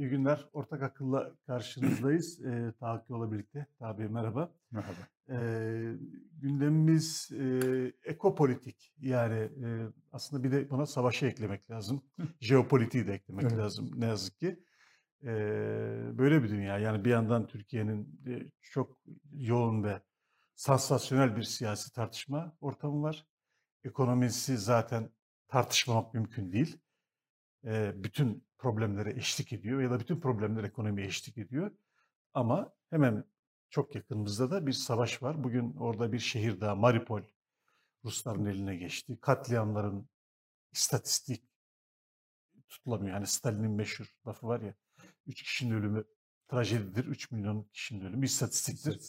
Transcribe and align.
İyi 0.00 0.08
günler. 0.08 0.48
Ortak 0.52 0.82
akılla 0.82 1.32
karşınızdayız. 1.46 2.40
E, 2.44 2.72
Tahakkü 2.80 3.14
birlikte. 3.14 3.66
Tabi 3.78 4.08
merhaba. 4.08 4.52
Merhaba. 4.70 4.98
E, 5.28 5.36
gündemimiz 6.32 7.30
e, 7.32 7.92
ekopolitik. 8.04 8.94
Yani 9.00 9.38
e, 9.38 9.68
aslında 10.12 10.44
bir 10.44 10.52
de 10.52 10.70
buna 10.70 10.86
savaşı 10.86 11.26
eklemek 11.26 11.70
lazım. 11.70 12.02
Jeopolitiği 12.40 13.06
de 13.06 13.12
eklemek 13.12 13.44
evet. 13.44 13.58
lazım 13.58 13.90
ne 13.96 14.06
yazık 14.06 14.38
ki. 14.38 14.64
E, 15.22 15.28
böyle 16.18 16.42
bir 16.42 16.48
dünya. 16.48 16.78
Yani 16.78 17.04
bir 17.04 17.10
yandan 17.10 17.46
Türkiye'nin 17.46 18.20
e, 18.26 18.50
çok 18.62 18.98
yoğun 19.32 19.84
ve 19.84 20.00
sansasyonel 20.54 21.36
bir 21.36 21.42
siyasi 21.42 21.92
tartışma 21.92 22.56
ortamı 22.60 23.02
var. 23.02 23.26
Ekonomisi 23.84 24.58
zaten 24.58 25.10
tartışmamak 25.48 26.14
mümkün 26.14 26.52
değil. 26.52 26.78
Bütün 27.94 28.44
problemlere 28.58 29.10
eşlik 29.10 29.52
ediyor 29.52 29.80
ya 29.80 29.90
da 29.90 30.00
bütün 30.00 30.20
problemler 30.20 30.64
ekonomiye 30.64 31.06
eşlik 31.06 31.38
ediyor. 31.38 31.70
Ama 32.34 32.72
hemen 32.90 33.24
çok 33.70 33.94
yakınımızda 33.94 34.50
da 34.50 34.66
bir 34.66 34.72
savaş 34.72 35.22
var. 35.22 35.44
Bugün 35.44 35.74
orada 35.74 36.12
bir 36.12 36.18
şehir 36.18 36.60
daha 36.60 36.74
Maripol 36.74 37.22
Rusların 38.04 38.46
eline 38.46 38.76
geçti. 38.76 39.18
Katliamların 39.20 40.08
istatistik 40.72 41.44
tutulamıyor. 42.68 43.14
Hani 43.14 43.26
Stalin'in 43.26 43.70
meşhur 43.70 44.14
lafı 44.26 44.46
var 44.46 44.60
ya. 44.60 44.74
Üç 45.26 45.42
kişinin 45.42 45.74
ölümü 45.74 46.04
trajedidir. 46.48 47.04
Üç 47.04 47.30
milyon 47.30 47.62
kişinin 47.72 48.04
ölümü 48.04 48.26
istatistiktir. 48.26 49.00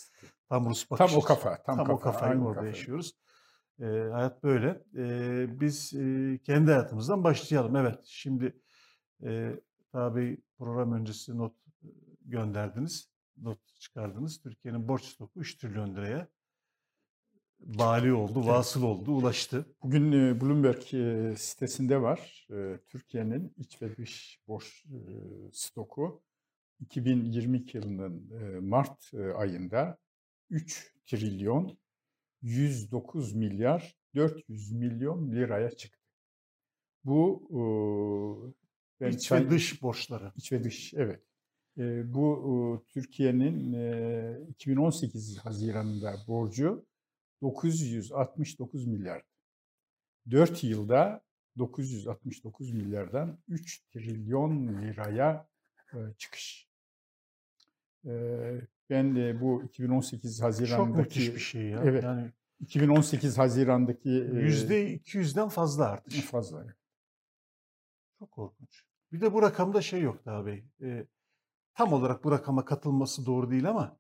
Tam 0.50 0.70
Rus 0.70 0.92
bakış. 0.92 1.12
Tam 1.12 1.22
o 1.22 1.24
kafa. 1.24 1.64
Tam, 1.64 1.78
tam 1.78 1.86
kafa, 1.86 1.94
o 1.94 2.00
kafayı 2.00 2.40
orada 2.40 2.56
kafa. 2.56 2.68
yaşıyoruz. 2.68 3.14
E, 3.80 3.86
hayat 3.86 4.44
böyle. 4.44 4.84
E, 4.96 5.60
biz 5.60 5.94
e, 5.94 6.40
kendi 6.44 6.72
hayatımızdan 6.72 7.24
başlayalım. 7.24 7.76
Evet 7.76 8.00
şimdi 8.06 8.62
e, 9.24 9.60
tabi 9.92 10.38
program 10.58 10.94
öncesi 10.94 11.38
not 11.38 11.56
gönderdiniz. 12.26 13.12
Not 13.38 13.60
çıkardınız. 13.80 14.42
Türkiye'nin 14.42 14.88
borç 14.88 15.04
stoku 15.04 15.40
3 15.40 15.56
trilyon 15.58 15.96
liraya 15.96 16.28
bali 17.60 18.14
oldu, 18.14 18.48
vasıl 18.48 18.84
oldu, 18.84 19.12
ulaştı. 19.12 19.66
Bugün 19.84 20.12
Bloomberg 20.42 20.82
sitesinde 21.38 22.02
var. 22.02 22.48
Türkiye'nin 22.90 23.54
iç 23.58 23.82
ve 23.82 23.98
dış 23.98 24.40
borç 24.48 24.86
stoku 25.54 26.24
2022 26.80 27.78
yılının 27.78 28.64
Mart 28.64 29.12
ayında 29.36 29.98
3 30.50 30.96
trilyon 31.06 31.78
109 32.42 33.34
milyar 33.34 33.96
400 34.16 34.72
milyon 34.72 35.32
liraya 35.32 35.72
çıktı. 35.72 36.00
Bu 37.04 38.54
ben 39.02 39.12
iç 39.12 39.32
ve 39.32 39.50
dış 39.50 39.82
borçları. 39.82 40.32
İç 40.36 40.52
ve 40.52 40.64
dış, 40.64 40.94
evet. 40.94 41.24
E, 41.78 42.14
bu 42.14 42.84
e, 42.88 42.92
Türkiye'nin 42.94 43.74
e, 43.74 44.40
2018 44.50 45.38
Haziran'ında 45.38 46.16
borcu 46.28 46.86
969 47.42 48.88
milyar. 48.88 49.24
4 50.32 50.64
yılda 50.64 51.22
969 51.58 52.72
milyardan 52.72 53.38
3 53.48 53.84
trilyon 53.90 54.82
liraya 54.82 55.48
e, 55.94 55.98
çıkış. 56.18 56.68
E, 58.06 58.12
ben 58.90 59.16
de 59.16 59.42
bu 59.42 59.64
2018 59.64 60.42
Haziran'daki... 60.42 60.88
Çok 60.88 60.98
müthiş 60.98 61.36
bir 61.36 61.40
şey 61.40 61.64
ya. 61.64 61.82
Evet. 61.84 62.04
Yani 62.04 62.32
2018 62.60 63.38
Haziran'daki... 63.38 64.10
Yüzde 64.10 64.96
200'den 64.96 65.50
fazla 65.50 65.86
artış. 65.86 66.22
Fazla. 66.22 66.66
Çok 68.20 68.32
korkunç. 68.32 68.84
Bir 69.12 69.22
de 69.22 69.34
bu 69.34 69.42
rakamda 69.42 69.82
şey 69.82 70.02
yok 70.02 70.26
daha 70.26 70.46
bey. 70.46 70.66
E, 70.82 71.08
tam 71.74 71.94
olarak 71.94 72.24
bu 72.24 72.32
rakama 72.32 72.66
katılması 72.66 73.26
doğru 73.26 73.52
değil 73.52 73.70
ama 73.70 73.98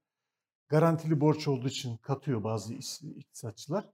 garantili 0.68 1.22
borç 1.22 1.48
olduğu 1.48 1.68
için 1.68 1.98
katıyor 1.98 2.44
bazı 2.44 2.74
iktisatçılar. 3.04 3.90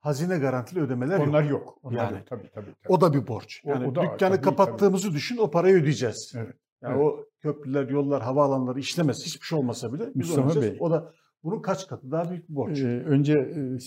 Hazine 0.00 0.38
garantili 0.38 0.80
ödemeler 0.80 1.18
Onlar 1.18 1.42
yok. 1.42 1.50
yok. 1.50 1.78
Onlar 1.82 2.04
yani, 2.04 2.18
yok. 2.18 2.26
Tabii, 2.26 2.50
tabii, 2.54 2.74
tabii. 2.82 2.92
O 2.92 3.00
da 3.00 3.14
bir 3.14 3.26
borç. 3.26 3.60
Yani 3.64 3.86
o, 3.86 3.90
o 3.90 3.94
da, 3.94 4.02
dükkanı 4.02 4.34
tabii, 4.34 4.44
kapattığımızı 4.44 5.08
tabii. 5.08 5.16
düşün 5.16 5.36
o 5.36 5.50
parayı 5.50 5.74
ödeyeceğiz. 5.74 6.32
Evet. 6.36 6.56
Yani 6.82 6.94
evet. 6.94 7.04
o 7.04 7.26
köprüler, 7.40 7.88
yollar, 7.88 8.22
havaalanları 8.22 8.80
işlemez. 8.80 9.26
Hiçbir 9.26 9.46
şey 9.46 9.58
olmasa 9.58 9.92
bile 9.92 10.10
biz 10.14 10.28
Mustafa 10.28 10.62
Bey. 10.62 10.76
O 10.80 10.90
da 10.90 11.12
bunun 11.44 11.62
kaç 11.62 11.86
katı 11.86 12.10
daha 12.10 12.30
büyük 12.30 12.48
bir 12.48 12.54
borç. 12.54 12.78
Ee, 12.78 12.86
önce 12.86 13.32
e, 13.32 13.78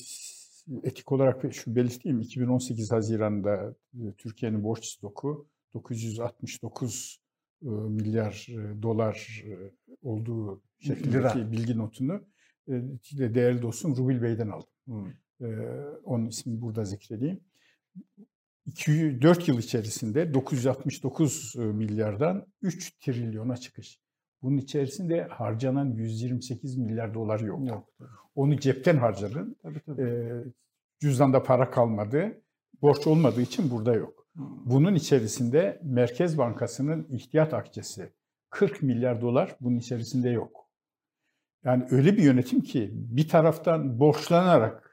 etik 0.83 1.11
olarak 1.11 1.53
şu 1.53 1.75
belirteyim. 1.75 2.21
2018 2.21 2.91
Haziran'da 2.91 3.75
e, 3.93 4.13
Türkiye'nin 4.17 4.63
borç 4.63 4.85
stoku 4.85 5.47
969 5.73 7.25
milyar 7.61 8.47
dolar 8.81 9.43
olduğu 10.01 10.61
şeklindeki 10.79 11.51
bilgi 11.51 11.77
notunu 11.77 12.21
değerli 13.09 13.61
dostum 13.61 13.97
Rubil 13.97 14.21
Bey'den 14.21 14.49
aldım. 14.49 14.69
Hmm. 14.85 15.11
Onun 16.03 16.27
ismini 16.27 16.61
burada 16.61 16.85
zikredeyim. 16.85 17.39
2, 18.65 19.21
4 19.21 19.47
yıl 19.47 19.59
içerisinde 19.59 20.33
969 20.33 21.55
milyardan 21.55 22.47
3 22.61 22.99
trilyona 22.99 23.57
çıkış. 23.57 23.99
Bunun 24.41 24.57
içerisinde 24.57 25.23
harcanan 25.23 25.85
128 25.85 26.77
milyar 26.77 27.13
dolar 27.13 27.39
yok. 27.39 27.67
yok. 27.67 27.89
Onu 28.35 28.59
cepten 28.59 28.97
harcadın. 28.97 29.55
Tabii, 29.63 29.79
tabii. 29.79 30.43
cüzdanda 30.99 31.43
para 31.43 31.71
kalmadı. 31.71 32.41
Borç 32.81 33.07
olmadığı 33.07 33.41
için 33.41 33.71
burada 33.71 33.93
yok. 33.93 34.27
Bunun 34.65 34.95
içerisinde 34.95 35.81
Merkez 35.83 36.37
Bankası'nın 36.37 37.07
ihtiyat 37.09 37.53
akçesi 37.53 38.13
40 38.49 38.81
milyar 38.81 39.21
dolar 39.21 39.55
bunun 39.61 39.77
içerisinde 39.77 40.29
yok. 40.29 40.69
Yani 41.63 41.85
öyle 41.91 42.17
bir 42.17 42.23
yönetim 42.23 42.61
ki 42.61 42.89
bir 42.93 43.27
taraftan 43.27 43.99
borçlanarak, 43.99 44.84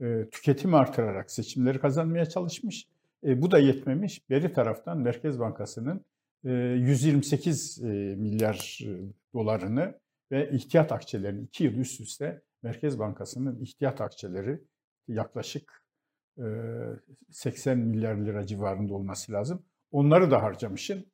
e, 0.00 0.28
tüketimi 0.30 0.76
artırarak 0.76 1.30
seçimleri 1.30 1.78
kazanmaya 1.78 2.26
çalışmış. 2.26 2.88
E, 3.24 3.42
bu 3.42 3.50
da 3.50 3.58
yetmemiş. 3.58 4.30
Beri 4.30 4.52
taraftan 4.52 4.98
Merkez 4.98 5.40
Bankası'nın 5.40 6.04
e, 6.44 6.50
128 6.50 7.82
e, 7.82 7.86
milyar 8.16 8.80
e, 8.84 8.90
dolarını 9.34 9.94
ve 10.32 10.50
ihtiyat 10.50 10.92
akçelerini 10.92 11.42
iki 11.42 11.64
yıl 11.64 11.72
üst 11.72 12.00
üste 12.00 12.42
Merkez 12.62 12.98
Bankası'nın 12.98 13.60
ihtiyat 13.60 14.00
akçeleri 14.00 14.60
yaklaşık 15.08 15.84
80 17.30 17.78
milyar 17.78 18.16
lira 18.16 18.46
civarında 18.46 18.94
olması 18.94 19.32
lazım. 19.32 19.62
Onları 19.90 20.30
da 20.30 20.42
harcamışsın 20.42 21.06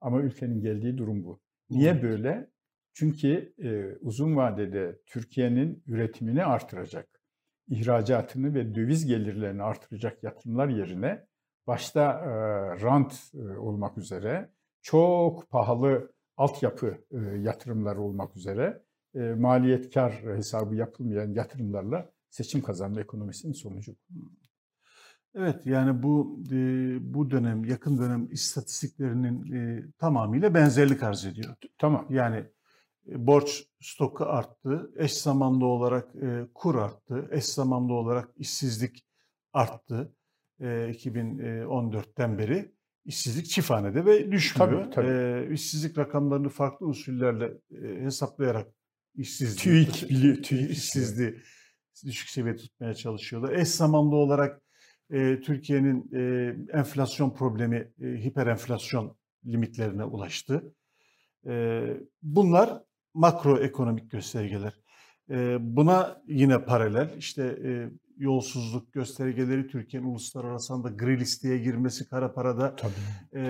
ama 0.00 0.20
ülkenin 0.20 0.60
geldiği 0.60 0.98
durum 0.98 1.24
bu. 1.24 1.40
Niye 1.70 2.02
böyle? 2.02 2.50
Çünkü 2.92 3.54
e, 3.58 3.96
uzun 4.00 4.36
vadede 4.36 4.98
Türkiye'nin 5.06 5.82
üretimini 5.86 6.44
artıracak, 6.44 7.13
ihracatını 7.68 8.54
ve 8.54 8.74
döviz 8.74 9.06
gelirlerini 9.06 9.62
artıracak 9.62 10.22
yatırımlar 10.22 10.68
yerine 10.68 11.26
başta 11.66 12.02
e, 12.02 12.28
rant 12.82 13.14
e, 13.34 13.58
olmak 13.58 13.98
üzere 13.98 14.50
çok 14.82 15.50
pahalı 15.50 16.12
altyapı 16.36 16.98
e, 17.10 17.18
yatırımları 17.38 18.00
olmak 18.00 18.36
üzere 18.36 18.82
e, 19.14 19.18
maliyet 19.18 19.94
kar 19.94 20.12
hesabı 20.12 20.74
yapılmayan 20.74 21.30
yatırımlarla 21.30 22.10
seçim 22.30 22.62
kazanma 22.62 23.00
ekonomisinin 23.00 23.52
sonucu. 23.52 23.96
Evet 25.34 25.66
yani 25.66 26.02
bu 26.02 26.42
e, 26.52 26.56
bu 27.14 27.30
dönem 27.30 27.64
yakın 27.64 27.98
dönem 27.98 28.28
istatistiklerinin 28.30 29.52
e, 29.52 29.84
tamamıyla 29.98 30.54
benzerlik 30.54 31.02
arz 31.02 31.26
ediyor. 31.26 31.54
Tamam. 31.78 32.06
Yani 32.10 32.44
borç 33.06 33.64
stoku 33.80 34.24
arttı, 34.24 34.92
eş 34.96 35.12
zamanlı 35.12 35.66
olarak 35.66 36.16
e, 36.16 36.46
kur 36.54 36.74
arttı, 36.74 37.28
eş 37.32 37.44
zamanlı 37.44 37.92
olarak 37.92 38.28
işsizlik 38.36 39.06
arttı. 39.52 40.14
E, 40.60 40.64
2014'ten 40.66 42.38
beri 42.38 42.74
işsizlik 43.04 43.46
çifthanede 43.46 44.04
ve 44.06 44.32
düşmüyor. 44.32 44.82
Tabii, 44.82 44.94
tabii. 44.94 45.50
E, 45.50 45.54
işsizlik 45.54 45.98
rakamlarını 45.98 46.48
farklı 46.48 46.86
usullerle 46.86 47.52
e, 47.82 48.04
hesaplayarak 48.04 48.68
işsizliği, 49.14 49.86
TÜİK 49.86 50.10
biliyor, 50.10 50.42
TÜİK 50.42 50.70
işsizliği 50.70 51.34
düşük 52.04 52.28
seviyede 52.28 52.56
tutmaya 52.56 52.94
çalışıyorlar. 52.94 53.52
Eş 53.52 53.68
zamanlı 53.68 54.16
olarak 54.16 54.62
e, 55.10 55.40
Türkiye'nin 55.40 56.10
e, 56.12 56.54
enflasyon 56.78 57.34
problemi 57.34 57.92
e, 58.02 58.06
hiperenflasyon 58.06 59.16
limitlerine 59.46 60.04
ulaştı. 60.04 60.74
E, 61.46 61.84
bunlar 62.22 62.82
makroekonomik 63.14 64.10
göstergeler. 64.10 64.72
E, 65.30 65.56
buna 65.60 66.22
yine 66.26 66.64
paralel 66.64 67.10
işte 67.18 67.42
e, 67.64 67.90
yolsuzluk 68.16 68.92
göstergeleri 68.92 69.66
Türkiye'nin 69.66 70.08
uluslararası 70.08 70.72
anda 70.74 70.88
gri 70.88 71.20
listeye 71.20 71.58
girmesi 71.58 72.08
kara 72.08 72.34
parada 72.34 72.76
tabii, 72.76 72.92
e, 73.32 73.42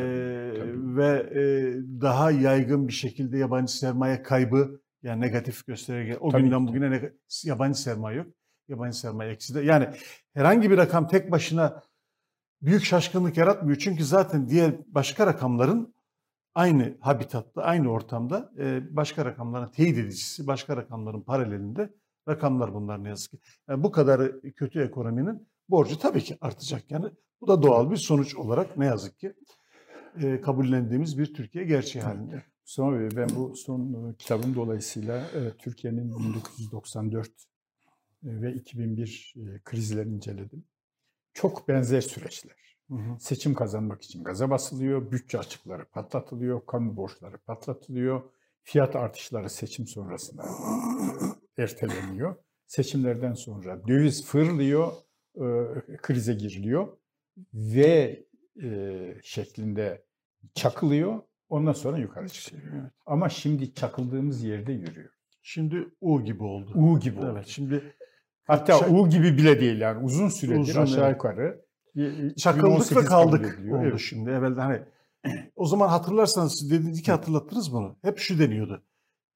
tabii. 0.57 0.97
ve 0.97 1.31
e, 1.35 1.43
daha 2.01 2.31
yaygın 2.31 2.89
bir 2.89 2.93
şekilde 2.93 3.39
yabancı 3.39 3.73
sermaye 3.73 4.23
kaybı 4.23 4.81
yani 5.03 5.21
negatif 5.21 5.67
gösterge. 5.67 6.19
O 6.19 6.31
tabii, 6.31 6.43
günden 6.43 6.67
bugüne 6.67 7.13
yabancı 7.45 7.81
sermaye 7.81 8.17
yok 8.17 8.27
yabancı 8.69 8.99
sermaye 8.99 9.31
eksi 9.31 9.55
de. 9.55 9.61
Yani 9.61 9.89
herhangi 10.35 10.71
bir 10.71 10.77
rakam 10.77 11.09
tek 11.09 11.31
başına 11.31 11.83
büyük 12.63 12.85
şaşkınlık 12.85 13.37
yaratmıyor. 13.37 13.79
Çünkü 13.79 14.05
zaten 14.05 14.49
diğer 14.49 14.75
başka 14.87 15.27
rakamların 15.27 15.94
aynı 16.55 16.97
habitatta, 17.01 17.63
aynı 17.63 17.91
ortamda 17.91 18.53
e, 18.59 18.97
başka 18.97 19.25
rakamların 19.25 19.71
teyit 19.71 19.99
edicisi, 19.99 20.47
başka 20.47 20.77
rakamların 20.77 21.21
paralelinde 21.21 21.95
rakamlar 22.29 22.75
bunlar 22.75 23.05
ne 23.05 23.09
yazık 23.09 23.31
ki. 23.31 23.39
Yani 23.69 23.83
bu 23.83 23.93
kadar 23.93 24.41
kötü 24.41 24.83
ekonominin 24.83 25.49
borcu 25.69 25.99
tabii 25.99 26.21
ki 26.21 26.39
artacak. 26.41 26.91
Yani 26.91 27.07
bu 27.41 27.49
da 27.49 27.63
doğal 27.63 27.91
bir 27.91 27.97
sonuç 27.97 28.37
olarak 28.37 28.77
ne 28.77 28.87
yazık 28.87 29.19
ki 29.19 29.35
e, 30.23 30.41
kabullendiğimiz 30.41 31.19
bir 31.19 31.35
Türkiye 31.35 31.65
gerçeği 31.65 32.05
halinde. 32.05 32.43
Mustafa 32.61 32.93
Bey 32.93 33.09
ben 33.17 33.29
bu 33.37 33.57
son 33.57 34.11
e, 34.11 34.15
kitabım 34.17 34.55
dolayısıyla 34.55 35.19
e, 35.19 35.57
Türkiye'nin 35.59 36.19
1994 36.19 37.29
e, 37.29 37.33
ve 38.23 38.55
2001 38.55 39.35
e, 39.37 39.61
krizlerini 39.65 40.15
inceledim. 40.15 40.65
Çok 41.33 41.69
benzer 41.69 42.01
süreçler. 42.01 42.64
Hı 42.89 42.95
hı. 42.95 43.19
Seçim 43.21 43.55
kazanmak 43.55 44.03
için 44.03 44.25
gaza 44.25 44.51
basılıyor, 44.51 45.11
bütçe 45.11 45.39
açıkları 45.39 45.85
patlatılıyor, 45.85 46.67
kamu 46.67 46.97
borçları 46.97 47.39
patlatılıyor, 47.39 48.23
fiyat 48.63 48.97
artışları 48.97 49.51
seçim 49.51 49.87
sonrasında 49.87 50.45
erteleniyor. 51.59 52.37
Seçimlerden 52.67 53.33
sonra 53.35 53.89
döviz 53.89 54.27
fırlıyor, 54.27 54.93
e, 55.37 55.43
krize 55.97 56.35
giriliyor 56.35 56.89
ve 57.55 58.25
e, 58.63 58.99
şeklinde 59.23 60.05
çakılıyor. 60.55 61.23
Ondan 61.49 61.73
sonra 61.73 61.99
yukarı 61.99 62.29
çıkıyor. 62.29 62.63
Evet. 62.75 62.93
Ama 63.07 63.29
şimdi 63.29 63.75
çakıldığımız 63.75 64.45
yerde 64.45 64.73
yürüyor. 64.73 65.11
Şimdi 65.43 65.89
U 66.01 66.25
gibi 66.25 66.43
oldu. 66.43 66.73
U 66.75 67.01
gibi 67.01 67.21
oldu. 67.21 67.33
Evet. 67.37 67.47
Şimdi 67.47 67.95
Hatta 68.45 68.73
Çak- 68.73 68.91
U 68.91 69.09
gibi 69.09 69.37
bile 69.37 69.61
değil 69.61 69.81
yani 69.81 70.05
uzun 70.05 70.29
süredir 70.29 70.61
Uzun, 70.61 70.83
aşağı 70.83 71.05
evet. 71.05 71.15
yukarı. 71.15 71.64
E, 71.97 72.35
çakıldık 72.37 72.65
ve 72.65 72.75
2018 72.75 73.09
kaldık 73.09 73.59
oldu 73.69 73.81
Evet. 73.83 74.01
şimdi. 74.01 74.31
Evvelden 74.31 74.61
hani 74.61 74.83
o 75.57 75.67
zaman 75.67 75.89
hatırlarsanız 75.89 76.71
dediniz 76.71 77.03
ki 77.03 77.13
hatırlattınız 77.13 77.73
bunu. 77.73 77.97
Hep 78.03 78.19
şu 78.19 78.39
deniyordu. 78.39 78.83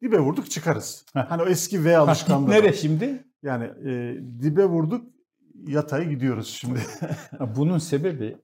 Dibe 0.02 0.18
vurduk 0.18 0.50
çıkarız. 0.50 1.06
Hani 1.14 1.42
o 1.42 1.46
eski 1.46 1.84
V 1.84 1.98
alışkanlığı. 1.98 2.50
nere 2.50 2.72
şimdi? 2.72 3.24
Yani 3.42 3.64
e, 3.64 4.16
dibe 4.42 4.64
vurduk 4.64 5.06
yatay 5.66 6.08
gidiyoruz 6.08 6.48
şimdi. 6.48 6.80
Bunun 7.56 7.78
sebebi 7.78 8.36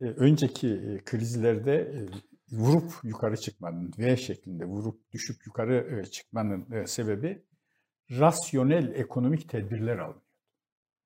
e, 0.00 0.04
önceki 0.04 0.68
e, 0.68 1.04
krizlerde 1.04 2.06
vurup 2.52 2.92
yukarı 3.02 3.36
çıkmanın, 3.36 3.92
V 3.98 4.16
şeklinde 4.16 4.64
vurup 4.64 5.12
düşüp 5.12 5.46
yukarı 5.46 6.04
çıkmanın 6.10 6.84
sebebi 6.84 7.42
rasyonel 8.10 8.92
ekonomik 8.94 9.48
tedbirler 9.48 9.98
alınıyor. 9.98 10.22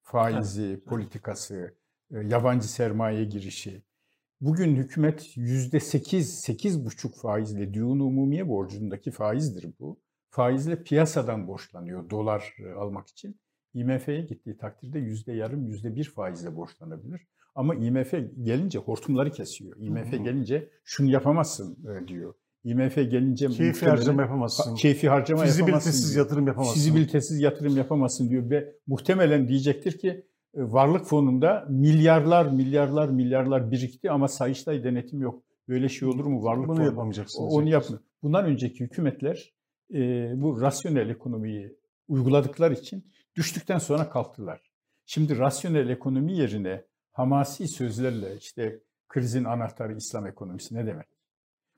Faizi, 0.03 0.81
politikası, 0.87 1.75
yabancı 2.11 2.69
sermaye 2.73 3.25
girişi. 3.25 3.83
Bugün 4.41 4.77
hükümet 4.77 5.37
yüzde 5.37 5.81
sekiz, 5.81 6.41
sekiz 6.41 6.85
buçuk 6.85 7.17
faizle 7.17 7.75
düğün 7.75 8.01
umumiye 8.01 8.49
borcundaki 8.49 9.11
faizdir 9.11 9.67
bu. 9.81 10.01
Faizle 10.31 10.83
piyasadan 10.83 11.49
borçlanıyor 11.49 12.11
dolar 12.11 12.55
e, 12.59 12.73
almak 12.73 13.09
için. 13.09 13.41
IMF'ye 13.75 14.21
gittiği 14.21 14.57
takdirde 14.57 14.99
yüzde 14.99 15.33
yarım, 15.33 15.67
yüzde 15.67 15.95
bir 15.95 16.05
faizle 16.05 16.57
borçlanabilir. 16.57 17.27
Ama 17.55 17.75
IMF 17.75 18.13
gelince 18.43 18.79
hortumları 18.79 19.31
kesiyor. 19.31 19.77
IMF 19.77 20.11
gelince 20.11 20.71
şunu 20.85 21.11
yapamazsın 21.11 21.79
e, 21.89 22.09
diyor. 22.09 22.35
IMF 22.65 22.95
gelince 22.95 23.49
Keyfi 23.49 23.87
harcama 23.87 24.19
Ha, 24.19 24.23
yapamazsın. 24.23 24.75
keyfi 24.75 25.09
harcama 25.09 25.47
yapamazsın 25.47 25.61
Fizibilitesiz 25.61 26.17
yatırım 26.17 26.47
yapamazsın. 26.47 26.75
Fizibilitesiz 26.75 27.41
yatırım 27.41 27.77
yapamazsın 27.77 28.31
diyor 28.31 28.51
ve 28.51 28.75
muhtemelen 28.87 29.49
diyecektir 29.49 29.99
ki 29.99 30.09
e, 30.09 30.27
varlık 30.57 31.07
fonunda 31.07 31.67
milyarlar 31.69 32.47
milyarlar 32.47 33.09
milyarlar 33.09 33.71
birikti 33.71 34.11
ama 34.11 34.29
Sayıştay 34.29 34.85
denetim 34.85 35.21
yok. 35.23 35.43
Böyle 35.69 35.89
şey 35.89 36.09
olur 36.09 36.25
mu 36.25 36.45
varlık 36.45 36.69
Bunu 36.69 36.77
fonu? 36.77 36.87
yapamayacaksınız. 36.87 37.55
Onu 37.55 37.69
yapmıyor. 37.69 38.03
Bundan 38.23 38.45
önceki 38.45 38.81
hükümetler 38.81 39.55
e, 39.95 40.33
bu 40.37 40.61
rasyonel 40.61 41.11
ekonomiyi 41.11 41.77
uyguladıkları 42.09 42.75
için 42.75 43.13
düştükten 43.37 43.79
sonra 43.79 44.11
kalktılar. 44.11 44.61
Şimdi 45.07 45.39
rasyonel 45.39 45.89
ekonomi 45.89 46.33
yerine 46.37 46.85
hamasi 47.13 47.69
sözlerle 47.69 48.37
işte 48.37 48.81
krizin 49.09 49.45
anahtarı 49.45 49.97
İslam 49.97 50.27
ekonomisi 50.27 50.75
ne 50.75 50.87
demek? 50.87 51.07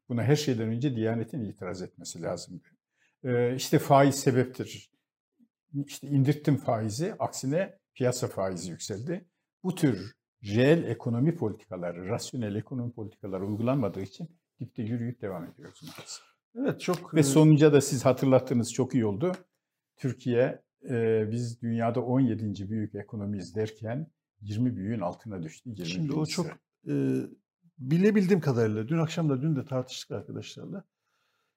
Buna 0.09 0.23
her 0.23 0.37
şeyden 0.37 0.69
önce 0.69 0.97
Diyanet'in 0.97 1.45
itiraz 1.45 1.83
etmesi 1.83 2.23
lazım. 2.23 2.61
E, 3.25 3.55
işte 3.55 3.79
faiz 3.79 4.15
sebeptir. 4.15 4.91
İşte 5.87 6.09
indirttim 6.09 6.57
faizi, 6.57 7.15
aksine 7.19 7.79
piyasa 7.99 8.29
faizi 8.29 8.71
yükseldi. 8.71 9.25
Bu 9.63 9.75
tür 9.75 10.17
reel 10.45 10.85
ekonomi 10.85 11.37
politikaları, 11.37 12.09
rasyonel 12.09 12.55
ekonomi 12.55 12.93
politikaları 12.93 13.47
uygulanmadığı 13.47 14.03
için 14.03 14.29
dipte 14.61 14.83
yürüyüp 14.83 15.23
devam 15.23 15.45
ediyoruz 15.45 15.83
maalesef. 15.83 16.25
Evet 16.55 16.81
çok 16.81 17.15
Ve 17.15 17.21
e, 17.21 17.23
sonunca 17.23 17.73
da 17.73 17.81
siz 17.81 18.05
hatırlattığınız 18.05 18.73
çok 18.73 18.95
iyi 18.95 19.07
oldu. 19.07 19.33
Türkiye 19.97 20.63
e, 20.91 21.29
biz 21.31 21.63
dünyada 21.63 22.01
17. 22.01 22.71
büyük 22.71 22.95
ekonomiyiz 22.95 23.55
derken 23.55 24.07
20 24.41 24.77
büyüğün 24.77 25.01
altına 25.01 25.43
düştü. 25.43 25.71
20 25.71 25.87
Şimdi 25.87 26.13
o 26.13 26.27
çok 26.27 26.47
e, 26.89 26.95
bilebildiğim 27.79 28.41
kadarıyla 28.41 28.89
dün 28.89 28.99
akşam 28.99 29.29
da 29.29 29.43
dün 29.43 29.57
de 29.57 29.65
tartıştık 29.65 30.11
arkadaşlarla. 30.11 30.85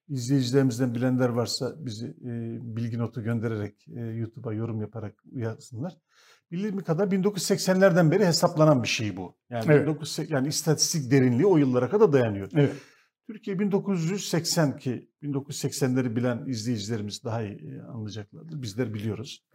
İzleyicilerimizden 0.09 0.95
bilenler 0.95 1.29
varsa 1.29 1.75
bizi 1.77 2.07
e, 2.07 2.59
bilgi 2.75 2.99
notu 2.99 3.23
göndererek 3.23 3.87
e, 3.87 3.99
YouTube'a 3.99 4.53
yorum 4.53 4.81
yaparak 4.81 5.23
uyasınlar. 5.31 5.97
Bildiğim 6.51 6.79
kadar 6.79 7.07
1980'lerden 7.07 8.11
beri 8.11 8.25
hesaplanan 8.25 8.83
bir 8.83 8.87
şey 8.87 9.17
bu. 9.17 9.35
Yani 9.49 9.65
Evet. 9.67 9.81
1980 9.81 10.35
yani 10.35 10.47
istatistik 10.47 11.11
derinliği 11.11 11.45
o 11.45 11.57
yıllara 11.57 11.89
kadar 11.89 12.13
dayanıyor. 12.13 12.49
Evet. 12.53 12.75
Türkiye 13.27 13.59
1980 13.59 14.77
ki 14.77 15.09
1980'leri 15.23 16.15
bilen 16.15 16.45
izleyicilerimiz 16.47 17.23
daha 17.23 17.43
iyi 17.43 17.55
e, 17.55 17.81
anlayacaklardır. 17.81 18.61
Bizler 18.61 18.93
biliyoruz. 18.93 19.45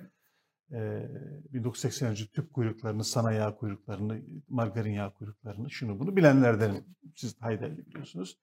Ee, 0.73 1.09
1980 1.53 2.11
önce 2.11 2.27
tüp 2.27 2.53
kuyruklarını, 2.53 3.05
sana 3.05 3.33
yağ 3.33 3.57
kuyruklarını, 3.57 4.23
margarin 4.49 4.93
yağ 4.93 5.13
kuyruklarını, 5.13 5.71
şunu 5.71 5.99
bunu 5.99 6.17
bilenlerden 6.17 6.85
siz 7.15 7.37
haydi 7.41 7.85
biliyorsunuz. 7.87 8.39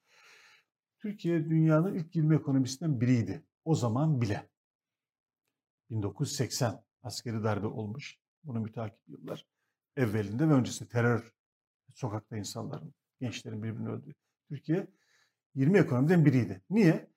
Türkiye 1.03 1.49
dünyanın 1.49 1.95
ilk 1.95 2.15
20 2.15 2.35
ekonomisinden 2.35 3.01
biriydi. 3.01 3.43
O 3.65 3.75
zaman 3.75 4.21
bile. 4.21 4.49
1980 5.89 6.83
askeri 7.03 7.43
darbe 7.43 7.67
olmuş. 7.67 8.17
Bunu 8.43 8.59
müteakip 8.59 8.99
yıllar 9.07 9.47
evvelinde 9.95 10.49
ve 10.49 10.53
öncesinde 10.53 10.89
terör, 10.89 11.33
sokakta 11.93 12.37
insanların, 12.37 12.93
gençlerin 13.19 13.63
birbirini 13.63 13.89
öldürdüğü. 13.89 14.13
Türkiye 14.49 14.87
20 15.55 15.77
ekonomiden 15.77 16.25
biriydi. 16.25 16.61
Niye? 16.69 17.09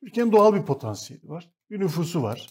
Türkiye'nin 0.00 0.32
doğal 0.32 0.54
bir 0.54 0.62
potansiyeli 0.62 1.28
var. 1.28 1.50
Bir 1.70 1.80
nüfusu 1.80 2.22
var. 2.22 2.48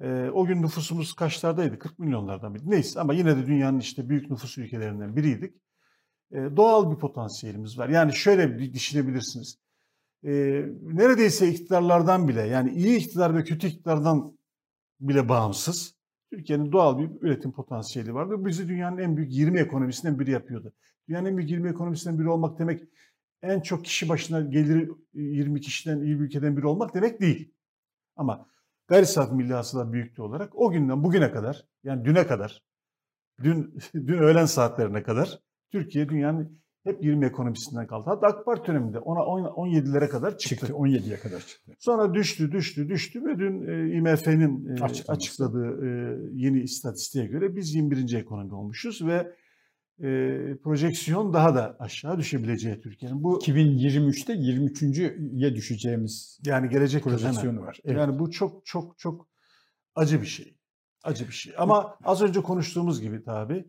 Ee, 0.00 0.30
o 0.34 0.46
gün 0.46 0.62
nüfusumuz 0.62 1.14
kaçlardaydı? 1.14 1.78
40 1.78 1.98
milyonlardan 1.98 2.54
biri. 2.54 2.70
Neyse 2.70 3.00
ama 3.00 3.14
yine 3.14 3.36
de 3.36 3.46
dünyanın 3.46 3.78
işte 3.78 4.08
büyük 4.08 4.30
nüfus 4.30 4.58
ülkelerinden 4.58 5.16
biriydik. 5.16 5.62
Ee, 6.32 6.36
doğal 6.56 6.90
bir 6.90 6.96
potansiyelimiz 6.98 7.78
var. 7.78 7.88
Yani 7.88 8.12
şöyle 8.14 8.72
düşünebilirsiniz. 8.74 9.67
Ee, 10.24 10.64
neredeyse 10.82 11.48
iktidarlardan 11.48 12.28
bile 12.28 12.42
yani 12.42 12.70
iyi 12.70 12.98
iktidar 12.98 13.34
ve 13.34 13.44
kötü 13.44 13.66
iktidardan 13.66 14.38
bile 15.00 15.28
bağımsız 15.28 15.94
Türkiye'nin 16.32 16.72
doğal 16.72 16.98
bir 16.98 17.10
üretim 17.20 17.52
potansiyeli 17.52 18.14
var 18.14 18.30
ve 18.30 18.44
bizi 18.44 18.68
dünyanın 18.68 18.98
en 18.98 19.16
büyük 19.16 19.32
20 19.32 19.60
ekonomisinden 19.60 20.18
biri 20.18 20.30
yapıyordu. 20.30 20.72
Dünyanın 21.08 21.26
en 21.26 21.36
büyük 21.36 21.50
20 21.50 21.68
ekonomisinden 21.70 22.18
biri 22.18 22.28
olmak 22.28 22.58
demek 22.58 22.82
en 23.42 23.60
çok 23.60 23.84
kişi 23.84 24.08
başına 24.08 24.40
geliri 24.40 24.90
20 25.14 25.60
kişiden 25.60 26.00
iyi 26.00 26.20
bir 26.20 26.24
ülkeden 26.24 26.56
biri 26.56 26.66
olmak 26.66 26.94
demek 26.94 27.20
değil. 27.20 27.54
Ama 28.16 28.46
gayri 28.88 29.06
safi 29.06 29.34
milli 29.34 29.52
hasıla 29.52 29.92
büyüklüğü 29.92 30.22
olarak 30.22 30.56
o 30.56 30.70
günden 30.70 31.04
bugüne 31.04 31.30
kadar 31.30 31.66
yani 31.84 32.04
düne 32.04 32.26
kadar 32.26 32.62
dün 33.42 33.78
dün 33.94 34.18
öğlen 34.18 34.46
saatlerine 34.46 35.02
kadar 35.02 35.38
Türkiye 35.72 36.08
dünyanın 36.08 36.62
hep 36.84 37.04
20 37.04 37.26
ekonomisinden 37.26 37.86
kaldı. 37.86 38.04
Hatta 38.06 38.26
AK 38.26 38.44
Parti 38.44 38.66
döneminde 38.66 38.98
ona 38.98 39.20
17'lere 39.20 40.08
kadar 40.08 40.38
çıktı. 40.38 40.56
Çıktı 40.56 40.72
17'ye 40.72 41.16
kadar 41.16 41.40
çıktı. 41.40 41.72
Sonra 41.78 42.14
düştü, 42.14 42.52
düştü, 42.52 42.88
düştü 42.88 43.24
ve 43.24 43.38
dün 43.38 43.62
e, 43.68 43.96
IMF'nin 43.96 44.66
e, 44.66 44.72
Açıklaması. 44.72 45.12
açıkladığı 45.12 45.86
e, 45.86 46.18
yeni 46.32 46.60
istatistiğe 46.60 47.26
göre 47.26 47.56
biz 47.56 47.74
21. 47.74 48.14
ekonomi 48.14 48.54
olmuşuz 48.54 49.06
ve 49.06 49.32
e, 50.02 50.08
projeksiyon 50.64 51.32
daha 51.32 51.54
da 51.54 51.76
aşağı 51.78 52.18
düşebileceği 52.18 52.80
Türkiye'nin. 52.80 53.22
Bu 53.22 53.38
2023'te 53.38 54.32
23.ye 54.32 55.54
düşeceğimiz 55.54 56.40
yani 56.46 56.68
gelecek 56.68 57.04
projeksiyonu 57.04 57.60
var. 57.60 57.78
Evet. 57.84 57.98
Yani 57.98 58.18
bu 58.18 58.30
çok 58.30 58.66
çok 58.66 58.98
çok 58.98 59.28
acı 59.94 60.22
bir 60.22 60.26
şey. 60.26 60.58
Acı 61.02 61.28
bir 61.28 61.32
şey. 61.32 61.54
Ama 61.58 61.96
az 62.04 62.22
önce 62.22 62.40
konuştuğumuz 62.40 63.00
gibi 63.00 63.24
tabii 63.24 63.64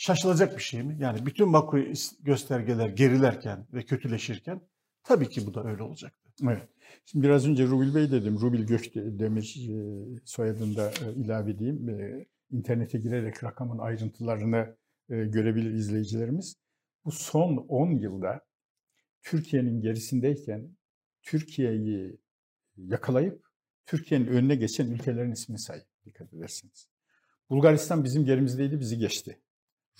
şaşılacak 0.00 0.56
bir 0.56 0.62
şey 0.62 0.82
mi? 0.82 0.96
Yani 1.00 1.26
bütün 1.26 1.48
makro 1.48 1.78
göstergeler 2.20 2.88
gerilerken 2.88 3.66
ve 3.72 3.82
kötüleşirken 3.82 4.60
tabii 5.02 5.28
ki 5.28 5.46
bu 5.46 5.54
da 5.54 5.64
öyle 5.64 5.82
olacaktı. 5.82 6.30
Evet. 6.42 6.68
Şimdi 7.06 7.26
biraz 7.26 7.46
önce 7.46 7.66
Rubil 7.66 7.94
Bey 7.94 8.10
dedim. 8.10 8.40
Rubil 8.40 8.66
Gökdemir 8.66 9.68
e, 9.70 10.20
soyadını 10.24 10.76
da 10.76 10.90
e, 10.90 11.12
ilave 11.14 11.50
edeyim. 11.50 11.88
E, 11.88 12.26
İnternete 12.50 12.98
girerek 12.98 13.44
rakamın 13.44 13.78
ayrıntılarını 13.78 14.76
görebilir 15.08 15.70
izleyicilerimiz. 15.70 16.56
Bu 17.04 17.12
son 17.12 17.56
10 17.56 17.90
yılda 17.90 18.40
Türkiye'nin 19.22 19.80
gerisindeyken 19.80 20.76
Türkiye'yi 21.22 22.18
yakalayıp 22.76 23.44
Türkiye'nin 23.86 24.26
önüne 24.26 24.54
geçen 24.54 24.86
ülkelerin 24.86 25.32
ismini 25.32 25.58
say 25.58 25.82
dikkat 26.04 26.34
ederseniz. 26.34 26.88
Bulgaristan 27.50 28.04
bizim 28.04 28.24
gerimizdeydi, 28.24 28.80
bizi 28.80 28.98
geçti. 28.98 29.40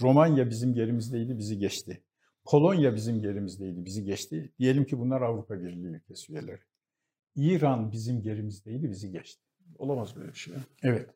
Romanya 0.00 0.50
bizim 0.50 0.74
gerimizdeydi, 0.74 1.38
bizi 1.38 1.58
geçti. 1.58 2.02
Polonya 2.44 2.94
bizim 2.94 3.20
gerimizdeydi, 3.20 3.84
bizi 3.84 4.04
geçti. 4.04 4.52
Diyelim 4.58 4.84
ki 4.84 4.98
bunlar 4.98 5.22
Avrupa 5.22 5.60
Birliği 5.60 5.86
ülkesi 5.86 6.32
üyeleri. 6.32 6.60
İran 7.36 7.92
bizim 7.92 8.22
gerimizdeydi, 8.22 8.90
bizi 8.90 9.10
geçti. 9.10 9.42
Olamaz 9.78 10.16
böyle 10.16 10.28
bir 10.28 10.38
şey. 10.38 10.54
Evet. 10.82 11.10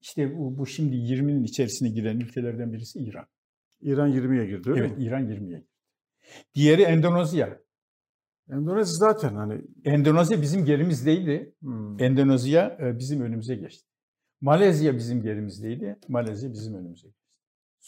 İşte 0.00 0.38
bu, 0.38 0.58
bu 0.58 0.66
şimdi 0.66 0.96
20'nin 0.96 1.44
içerisine 1.44 1.88
giren 1.88 2.20
ülkelerden 2.20 2.72
birisi 2.72 2.98
İran. 2.98 3.26
İran 3.80 4.12
20'ye 4.12 4.46
girdi 4.46 4.70
öyle 4.70 4.80
evet, 4.80 4.98
mi? 4.98 5.04
İran 5.04 5.22
20'ye 5.22 5.58
girdi. 5.58 5.68
Diğeri 6.54 6.82
Endonezya. 6.82 7.60
Endonezya 8.50 8.84
zaten 8.84 9.34
hani 9.34 9.62
Endonezya 9.84 10.42
bizim 10.42 10.64
gerimizdeydi. 10.64 11.54
hmm, 11.60 12.02
Endonezya 12.02 12.78
e, 12.80 12.98
bizim 12.98 13.20
önümüze 13.20 13.54
geçti. 13.54 13.88
Malezya 14.40 14.96
bizim 14.96 15.22
gerimizdeydi. 15.22 15.98
Malezya 16.08 16.52
bizim 16.52 16.74
önümüze 16.74 17.08
geçti. 17.08 17.27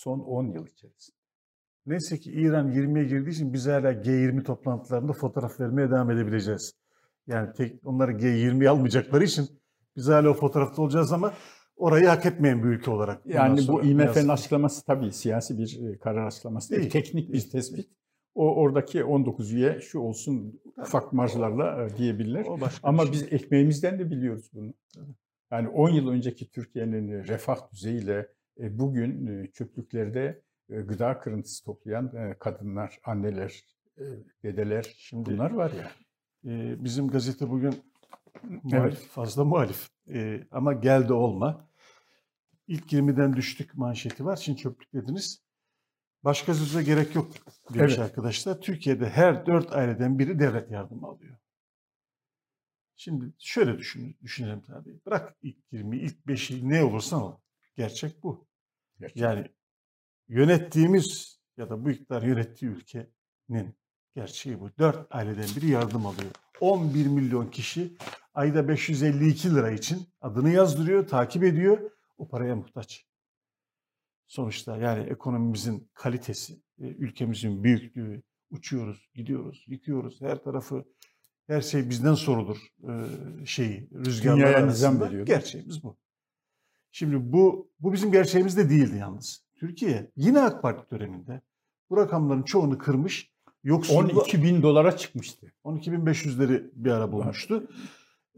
Son 0.01 0.19
10 0.19 0.53
yıl 0.53 0.67
içerisinde. 0.67 1.17
neyse 1.87 2.19
ki 2.19 2.33
İran 2.33 2.73
20'ye 2.73 3.05
girdiği 3.05 3.31
için 3.31 3.53
biz 3.53 3.67
hala 3.67 3.93
G20 3.93 4.43
toplantılarında 4.43 5.13
fotoğraf 5.13 5.61
vermeye 5.61 5.91
devam 5.91 6.11
edebileceğiz. 6.11 6.75
Yani 7.27 7.53
tek 7.53 7.87
onları 7.87 8.13
G20'ye 8.13 8.71
almayacakları 8.71 9.25
için 9.25 9.49
biz 9.97 10.09
hala 10.09 10.29
o 10.29 10.35
fotoğrafta 10.35 10.83
olacağız 10.83 11.13
ama 11.13 11.35
orayı 11.77 12.07
hak 12.07 12.27
etmeyen 12.27 12.63
bir 12.63 12.69
ülke 12.69 12.91
olarak. 12.91 13.27
Yani 13.27 13.69
bu 13.69 13.83
IMF'nin 13.83 14.29
açıklaması 14.29 14.85
tabii 14.85 15.13
siyasi 15.13 15.59
bir 15.59 15.89
e, 15.89 15.99
karar 15.99 16.27
açıklaması 16.27 16.71
değil. 16.71 16.83
Değil. 16.83 16.93
Teknik 16.93 17.33
bir 17.33 17.51
tespit. 17.51 17.91
O 18.35 18.55
oradaki 18.55 19.05
19 19.05 19.53
üye 19.53 19.81
şu 19.81 19.99
olsun 19.99 20.61
ufak 20.77 21.13
marjlarla 21.13 21.87
e, 21.87 21.97
diyebilirler. 21.97 22.47
Ama 22.83 23.03
şey. 23.03 23.13
biz 23.13 23.23
ekmeğimizden 23.23 23.99
de 23.99 24.11
biliyoruz 24.11 24.51
bunu. 24.53 24.75
Yani 25.51 25.69
10 25.69 25.91
yıl 25.91 26.09
önceki 26.09 26.51
Türkiye'nin 26.51 27.25
refah 27.25 27.73
düzeyiyle 27.73 28.29
bugün 28.79 29.27
e, 29.27 29.47
çöplüklerde 29.53 30.43
e, 30.71 30.81
gıda 30.81 31.19
kırıntısı 31.21 31.65
toplayan 31.65 32.17
e, 32.17 32.37
kadınlar, 32.39 32.99
anneler, 33.05 33.65
e, 33.99 34.05
dedeler 34.43 34.95
Şimdi 34.99 35.31
bunlar 35.31 35.51
var 35.51 35.71
ya. 35.73 35.91
e, 36.45 36.85
bizim 36.85 37.09
gazete 37.09 37.51
bugün 37.51 37.75
muhalif, 38.63 38.99
fazla 39.09 39.45
muhalif 39.45 39.89
E, 40.15 40.47
ama 40.51 40.73
geldi 40.73 41.13
olma. 41.13 41.69
İlk 42.67 42.93
20'den 42.93 43.37
düştük 43.37 43.75
manşeti 43.75 44.25
var. 44.25 44.37
Şimdi 44.37 44.59
çöplük 44.59 44.93
dediniz. 44.93 45.43
Başka 46.25 46.55
söze 46.55 46.83
gerek 46.83 47.15
yok 47.15 47.33
demiş 47.75 47.93
Evet. 47.95 47.99
arkadaşlar. 47.99 48.61
Türkiye'de 48.61 49.09
her 49.09 49.47
dört 49.47 49.73
aileden 49.73 50.19
biri 50.19 50.39
devlet 50.39 50.71
yardımı 50.71 51.07
alıyor. 51.07 51.37
Şimdi 52.97 53.33
şöyle 53.39 53.79
düşün, 53.79 54.17
düşünelim 54.23 54.61
tabii. 54.63 55.01
Bırak 55.07 55.37
ilk 55.43 55.57
20, 55.73 55.99
ilk 55.99 56.27
5'i 56.27 56.69
ne 56.69 56.85
olursa 56.85 57.25
ol. 57.25 57.35
Gerçek 57.77 58.23
bu. 58.23 58.50
Yani 59.15 59.47
yönettiğimiz 60.29 61.41
ya 61.57 61.71
da 61.71 61.85
bu 61.85 61.91
iktidar 61.91 62.23
yönettiği 62.23 62.71
ülkenin 62.71 63.75
gerçeği 64.15 64.61
bu. 64.61 64.71
Dört 64.79 65.07
aileden 65.11 65.49
biri 65.57 65.67
yardım 65.67 66.07
alıyor. 66.07 66.31
11 66.61 67.07
milyon 67.07 67.47
kişi 67.47 67.97
ayda 68.35 68.69
552 68.69 69.55
lira 69.55 69.71
için 69.71 70.09
adını 70.21 70.51
yazdırıyor, 70.51 71.09
takip 71.09 71.45
ediyor. 71.45 71.91
O 72.19 72.29
paraya 72.29 72.57
muhtaç. 72.57 73.07
Sonuçta 74.27 74.77
yani 74.77 75.11
ekonomimizin 75.11 75.91
kalitesi, 75.95 76.55
e, 76.55 76.85
ülkemizin 76.87 77.65
büyüklüğü, 77.65 78.23
uçuyoruz, 78.51 79.11
gidiyoruz, 79.15 79.65
yıkıyoruz. 79.69 80.21
Her 80.21 80.43
tarafı, 80.43 80.85
her 81.47 81.61
şey 81.61 81.91
bizden 81.91 82.15
sorulur 82.15 82.59
e, 82.83 82.93
şeyi, 83.47 83.91
rüzgarlar 83.93 84.37
Dünyaya 84.39 84.59
arasında. 84.59 85.23
Gerçeğimiz 85.23 85.83
bu. 85.83 85.99
Şimdi 86.91 87.33
bu 87.33 87.71
bu 87.81 87.93
bizim 87.93 88.13
gerçeğimiz 88.13 88.57
de 88.57 88.71
değildi 88.71 88.97
yalnız. 88.97 89.45
Türkiye 89.55 90.11
yine 90.17 90.41
AK 90.41 90.63
Parti 90.63 90.91
döneminde 90.91 91.41
bu 91.91 91.97
rakamların 91.97 92.43
çoğunu 92.43 92.79
kırmış. 92.79 93.31
Yoksulluğu 93.65 94.21
12 94.21 94.43
bin 94.43 94.63
dolara 94.63 94.97
çıkmıştı. 94.97 95.53
12.500'leri 95.65 96.71
bir 96.75 96.91
ara 96.91 97.13
bulmuştu. 97.13 97.71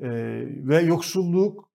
Ee, 0.01 0.09
ve 0.47 0.81
yoksulluk 0.81 1.71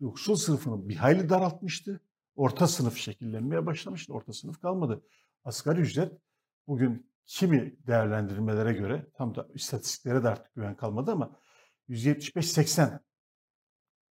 yoksul 0.00 0.36
sınıfını 0.36 0.88
bir 0.88 0.96
hayli 0.96 1.28
daraltmıştı. 1.28 2.00
Orta 2.36 2.66
sınıf 2.66 2.96
şekillenmeye 2.96 3.66
başlamıştı. 3.66 4.12
Orta 4.12 4.32
sınıf 4.32 4.60
kalmadı. 4.60 5.02
Asgari 5.44 5.80
ücret 5.80 6.12
bugün 6.66 7.10
kimi 7.26 7.76
değerlendirmelere 7.86 8.72
göre 8.72 9.06
tam 9.14 9.34
da 9.34 9.48
istatistiklere 9.54 10.22
de 10.22 10.28
artık 10.28 10.54
güven 10.54 10.76
kalmadı 10.76 11.12
ama 11.12 11.36
175-80 11.88 13.00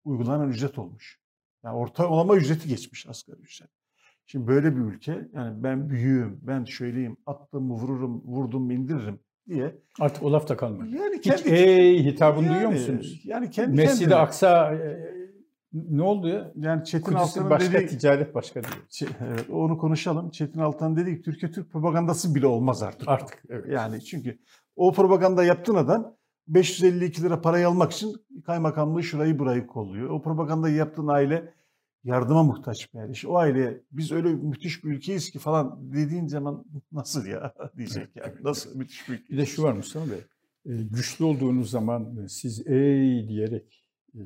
uygulanan 0.04 0.50
ücret 0.50 0.78
olmuş. 0.78 1.20
Yani 1.64 1.76
ortalama 1.76 2.36
ücreti 2.36 2.68
geçmiş 2.68 3.08
asgari 3.08 3.40
ücret. 3.40 3.70
Şimdi 4.26 4.48
böyle 4.48 4.76
bir 4.76 4.82
ülke 4.82 5.30
yani 5.34 5.64
ben 5.64 5.90
büyüğüm, 5.90 6.40
ben 6.42 6.66
şöyleyim, 6.66 7.18
attım 7.26 7.72
vururum, 7.72 8.22
vurdum 8.26 8.72
indiririm 8.72 9.20
diye. 9.48 9.76
Artık 10.00 10.24
o 10.24 10.32
laf 10.32 10.50
da 10.50 10.58
kalmadı. 10.58 10.90
Yani 10.90 11.16
Hiç 11.18 11.24
kendi 11.24 11.50
ey 11.50 12.04
hitabını 12.04 12.46
yani, 12.46 12.54
duyuyor 12.54 12.72
musunuz? 12.72 13.22
Yani 13.24 13.50
kendi 13.50 13.76
Mescid-i 13.76 14.00
kendine. 14.00 14.16
Aksa 14.16 14.74
e, 14.74 15.00
ne 15.74 16.02
oldu 16.02 16.28
ya? 16.28 16.52
Yani 16.56 16.86
Çetin 16.86 17.14
Altan'ın 17.14 17.50
başka 17.50 17.74
dediği, 17.74 17.88
ticaret 17.88 18.36
başka 18.36 18.64
diyor. 18.64 19.12
Evet, 19.28 19.50
onu 19.50 19.78
konuşalım. 19.78 20.30
Çetin 20.30 20.60
Altan 20.60 20.96
dedi 20.96 21.16
ki 21.16 21.22
Türkiye 21.22 21.52
Türk 21.52 21.72
propagandası 21.72 22.36
bile 22.36 22.48
olmaz 22.48 22.84
artık. 22.84 23.08
Artık 23.08 23.44
evet. 23.50 23.66
Yani 23.70 24.04
çünkü 24.04 24.40
o 24.76 24.94
propaganda 24.94 25.44
yaptığın 25.44 25.76
adam 25.76 26.16
552 26.50 27.24
lira 27.24 27.42
parayı 27.42 27.68
almak 27.68 27.92
için 27.92 28.16
kaymakamlığı 28.46 29.04
şurayı 29.04 29.40
burayı 29.40 29.68
kolluyor. 29.68 30.10
O 30.10 30.22
propagandayı 30.22 30.76
yaptığın 30.76 31.08
aile 31.08 31.54
yardıma 32.04 32.44
muhtaç 32.44 32.94
bir 32.94 33.00
aile. 33.00 33.12
İşte 33.12 33.28
o 33.28 33.36
aile 33.36 33.82
biz 33.92 34.12
öyle 34.12 34.34
müthiş 34.34 34.84
bir 34.84 34.90
ülkeyiz 34.90 35.32
ki 35.32 35.40
falan 35.40 35.94
dediğin 35.94 36.28
zaman 36.28 36.66
nasıl 36.92 37.26
ya 37.26 37.54
diyecek 37.78 38.16
yani. 38.16 38.34
Nasıl 38.44 38.76
müthiş 38.78 39.10
bir 39.10 39.14
ülke. 39.14 39.34
Bir 39.34 39.38
de 39.38 39.46
şu 39.46 39.64
var 39.64 39.74
Mustafa 39.74 40.06
Bey. 40.12 40.18
e, 40.66 40.84
Güçlü 40.84 41.26
olduğunuz 41.26 41.70
zaman 41.72 42.18
e, 42.18 42.28
siz 42.28 42.68
ey 42.68 43.28
diyerek 43.28 43.86
e, 44.16 44.22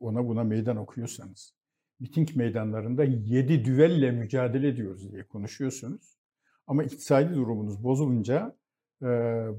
ona 0.00 0.26
buna 0.28 0.44
meydan 0.44 0.76
okuyorsanız, 0.76 1.54
miting 2.00 2.36
meydanlarında 2.36 3.04
yedi 3.04 3.64
düvelle 3.64 4.10
mücadele 4.10 4.68
ediyoruz 4.68 5.12
diye 5.12 5.26
konuşuyorsunuz. 5.26 6.18
Ama 6.66 6.84
iktisadi 6.84 7.34
durumunuz 7.34 7.84
bozulunca 7.84 8.56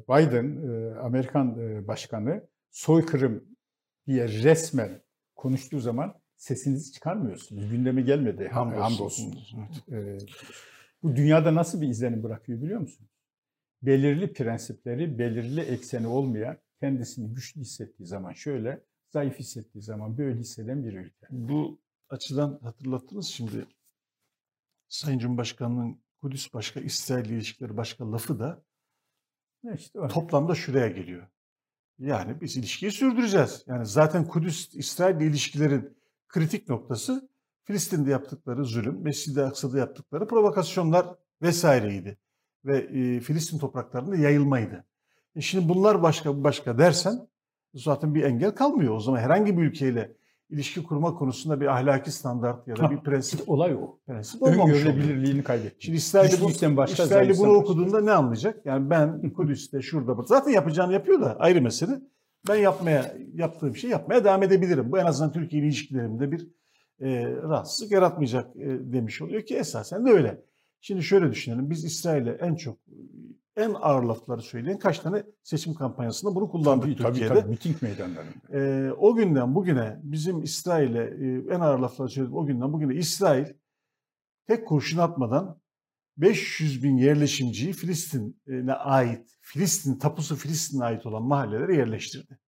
Biden, 0.09 0.67
e, 0.67 0.95
Amerikan 0.99 1.59
e, 1.59 1.87
başkanı 1.87 2.47
soykırım 2.71 3.43
diye 4.07 4.27
resmen 4.27 5.01
konuştuğu 5.35 5.79
zaman 5.79 6.21
sesinizi 6.37 6.91
çıkarmıyorsunuz. 6.91 7.69
Gündeme 7.69 8.01
gelmedi. 8.01 8.47
Hamdolsun. 8.47 8.81
Hamdolsun. 8.81 9.35
Evet. 9.91 10.23
Ee, 10.23 10.27
bu 11.03 11.15
dünyada 11.15 11.55
nasıl 11.55 11.81
bir 11.81 11.87
izlenim 11.87 12.23
bırakıyor 12.23 12.61
biliyor 12.61 12.79
musunuz? 12.79 13.11
Belirli 13.81 14.33
prensipleri, 14.33 15.19
belirli 15.19 15.61
ekseni 15.61 16.07
olmayan, 16.07 16.57
kendisini 16.79 17.33
güçlü 17.33 17.61
hissettiği 17.61 18.07
zaman 18.07 18.33
şöyle, 18.33 18.83
zayıf 19.09 19.39
hissettiği 19.39 19.81
zaman 19.81 20.17
böyle 20.17 20.39
hisseden 20.39 20.85
bir 20.85 20.93
ülke. 20.93 21.27
Bu 21.29 21.79
açıdan 22.09 22.59
hatırlattınız 22.63 23.27
şimdi 23.27 23.65
Sayın 24.89 25.19
Cumhurbaşkanı'nın 25.19 26.01
Kudüs 26.21 26.53
başka, 26.53 26.79
İsrail 26.79 27.29
ilişkileri 27.29 27.77
başka 27.77 28.11
lafı 28.11 28.39
da 28.39 28.63
işte 29.73 29.99
o. 29.99 30.07
toplamda 30.07 30.55
şuraya 30.55 30.87
geliyor. 30.87 31.27
Yani 31.99 32.41
biz 32.41 32.57
ilişkiyi 32.57 32.91
sürdüreceğiz. 32.91 33.63
Yani 33.67 33.85
zaten 33.85 34.27
Kudüs 34.27 34.75
İsrail 34.75 35.21
ilişkilerin 35.21 35.97
kritik 36.27 36.69
noktası 36.69 37.29
Filistin'de 37.63 38.11
yaptıkları 38.11 38.65
zulüm, 38.65 39.03
Mescid-i 39.03 39.41
Aksa'da 39.41 39.77
yaptıkları 39.77 40.27
provokasyonlar 40.27 41.07
vesaireydi. 41.41 42.17
Ve 42.65 42.77
e, 42.77 43.19
Filistin 43.19 43.59
topraklarında 43.59 44.15
yayılmaydı. 44.15 44.85
E 45.35 45.41
şimdi 45.41 45.69
bunlar 45.69 46.03
başka 46.03 46.43
başka 46.43 46.77
dersen 46.77 47.27
zaten 47.73 48.15
bir 48.15 48.23
engel 48.23 48.51
kalmıyor. 48.51 48.95
O 48.95 48.99
zaman 48.99 49.19
herhangi 49.19 49.57
bir 49.57 49.63
ülkeyle 49.63 50.15
ilişki 50.49 50.83
kurma 50.83 51.15
konusunda 51.15 51.61
bir 51.61 51.65
ahlaki 51.65 52.11
standart 52.11 52.67
ya 52.67 52.75
da 52.75 52.91
bir 52.91 52.97
prensip 52.97 53.49
olay 53.49 53.75
o. 53.75 53.99
prensip 54.07 54.43
olmamış. 54.43 54.75
Öngörülebilirliğini 54.75 55.43
kaybetti. 55.43 55.75
Şimdi 55.79 55.97
İsrail'i 55.97 56.41
bu, 56.41 56.77
başka, 56.77 57.05
zayıfsan 57.05 57.45
bunu 57.45 57.57
başka. 57.57 57.63
okuduğunda 57.63 58.01
ne 58.01 58.11
anlayacak? 58.11 58.65
Yani 58.65 58.89
ben 58.89 59.33
Kudüs'te 59.33 59.81
şurada 59.81 60.23
zaten 60.25 60.51
yapacağını 60.51 60.93
yapıyor 60.93 61.21
da 61.21 61.39
ayrı 61.39 61.61
mesele. 61.61 62.01
Ben 62.47 62.55
yapmaya 62.55 63.15
yaptığım 63.33 63.75
şey 63.75 63.89
yapmaya 63.89 64.23
devam 64.23 64.43
edebilirim. 64.43 64.91
Bu 64.91 64.99
en 64.99 65.05
azından 65.05 65.31
Türkiye 65.31 65.61
ile 65.61 65.67
ilişkilerimde 65.67 66.31
bir 66.31 66.47
e, 66.99 67.25
rahatsızlık 67.25 67.91
yaratmayacak 67.91 68.55
e, 68.55 68.93
demiş 68.93 69.21
oluyor 69.21 69.41
ki 69.41 69.55
esasen 69.55 70.05
de 70.05 70.09
öyle. 70.09 70.41
Şimdi 70.87 71.03
şöyle 71.03 71.31
düşünelim. 71.31 71.69
Biz 71.69 71.85
İsrail'e 71.85 72.31
en 72.31 72.55
çok 72.55 72.77
en 73.55 73.73
ağır 73.73 74.03
lafları 74.03 74.41
söyleyen 74.41 74.79
kaç 74.79 74.99
tane 74.99 75.23
seçim 75.43 75.73
kampanyasında 75.73 76.35
bunu 76.35 76.49
kullandık 76.49 76.83
Tabii, 76.83 76.95
tabii, 76.97 77.07
Türkiye'de. 77.07 77.33
tabii, 77.33 77.49
miting 77.49 77.81
meydanlarında. 77.81 78.33
Ee, 78.53 78.91
o 78.91 79.15
günden 79.15 79.55
bugüne 79.55 79.99
bizim 80.03 80.43
İsrail'e 80.43 81.03
e, 81.03 81.55
en 81.55 81.59
ağır 81.59 81.79
lafları 81.79 82.09
söyledim. 82.09 82.35
O 82.37 82.45
günden 82.45 82.73
bugüne 82.73 82.95
İsrail 82.95 83.45
tek 84.47 84.67
kurşun 84.67 84.97
atmadan 84.97 85.61
500 86.17 86.83
bin 86.83 86.97
yerleşimciyi 86.97 87.73
Filistin'e 87.73 88.73
ait 88.73 89.37
Filistin, 89.41 89.99
tapusu 89.99 90.35
Filistin'e 90.35 90.83
ait 90.83 91.05
olan 91.05 91.23
mahallelere 91.23 91.75
yerleştirdi. 91.75 92.39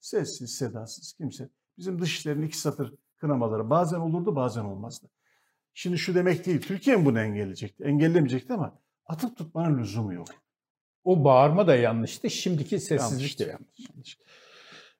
Sessiz, 0.00 0.54
sedasız 0.54 1.12
kimse. 1.12 1.50
Bizim 1.78 2.00
dışişlerin 2.00 2.42
iki 2.42 2.58
satır 2.58 2.94
kınamaları 3.16 3.70
bazen 3.70 4.00
olurdu 4.00 4.36
bazen 4.36 4.64
olmazdı. 4.64 5.08
Şimdi 5.78 5.98
şu 5.98 6.14
demek 6.14 6.46
değil, 6.46 6.60
Türkiye 6.60 6.96
mi 6.96 7.04
bunu 7.04 7.20
engelleyecekti? 7.20 7.84
Engellemeyecekti 7.84 8.52
ama 8.52 8.78
atıp 9.06 9.36
tutmanın 9.36 9.78
lüzumu 9.78 10.14
yok. 10.14 10.28
O 11.04 11.24
bağırma 11.24 11.66
da 11.66 11.76
yanlıştı, 11.76 12.30
şimdiki 12.30 12.80
sessizlik 12.80 13.38
de 13.38 13.44
yanlış. 13.44 13.90
yanlış. 13.90 14.18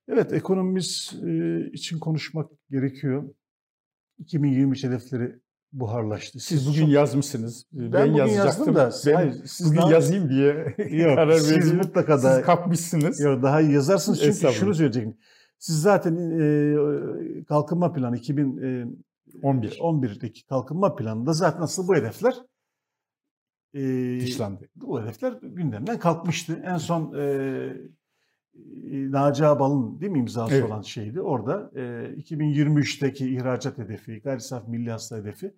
Evet, 0.08 0.32
ekonomimiz 0.32 1.14
e, 1.26 1.60
için 1.72 1.98
konuşmak 1.98 2.50
gerekiyor. 2.70 3.34
2023 4.18 4.84
hedefleri 4.84 5.38
buharlaştı. 5.72 6.40
Siz, 6.40 6.58
siz 6.58 6.68
bugün 6.68 6.80
çok... 6.80 6.90
yazmışsınız. 6.90 7.66
Ben, 7.72 7.92
ben 7.92 8.12
bugün 8.12 8.24
yazdım 8.24 8.74
da 8.74 8.90
ben 9.06 9.14
hayır, 9.14 9.34
siz 9.44 9.66
bugün 9.66 9.78
daha... 9.80 9.92
yazayım 9.92 10.28
diye 10.28 10.74
yok, 10.90 11.14
karar 11.16 11.38
siz 11.38 11.50
verdim. 11.50 11.76
mutlaka 11.76 12.22
da 12.22 12.36
siz 12.36 12.44
kapmışsınız. 12.44 13.20
Yok 13.20 13.42
daha 13.42 13.60
iyi 13.60 13.72
yazarsınız 13.72 14.20
çünkü 14.20 14.54
şunu 14.54 14.74
söyleyecektim. 14.74 15.16
Siz 15.58 15.80
zaten 15.80 16.16
e, 16.40 17.44
kalkınma 17.44 17.92
planı 17.92 18.16
2011 19.28 19.78
11'deki 19.78 20.46
kalkınma 20.46 20.94
planında 20.94 21.32
zaten 21.32 21.60
nasıl 21.60 21.88
bu 21.88 21.94
hedefler 21.94 22.34
e, 23.74 23.80
dışlandı. 24.20 24.68
Bu 24.76 25.02
hedefler 25.02 25.32
gündemden 25.42 25.98
kalkmıştı. 25.98 26.62
En 26.64 26.76
son 26.76 27.14
e, 27.14 27.72
Naci 29.10 29.46
Abal'ın 29.46 30.00
değil 30.00 30.12
mi 30.12 30.18
imzası 30.18 30.54
evet. 30.54 30.64
olan 30.64 30.82
şeydi. 30.82 31.20
Orada 31.20 31.70
e, 31.74 31.80
2023'teki 32.16 33.34
ihracat 33.34 33.78
hedefi, 33.78 34.20
gayri 34.20 34.40
saf 34.40 34.68
milli 34.68 34.90
hasta 34.90 35.16
hedefi 35.16 35.54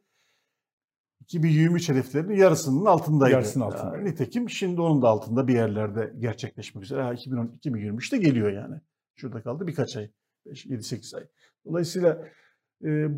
2023 1.20 1.88
hedeflerinin 1.88 2.36
yarısının 2.36 2.84
altındaydı. 2.84 3.32
Yarısının 3.32 3.64
altında. 3.64 3.96
Yani, 3.96 4.10
nitekim 4.10 4.50
şimdi 4.50 4.80
onun 4.80 5.02
da 5.02 5.08
altında 5.08 5.48
bir 5.48 5.54
yerlerde 5.54 6.12
gerçekleşmek 6.18 6.84
üzere. 6.84 7.02
Ha, 7.02 7.12
2010, 7.14 7.58
2023'te 7.64 8.18
geliyor 8.18 8.52
yani. 8.52 8.80
Şurada 9.14 9.42
kaldı 9.42 9.66
birkaç 9.66 9.96
ay. 9.96 10.10
7-8 10.46 11.16
ay. 11.16 11.26
Dolayısıyla 11.64 12.24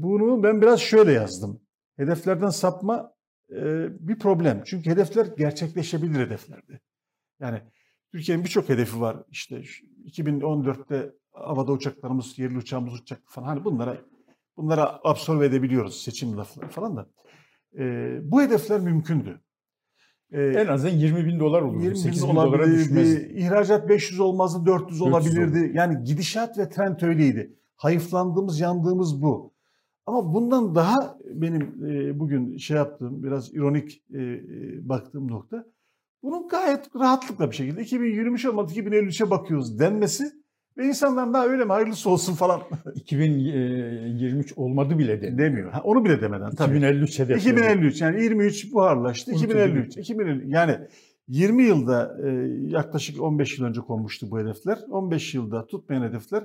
bunu 0.02 0.42
ben 0.42 0.62
biraz 0.62 0.80
şöyle 0.80 1.12
yazdım. 1.12 1.60
Hedeflerden 1.96 2.48
sapma 2.48 3.12
bir 4.00 4.18
problem. 4.18 4.62
Çünkü 4.64 4.90
hedefler 4.90 5.26
gerçekleşebilir 5.26 6.26
hedeflerdi. 6.26 6.80
Yani 7.40 7.60
Türkiye'nin 8.12 8.44
birçok 8.44 8.68
hedefi 8.68 9.00
var. 9.00 9.16
İşte 9.30 9.62
2014'te 10.04 11.12
havada 11.32 11.72
uçaklarımız, 11.72 12.38
yerli 12.38 12.58
uçağımız 12.58 12.94
uçacak 12.94 13.22
falan. 13.26 13.46
Hani 13.46 13.64
bunlara 13.64 13.96
bunlara 14.56 15.00
absorbe 15.04 15.46
edebiliyoruz 15.46 16.02
seçim 16.02 16.36
lafları 16.36 16.68
falan 16.68 16.96
da. 16.96 17.08
Bu 18.30 18.42
hedefler 18.42 18.80
mümkündü. 18.80 19.40
E, 20.32 20.42
en 20.42 20.66
azından 20.66 20.94
20 20.94 21.26
bin 21.26 21.40
dolar 21.40 21.62
olur. 21.62 21.82
20 21.82 22.12
bin 22.12 22.20
dolara 22.20 22.66
düşmez. 22.66 23.12
İhracat 23.14 23.88
500 23.88 24.20
olmazdı, 24.20 24.66
400, 24.66 25.00
400 25.00 25.02
olabilirdi. 25.02 25.58
Olur. 25.58 25.74
Yani 25.74 26.04
gidişat 26.04 26.58
ve 26.58 26.68
trend 26.68 27.00
öyleydi. 27.00 27.56
Hayıflandığımız, 27.82 28.60
yandığımız 28.60 29.22
bu. 29.22 29.52
Ama 30.06 30.34
bundan 30.34 30.74
daha 30.74 31.18
benim 31.34 31.62
e, 31.62 32.18
bugün 32.18 32.56
şey 32.56 32.76
yaptığım, 32.76 33.22
biraz 33.22 33.54
ironik 33.54 34.02
e, 34.14 34.22
e 34.22 34.88
baktığım 34.88 35.28
nokta 35.28 35.64
bunun 36.22 36.48
gayet 36.48 36.96
rahatlıkla 36.96 37.50
bir 37.50 37.56
şekilde 37.56 37.82
2023 37.82 38.44
olmadı 38.44 38.72
2053'e 38.72 39.30
bakıyoruz 39.30 39.78
denmesi 39.78 40.24
ve 40.76 40.86
insanlar 40.86 41.34
daha 41.34 41.46
öyle 41.46 41.64
mi 41.64 41.72
hayırlısı 41.72 42.10
olsun 42.10 42.34
falan. 42.34 42.60
2023 42.94 44.52
olmadı 44.58 44.98
bile 44.98 45.22
demiyor. 45.22 45.38
Demiyor. 45.38 45.72
Ha, 45.72 45.80
onu 45.84 46.04
bile 46.04 46.20
demeden 46.20 46.50
tabii. 46.50 46.76
2053 46.76 47.18
hedef. 47.18 47.40
2053 47.40 48.00
yani 48.00 48.22
23 48.22 48.72
buharlaştı. 48.72 49.32
2053. 49.32 49.96
2053 49.96 50.44
yani 50.54 50.78
20 51.28 51.62
yılda 51.62 52.16
yaklaşık 52.60 53.22
15 53.22 53.58
yıl 53.58 53.66
önce 53.66 53.80
konmuştu 53.80 54.30
bu 54.30 54.38
hedefler. 54.38 54.78
15 54.90 55.34
yılda 55.34 55.66
tutmayan 55.66 56.02
hedefler 56.02 56.44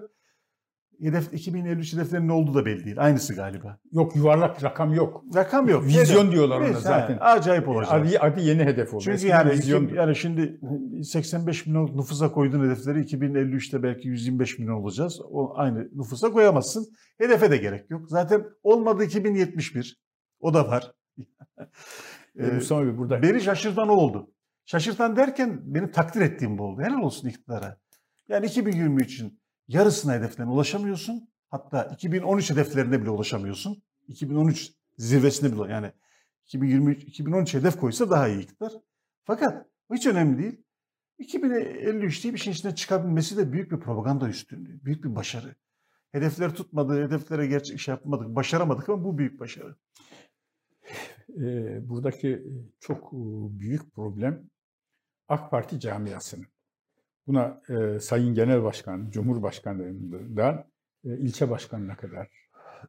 hedef 1.02 1.34
2053 1.34 1.94
hedeflerinin 1.94 2.28
ne 2.28 2.32
olduğu 2.32 2.54
da 2.54 2.66
belli 2.66 2.86
değil. 2.86 3.00
Aynısı 3.00 3.36
galiba. 3.36 3.78
Yok 3.92 4.16
yuvarlak 4.16 4.64
rakam 4.64 4.94
yok. 4.94 5.24
Rakam 5.36 5.70
yok. 5.70 5.86
Vizyon 5.86 6.22
hedef. 6.24 6.32
diyorlar 6.32 6.62
ona 6.62 6.74
zaten. 6.74 7.14
He, 7.14 7.20
acayip 7.20 7.68
olacak. 7.68 7.94
Adı, 7.94 8.20
adı 8.20 8.40
yeni 8.40 8.64
hedef 8.64 8.94
oluyor. 8.94 9.02
Çünkü 9.02 9.16
Eskiden 9.16 9.38
yani 9.38 9.52
vizyon 9.52 9.88
yani 9.88 10.16
şimdi 10.16 10.60
85 11.04 11.66
milyon 11.66 11.98
nüfusa 11.98 12.32
koyduğun 12.32 12.66
hedefleri 12.66 13.00
2053'te 13.00 13.84
belki 13.84 14.08
125 14.08 14.60
milyon 14.60 14.74
olacağız. 14.74 15.22
O 15.32 15.54
aynı 15.56 15.90
nüfusa 15.96 16.32
koyamazsın. 16.32 16.88
Hedefe 17.18 17.52
de 17.52 17.58
gerek 17.58 17.92
yok. 17.92 18.10
Zaten 18.10 18.44
olmadı 18.64 19.04
2071. 19.04 20.02
O 20.40 20.54
da 20.54 20.68
var. 20.68 20.92
ee, 22.40 22.52
Mustafa 22.52 22.86
Bey 22.86 22.98
burada. 22.98 23.22
Beni 23.22 23.42
şaşırtan 23.42 23.90
o 23.90 23.94
oldu. 23.94 24.32
Şaşırtan 24.66 25.16
derken 25.16 25.60
beni 25.64 25.92
takdir 25.92 26.22
ettiğim 26.22 26.58
bu 26.58 26.64
oldu. 26.64 26.82
Helal 26.82 27.02
olsun 27.02 27.28
iktidara. 27.28 27.78
Yani 28.30 28.46
2023'ün 28.46 29.40
yarısına 29.68 30.14
hedeflerine 30.14 30.52
ulaşamıyorsun. 30.52 31.30
Hatta 31.50 31.84
2013 31.84 32.50
hedeflerine 32.50 33.02
bile 33.02 33.10
ulaşamıyorsun. 33.10 33.84
2013 34.08 34.72
zirvesine 34.98 35.52
bile 35.52 35.72
yani 35.72 35.92
2023 36.46 37.04
2013 37.04 37.54
hedef 37.54 37.80
koysa 37.80 38.10
daha 38.10 38.28
iyi 38.28 38.44
iktidar. 38.44 38.72
Fakat 39.24 39.68
hiç 39.94 40.08
önemli 40.08 40.44
değil. 40.44 40.64
2053 41.20 42.24
diye 42.24 42.34
bir 42.34 42.40
şeyin 42.40 42.54
içinden 42.54 42.76
çıkabilmesi 42.76 43.38
de 43.38 43.52
büyük 43.54 43.72
bir 43.72 43.80
propaganda 43.80 44.30
üstünlüğü, 44.30 44.86
büyük 44.86 45.04
bir 45.04 45.16
başarı. 45.16 45.56
Hedefleri 46.12 46.54
tutmadı, 46.54 47.04
hedeflere 47.04 47.48
gerçek 47.48 47.80
şey 47.80 47.92
yapmadık, 47.92 48.36
başaramadık 48.36 48.90
ama 48.90 49.04
bu 49.04 49.18
büyük 49.18 49.40
başarı. 49.40 49.76
Buradaki 51.90 52.44
çok 52.80 53.12
büyük 53.60 53.94
problem 53.94 54.50
AK 55.28 55.52
Parti 55.52 55.80
camiasının. 55.80 56.46
Buna 57.28 57.62
e, 57.70 58.00
Sayın 58.00 58.34
Genel 58.34 58.64
Başkan, 58.64 59.10
Cumhurbaşkanlığından 59.10 60.66
e, 61.04 61.18
ilçe 61.18 61.50
başkanına 61.50 61.98
kadar, 61.98 62.28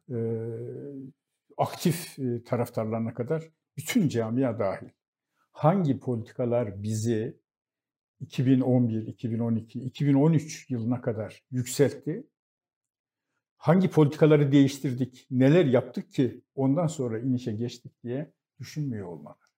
e, 0.09 0.17
aktif 1.57 2.19
e, 2.19 2.43
taraftarlarına 2.43 3.13
kadar 3.13 3.49
bütün 3.77 4.07
camia 4.07 4.59
dahil. 4.59 4.89
Hangi 5.51 5.99
politikalar 5.99 6.83
bizi 6.83 7.39
2011, 8.19 9.07
2012, 9.07 9.79
2013 9.79 10.69
yılına 10.69 11.01
kadar 11.01 11.43
yükseltti? 11.51 12.27
Hangi 13.57 13.89
politikaları 13.89 14.51
değiştirdik, 14.51 15.27
neler 15.31 15.65
yaptık 15.65 16.13
ki 16.13 16.41
ondan 16.55 16.87
sonra 16.87 17.19
inişe 17.19 17.51
geçtik 17.51 18.03
diye 18.03 18.33
düşünmüyor 18.59 19.07
olmalı. 19.07 19.48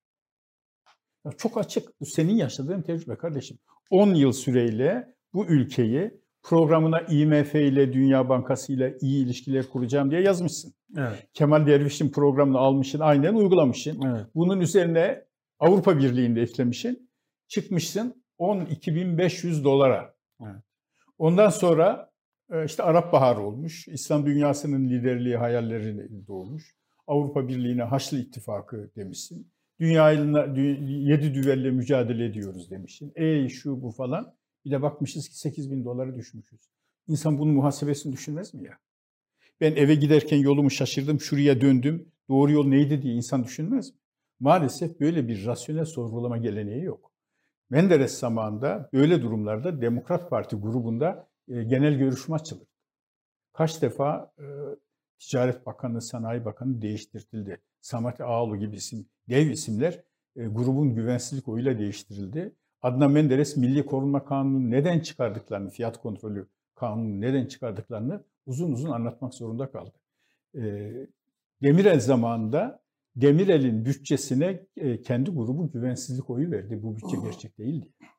Ya 1.25 1.31
çok 1.31 1.57
açık, 1.57 2.01
bu 2.01 2.05
senin 2.05 2.35
yaşadığın 2.35 2.81
tecrübe 2.81 3.15
kardeşim. 3.15 3.57
10 3.89 4.13
yıl 4.13 4.31
süreyle 4.31 5.15
bu 5.33 5.45
ülkeyi 5.45 6.21
programına 6.43 7.01
IMF 7.01 7.55
ile 7.55 7.93
Dünya 7.93 8.29
Bankası 8.29 8.73
ile 8.73 8.97
iyi 9.01 9.25
ilişkiler 9.25 9.69
kuracağım 9.69 10.11
diye 10.11 10.21
yazmışsın. 10.21 10.73
Evet. 10.97 11.27
Kemal 11.33 11.67
Derviş'in 11.67 12.09
programını 12.11 12.57
almışsın, 12.57 12.99
aynen 12.99 13.33
uygulamışsın. 13.33 14.01
Evet. 14.05 14.25
Bunun 14.35 14.59
üzerine 14.59 15.25
Avrupa 15.59 15.97
Birliği'nde 15.97 16.41
eklemişsin. 16.41 17.09
Çıkmışsın 17.47 18.23
12.500 18.39 19.63
dolara. 19.63 20.15
Evet. 20.41 20.63
Ondan 21.17 21.49
sonra 21.49 22.11
e, 22.51 22.65
işte 22.65 22.83
Arap 22.83 23.13
Baharı 23.13 23.39
olmuş. 23.39 23.87
İslam 23.87 24.25
dünyasının 24.25 24.89
liderliği 24.89 25.37
hayalleri 25.37 26.27
doğmuş. 26.27 26.75
Avrupa 27.07 27.47
Birliği'ne 27.47 27.83
Haçlı 27.83 28.19
İttifakı 28.19 28.91
demişsin. 28.95 29.51
Dünyayla 29.81 30.45
yedi 30.87 31.33
düvelle 31.33 31.71
mücadele 31.71 32.25
ediyoruz 32.25 32.71
demişsin. 32.71 33.11
Ey 33.15 33.49
şu 33.49 33.81
bu 33.81 33.91
falan. 33.91 34.33
Bir 34.65 34.71
de 34.71 34.81
bakmışız 34.81 35.29
ki 35.29 35.39
8 35.39 35.71
bin 35.71 35.85
dolara 35.85 36.15
düşmüşüz. 36.15 36.59
İnsan 37.07 37.37
bunun 37.37 37.53
muhasebesini 37.53 38.13
düşünmez 38.13 38.53
mi 38.53 38.63
ya? 38.65 38.77
Ben 39.61 39.75
eve 39.75 39.95
giderken 39.95 40.37
yolumu 40.37 40.71
şaşırdım, 40.71 41.19
şuraya 41.19 41.61
döndüm. 41.61 42.11
Doğru 42.29 42.51
yol 42.51 42.67
neydi 42.67 43.01
diye 43.01 43.13
insan 43.13 43.43
düşünmez 43.43 43.89
mi? 43.89 43.95
Maalesef 44.39 44.99
böyle 44.99 45.27
bir 45.27 45.45
rasyonel 45.45 45.85
sorgulama 45.85 46.37
geleneği 46.37 46.83
yok. 46.83 47.11
Menderes 47.69 48.19
zamanında 48.19 48.89
böyle 48.93 49.21
durumlarda 49.21 49.81
Demokrat 49.81 50.29
Parti 50.29 50.55
grubunda 50.55 51.27
e, 51.47 51.63
genel 51.63 51.97
görüşme 51.97 52.35
açılır. 52.35 52.67
Kaç 53.53 53.81
defa 53.81 54.33
e, 54.39 54.45
Ticaret 55.21 55.65
Bakanı, 55.65 56.01
Sanayi 56.01 56.45
Bakanı 56.45 56.81
değiştirildi. 56.81 57.61
Samet 57.81 58.21
Ağaoğlu 58.21 58.57
gibi 58.57 58.75
isim, 58.75 59.05
dev 59.29 59.49
isimler 59.49 60.03
e, 60.35 60.47
grubun 60.47 60.95
güvensizlik 60.95 61.47
oyuyla 61.47 61.79
değiştirildi. 61.79 62.55
Adnan 62.81 63.11
Menderes 63.11 63.57
Milli 63.57 63.85
Korunma 63.85 64.25
Kanunu 64.25 64.71
neden 64.71 64.99
çıkardıklarını, 64.99 65.69
fiyat 65.69 66.01
kontrolü 66.01 66.47
kanunu 66.75 67.21
neden 67.21 67.45
çıkardıklarını 67.45 68.23
uzun 68.45 68.71
uzun 68.71 68.89
anlatmak 68.89 69.33
zorunda 69.33 69.71
kaldı. 69.71 69.93
E, 70.55 70.91
Demirel 71.63 71.99
zamanında 71.99 72.81
Demirel'in 73.15 73.85
bütçesine 73.85 74.65
e, 74.77 75.01
kendi 75.01 75.31
grubu 75.31 75.71
güvensizlik 75.71 76.29
oyu 76.29 76.51
verdi. 76.51 76.83
Bu 76.83 76.95
bütçe 76.95 77.17
gerçek 77.23 77.57
değil 77.57 77.81
diye. 77.81 78.09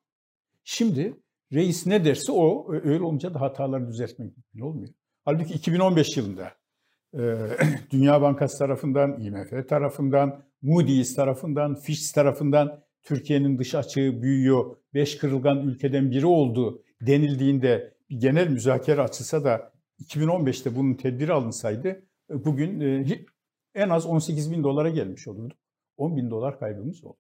Şimdi 0.65 1.17
reis 1.53 1.87
ne 1.87 2.05
derse 2.05 2.33
o, 2.33 2.73
öyle 2.73 3.03
olunca 3.03 3.35
da 3.35 3.41
hataları 3.41 3.89
düzeltmek 3.89 4.37
mümkün 4.37 4.61
olmuyor. 4.61 4.95
Halbuki 5.25 5.55
2015 5.55 6.17
yılında 6.17 6.62
Dünya 7.91 8.23
Bankası 8.23 8.59
tarafından, 8.59 9.21
IMF 9.21 9.69
tarafından, 9.69 10.45
Moody's 10.63 11.15
tarafından, 11.15 11.75
Fitch 11.75 12.15
tarafından 12.15 12.83
Türkiye'nin 13.03 13.59
dış 13.59 13.75
açığı 13.75 14.23
büyüyor, 14.23 14.77
beş 14.95 15.19
kırılgan 15.19 15.59
ülkeden 15.59 16.11
biri 16.11 16.27
oldu 16.27 16.83
denildiğinde 17.01 17.95
genel 18.09 18.49
müzakere 18.49 19.01
açılsa 19.01 19.45
da 19.45 19.73
2015'te 20.01 20.77
bunun 20.77 20.95
tedbiri 20.95 21.33
alınsaydı 21.33 21.89
e, 22.31 22.45
bugün 22.45 22.81
e, 22.81 23.25
en 23.75 23.89
az 23.89 24.07
18 24.07 24.53
bin 24.53 24.65
dolara 24.65 24.91
gelmiş 24.91 25.29
olurdu. 25.29 25.55
10 25.97 26.17
bin 26.17 26.31
dolar 26.31 26.59
kaybımız 26.59 27.05
oldu. 27.05 27.19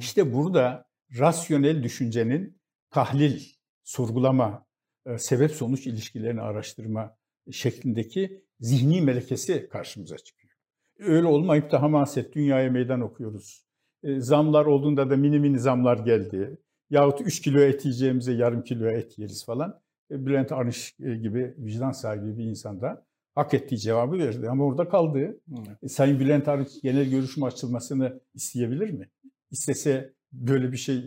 İşte 0.00 0.34
burada 0.34 0.88
rasyonel 1.18 1.82
düşüncenin 1.82 2.60
tahlil, 2.90 3.40
sorgulama, 3.84 4.66
e, 5.06 5.18
sebep 5.18 5.50
sonuç 5.50 5.86
ilişkilerini 5.86 6.40
araştırma 6.40 7.16
şeklindeki 7.50 8.44
zihni 8.60 9.00
melekesi 9.00 9.68
karşımıza 9.68 10.18
çıkıyor. 10.18 10.54
Öyle 10.98 11.26
olmayıp 11.26 11.72
da 11.72 11.82
hamaset 11.82 12.34
dünyaya 12.34 12.70
meydan 12.70 13.00
okuyoruz. 13.00 13.66
E, 14.02 14.20
zamlar 14.20 14.66
olduğunda 14.66 15.10
da 15.10 15.16
mini 15.16 15.38
mini 15.38 15.58
zamlar 15.58 15.98
geldi. 15.98 16.58
Yahut 16.90 17.20
3 17.20 17.40
kilo 17.40 17.60
et 17.60 17.84
yiyeceğimize 17.84 18.32
yarım 18.32 18.62
kilo 18.64 18.86
et 18.86 19.18
yeriz 19.18 19.44
falan. 19.44 19.80
E, 20.10 20.26
Bülent 20.26 20.52
Arınç 20.52 20.96
gibi 20.98 21.54
vicdan 21.58 21.92
sahibi 21.92 22.38
bir 22.38 22.44
insan 22.44 22.80
da 22.80 23.06
hak 23.34 23.54
ettiği 23.54 23.78
cevabı 23.78 24.18
verdi 24.18 24.48
ama 24.50 24.64
orada 24.64 24.88
kaldı. 24.88 25.40
E, 25.82 25.88
Sayın 25.88 26.20
Bülent 26.20 26.48
Arınç 26.48 26.82
genel 26.82 27.10
görüşüm 27.10 27.44
açılmasını 27.44 28.20
isteyebilir 28.34 28.90
mi? 28.90 29.08
İstese 29.50 30.14
böyle 30.32 30.72
bir 30.72 30.76
şey 30.76 31.04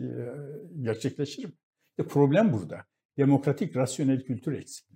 gerçekleşir 0.80 1.44
mi? 1.44 1.52
İşte 1.90 2.08
problem 2.08 2.52
burada. 2.52 2.84
Demokratik 3.18 3.76
rasyonel 3.76 4.24
kültür 4.24 4.52
eksikliği. 4.52 4.93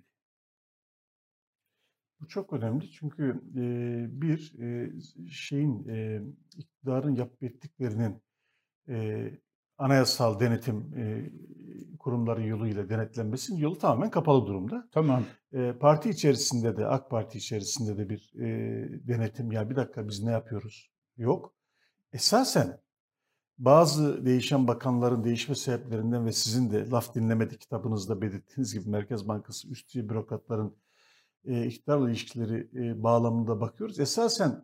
Bu 2.21 2.27
çok 2.27 2.53
önemli 2.53 2.91
çünkü 2.91 3.41
e, 3.55 4.21
bir 4.21 4.59
e, 4.59 4.91
şeyin 5.29 5.87
e, 5.87 6.21
iktidarın 6.57 7.15
yapıp 7.15 7.43
ettiklerinin 7.43 8.21
e, 8.89 9.29
anayasal 9.77 10.39
denetim 10.39 10.93
e, 10.97 11.31
kurumları 11.99 12.47
yoluyla 12.47 12.89
denetlenmesinin 12.89 13.57
yolu 13.57 13.77
tamamen 13.77 14.09
kapalı 14.09 14.47
durumda. 14.47 14.87
Tamam. 14.91 15.23
E, 15.53 15.73
parti 15.79 16.09
içerisinde 16.09 16.77
de 16.77 16.87
AK 16.87 17.09
Parti 17.09 17.37
içerisinde 17.37 17.97
de 17.97 18.09
bir 18.09 18.33
e, 18.35 18.47
denetim 19.07 19.51
ya 19.51 19.69
bir 19.69 19.75
dakika 19.75 20.07
biz 20.07 20.23
ne 20.23 20.31
yapıyoruz 20.31 20.91
yok. 21.17 21.53
Esasen 22.13 22.79
bazı 23.57 24.25
değişen 24.25 24.67
bakanların 24.67 25.23
değişme 25.23 25.55
sebeplerinden 25.55 26.25
ve 26.25 26.31
sizin 26.31 26.71
de 26.71 26.89
laf 26.89 27.15
dinlemedi 27.15 27.57
kitabınızda 27.57 28.21
belirttiğiniz 28.21 28.73
gibi 28.73 28.89
Merkez 28.89 29.27
Bankası 29.27 29.67
üstü 29.69 30.09
bürokratların 30.09 30.75
e, 31.45 31.65
iktidarla 31.65 32.09
ilişkileri 32.09 32.69
e, 32.75 33.03
bağlamında 33.03 33.61
bakıyoruz. 33.61 33.99
Esasen 33.99 34.63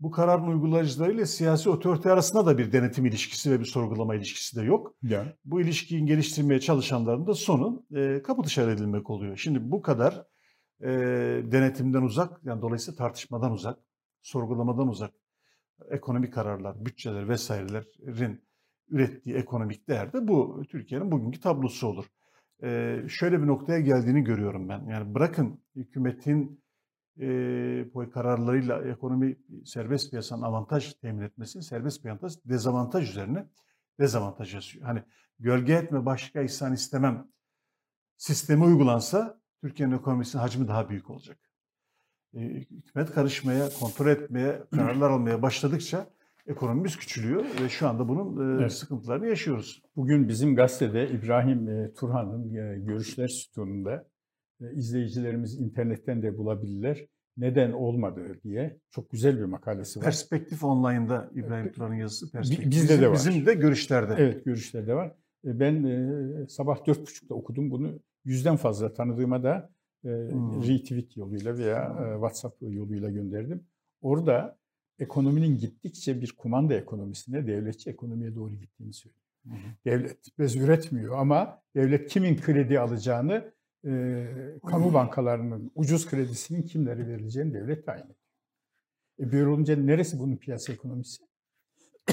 bu 0.00 0.10
kararın 0.10 0.46
uygulayıcılarıyla 0.46 1.26
siyasi 1.26 1.70
otorite 1.70 2.12
arasında 2.12 2.46
da 2.46 2.58
bir 2.58 2.72
denetim 2.72 3.06
ilişkisi 3.06 3.50
ve 3.50 3.60
bir 3.60 3.64
sorgulama 3.64 4.14
ilişkisi 4.14 4.56
de 4.56 4.62
yok. 4.62 4.94
Ya. 5.02 5.36
Bu 5.44 5.60
ilişkiyi 5.60 6.06
geliştirmeye 6.06 6.60
çalışanların 6.60 7.26
da 7.26 7.34
sonu 7.34 7.86
e, 7.96 8.22
kapı 8.22 8.44
dışarı 8.44 8.70
edilmek 8.70 9.10
oluyor. 9.10 9.36
Şimdi 9.36 9.70
bu 9.70 9.82
kadar 9.82 10.24
e, 10.80 10.88
denetimden 11.52 12.02
uzak, 12.02 12.40
yani 12.44 12.62
dolayısıyla 12.62 12.96
tartışmadan 12.96 13.52
uzak, 13.52 13.78
sorgulamadan 14.22 14.88
uzak 14.88 15.10
ekonomik 15.90 16.34
kararlar, 16.34 16.84
bütçeler 16.84 17.28
vesairelerin 17.28 18.48
ürettiği 18.88 19.36
ekonomik 19.36 19.88
değerde 19.88 20.28
bu 20.28 20.62
Türkiye'nin 20.68 21.12
bugünkü 21.12 21.40
tablosu 21.40 21.86
olur. 21.86 22.04
Şöyle 23.08 23.42
bir 23.42 23.46
noktaya 23.46 23.80
geldiğini 23.80 24.24
görüyorum 24.24 24.68
ben. 24.68 24.86
Yani 24.86 25.14
bırakın 25.14 25.60
hükümetin 25.76 26.60
e, 27.20 28.10
kararlarıyla 28.12 28.82
ekonomi 28.82 29.36
serbest 29.64 30.10
piyasanın 30.10 30.42
avantaj 30.42 30.94
temin 30.94 31.22
etmesini 31.22 31.62
serbest 31.62 32.02
piyasa 32.02 32.28
dezavantaj 32.44 33.10
üzerine 33.10 33.46
dezavantaj 34.00 34.54
yazıyor. 34.54 34.84
Hani 34.84 35.02
gölge 35.38 35.72
etme 35.72 36.06
başka 36.06 36.42
ihsan 36.42 36.72
istemem 36.72 37.28
sistemi 38.16 38.64
uygulansa 38.64 39.40
Türkiye'nin 39.60 39.94
ekonomisinin 39.94 40.42
hacmi 40.42 40.68
daha 40.68 40.88
büyük 40.88 41.10
olacak. 41.10 41.38
Hükümet 42.34 43.10
karışmaya, 43.12 43.68
kontrol 43.80 44.06
etmeye, 44.06 44.62
kararlar 44.74 45.10
almaya 45.10 45.42
başladıkça 45.42 46.06
ekonomimiz 46.48 46.96
küçülüyor 46.96 47.44
ve 47.62 47.68
şu 47.68 47.88
anda 47.88 48.08
bunun 48.08 48.58
e, 48.58 48.60
evet. 48.60 48.72
sıkıntılarını 48.72 49.26
yaşıyoruz. 49.26 49.82
Bugün 49.96 50.28
bizim 50.28 50.56
gazetede 50.56 51.08
İbrahim 51.08 51.68
e, 51.68 51.92
Turhan'ın 51.92 52.52
görüşler 52.86 53.28
sütununda 53.28 54.08
izleyicilerimiz 54.74 55.60
internetten 55.60 56.22
de 56.22 56.38
bulabilirler. 56.38 57.06
Neden 57.36 57.72
olmadı 57.72 58.40
diye 58.44 58.78
çok 58.90 59.10
güzel 59.10 59.38
bir 59.38 59.44
makalesi 59.44 59.98
var. 59.98 60.04
Perspektif 60.04 60.64
Online'da 60.64 61.30
İbrahim 61.34 61.72
Turhan'ın 61.72 61.94
yazısı. 61.94 62.32
Perspektif. 62.32 62.70
Bizde 62.70 63.00
de 63.00 63.08
var. 63.08 63.14
Bizim 63.14 63.46
de 63.46 63.54
görüşlerde. 63.54 64.14
Evet 64.18 64.44
görüşlerde 64.44 64.94
var. 64.94 65.14
Ben 65.44 66.46
sabah 66.48 66.86
dört 66.86 67.00
buçukta 67.00 67.34
okudum 67.34 67.70
bunu. 67.70 68.00
Yüzden 68.24 68.56
fazla 68.56 68.94
tanıdığıma 68.94 69.42
da 69.42 69.70
hmm. 70.02 70.62
retweet 70.62 71.16
yoluyla 71.16 71.58
veya 71.58 71.96
WhatsApp 72.14 72.62
yoluyla 72.62 73.10
gönderdim. 73.10 73.66
Orada 74.00 74.57
ekonominin 74.98 75.58
gittikçe 75.58 76.20
bir 76.20 76.32
kumanda 76.32 76.74
ekonomisine, 76.74 77.46
devletçi 77.46 77.90
ekonomiye 77.90 78.34
doğru 78.34 78.54
gittiğini 78.54 78.92
söylüyor. 78.92 79.24
Hmm. 79.42 79.54
Devlet 79.84 80.38
bez 80.38 80.56
üretmiyor 80.56 81.18
ama 81.18 81.62
devlet 81.74 82.08
kimin 82.08 82.36
kredi 82.36 82.80
alacağını, 82.80 83.52
e, 83.86 84.26
kamu 84.66 84.94
bankalarının 84.94 85.72
ucuz 85.74 86.06
kredisinin 86.08 86.62
kimlere 86.62 87.06
verileceğini 87.06 87.54
devlet 87.54 87.86
tayin 87.86 88.04
ediyor. 88.04 88.18
E 89.20 89.32
böyle 89.32 89.46
olunca 89.46 89.76
neresi 89.76 90.18
bunun 90.18 90.36
piyasa 90.36 90.72
ekonomisi? 90.72 91.22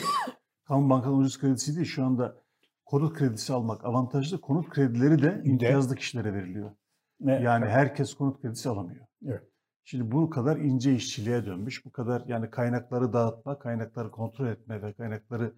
kamu 0.64 0.90
bankalarının 0.90 1.22
ucuz 1.22 1.40
kredisi 1.40 1.76
değil, 1.76 1.88
şu 1.88 2.06
anda 2.06 2.46
konut 2.86 3.14
kredisi 3.18 3.54
almak 3.54 3.86
avantajlı. 3.86 4.42
Konut 4.42 4.70
kredileri 4.70 5.22
de 5.22 5.42
imtiyazlı 5.46 5.96
kişilere 5.96 6.34
veriliyor. 6.34 6.72
Ne? 7.20 7.34
Yani 7.34 7.66
herkes 7.66 8.14
konut 8.14 8.42
kredisi 8.42 8.70
alamıyor. 8.70 9.06
Evet. 9.26 9.44
Şimdi 9.88 10.12
bu 10.12 10.30
kadar 10.30 10.58
ince 10.58 10.96
işçiliğe 10.96 11.46
dönmüş, 11.46 11.86
bu 11.86 11.92
kadar 11.92 12.24
yani 12.28 12.50
kaynakları 12.50 13.14
dağıtma, 13.14 13.60
kaynakları 13.60 14.12
kontrol 14.12 14.48
etme 14.48 14.82
ve 14.82 14.94
kaynakları 14.94 15.54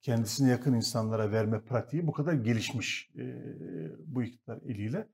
kendisine 0.00 0.50
yakın 0.50 0.74
insanlara 0.74 1.32
verme 1.32 1.64
pratiği 1.64 2.06
bu 2.06 2.12
kadar 2.12 2.32
gelişmiş 2.32 3.10
e, 3.18 3.24
bu 4.06 4.22
iktidar 4.22 4.58
eliyle. 4.62 5.08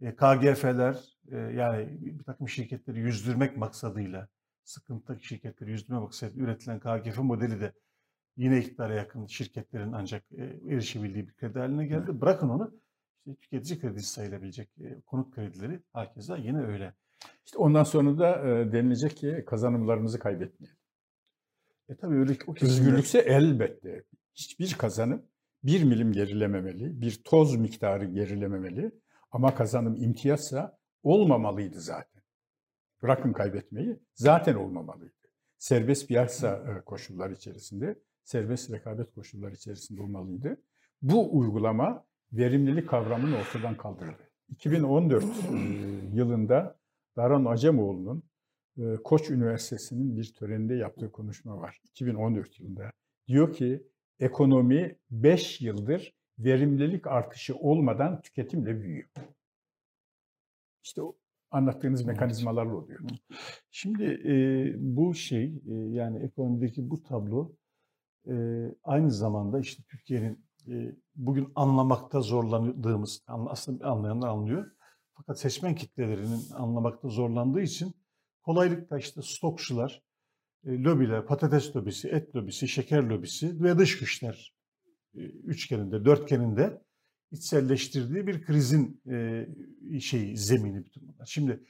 E, 0.00 0.16
KGF'ler 0.16 1.18
e, 1.30 1.36
yani 1.36 1.98
bir 2.00 2.24
takım 2.24 2.48
şirketleri 2.48 3.00
yüzdürmek 3.00 3.56
maksadıyla, 3.56 4.28
sıkıntıdaki 4.64 5.26
şirketleri 5.26 5.70
yüzdürmek 5.70 6.02
maksadıyla 6.02 6.44
üretilen 6.44 6.80
KGF 6.80 7.18
modeli 7.18 7.60
de 7.60 7.72
yine 8.36 8.58
iktidara 8.58 8.94
yakın 8.94 9.26
şirketlerin 9.26 9.92
ancak 9.92 10.24
e, 10.32 10.44
erişebildiği 10.44 11.28
bir 11.28 11.34
kredi 11.34 11.58
haline 11.58 11.86
geldi. 11.86 12.20
Bırakın 12.20 12.48
onu 12.48 12.80
işte 13.26 13.40
tüketici 13.40 13.80
kredisi 13.80 14.08
sayılabilecek 14.08 14.78
e, 14.78 15.00
konut 15.00 15.34
kredileri 15.34 15.82
hakeza 15.92 16.36
yine 16.36 16.66
öyle. 16.66 16.94
İşte 17.46 17.58
ondan 17.58 17.84
sonra 17.84 18.18
da 18.18 18.48
e, 18.48 18.72
denilecek 18.72 19.16
ki 19.16 19.44
kazanımlarımızı 19.46 20.18
kaybetmeyelim. 20.18 20.78
E 21.88 21.96
tabii 21.96 22.14
öyle 22.14 22.36
o 22.46 22.54
Özgürlükse 22.62 23.18
elbette 23.18 24.04
hiçbir 24.34 24.74
kazanım 24.74 25.22
bir 25.64 25.84
milim 25.84 26.12
gerilememeli, 26.12 27.00
bir 27.00 27.22
toz 27.24 27.56
miktarı 27.56 28.04
gerilememeli 28.04 28.90
ama 29.30 29.54
kazanım 29.54 29.96
imtiyazsa 29.96 30.78
olmamalıydı 31.02 31.80
zaten. 31.80 32.22
Bırakın 33.02 33.32
kaybetmeyi, 33.32 33.98
zaten 34.14 34.54
olmamalıydı. 34.54 35.14
Serbest 35.58 36.08
piyasa 36.08 36.48
e, 36.48 36.84
koşullar 36.84 37.30
içerisinde, 37.30 37.98
serbest 38.24 38.70
rekabet 38.70 39.14
koşullar 39.14 39.52
içerisinde 39.52 40.02
olmalıydı. 40.02 40.56
Bu 41.02 41.38
uygulama 41.38 42.04
verimlilik 42.32 42.88
kavramını 42.88 43.36
ortadan 43.36 43.76
kaldırdı. 43.76 44.30
2014 44.48 45.24
yılında 46.12 46.78
Daran 47.16 47.44
Acemoğlu'nun 47.44 48.22
Koç 49.04 49.30
Üniversitesi'nin 49.30 50.16
bir 50.16 50.32
töreninde 50.32 50.74
yaptığı 50.74 51.12
konuşma 51.12 51.58
var. 51.58 51.80
2014 51.84 52.60
yılında. 52.60 52.92
Diyor 53.28 53.52
ki 53.52 53.86
ekonomi 54.18 54.96
5 55.10 55.60
yıldır 55.60 56.14
verimlilik 56.38 57.06
artışı 57.06 57.56
olmadan 57.56 58.20
tüketimle 58.20 58.80
büyüyor. 58.80 59.08
İşte 60.82 61.02
o 61.02 61.16
anlattığınız 61.50 62.04
mekanizmalarla 62.04 62.74
oluyor. 62.76 63.00
Şimdi 63.70 64.04
e, 64.04 64.34
bu 64.96 65.14
şey 65.14 65.62
e, 65.68 65.74
yani 65.74 66.18
ekonomideki 66.18 66.90
bu 66.90 67.02
tablo 67.02 67.52
e, 68.28 68.34
aynı 68.84 69.10
zamanda 69.10 69.60
işte 69.60 69.82
Türkiye'nin 69.82 70.44
bugün 71.16 71.52
anlamakta 71.54 72.20
zorlandığımız, 72.20 73.22
aslında 73.26 73.86
anlayanlar 73.86 74.28
anlıyor. 74.28 74.70
Fakat 75.16 75.40
seçmen 75.40 75.74
kitlelerinin 75.74 76.42
anlamakta 76.54 77.08
zorlandığı 77.08 77.60
için 77.60 77.94
kolaylıkla 78.42 78.98
işte 78.98 79.22
stokçular, 79.22 80.02
lobiler, 80.66 81.26
patates 81.26 81.76
lobisi, 81.76 82.08
et 82.08 82.36
lobisi, 82.36 82.68
şeker 82.68 83.02
lobisi 83.02 83.62
ve 83.62 83.78
dış 83.78 83.98
güçler 83.98 84.54
üçgeninde, 85.44 86.04
dörtgeninde 86.04 86.82
içselleştirdiği 87.30 88.26
bir 88.26 88.42
krizin 88.42 89.02
şeyi, 90.00 90.36
zemini 90.36 90.84
bütün 90.84 91.08
bunlar. 91.08 91.26
Şimdi 91.26 91.64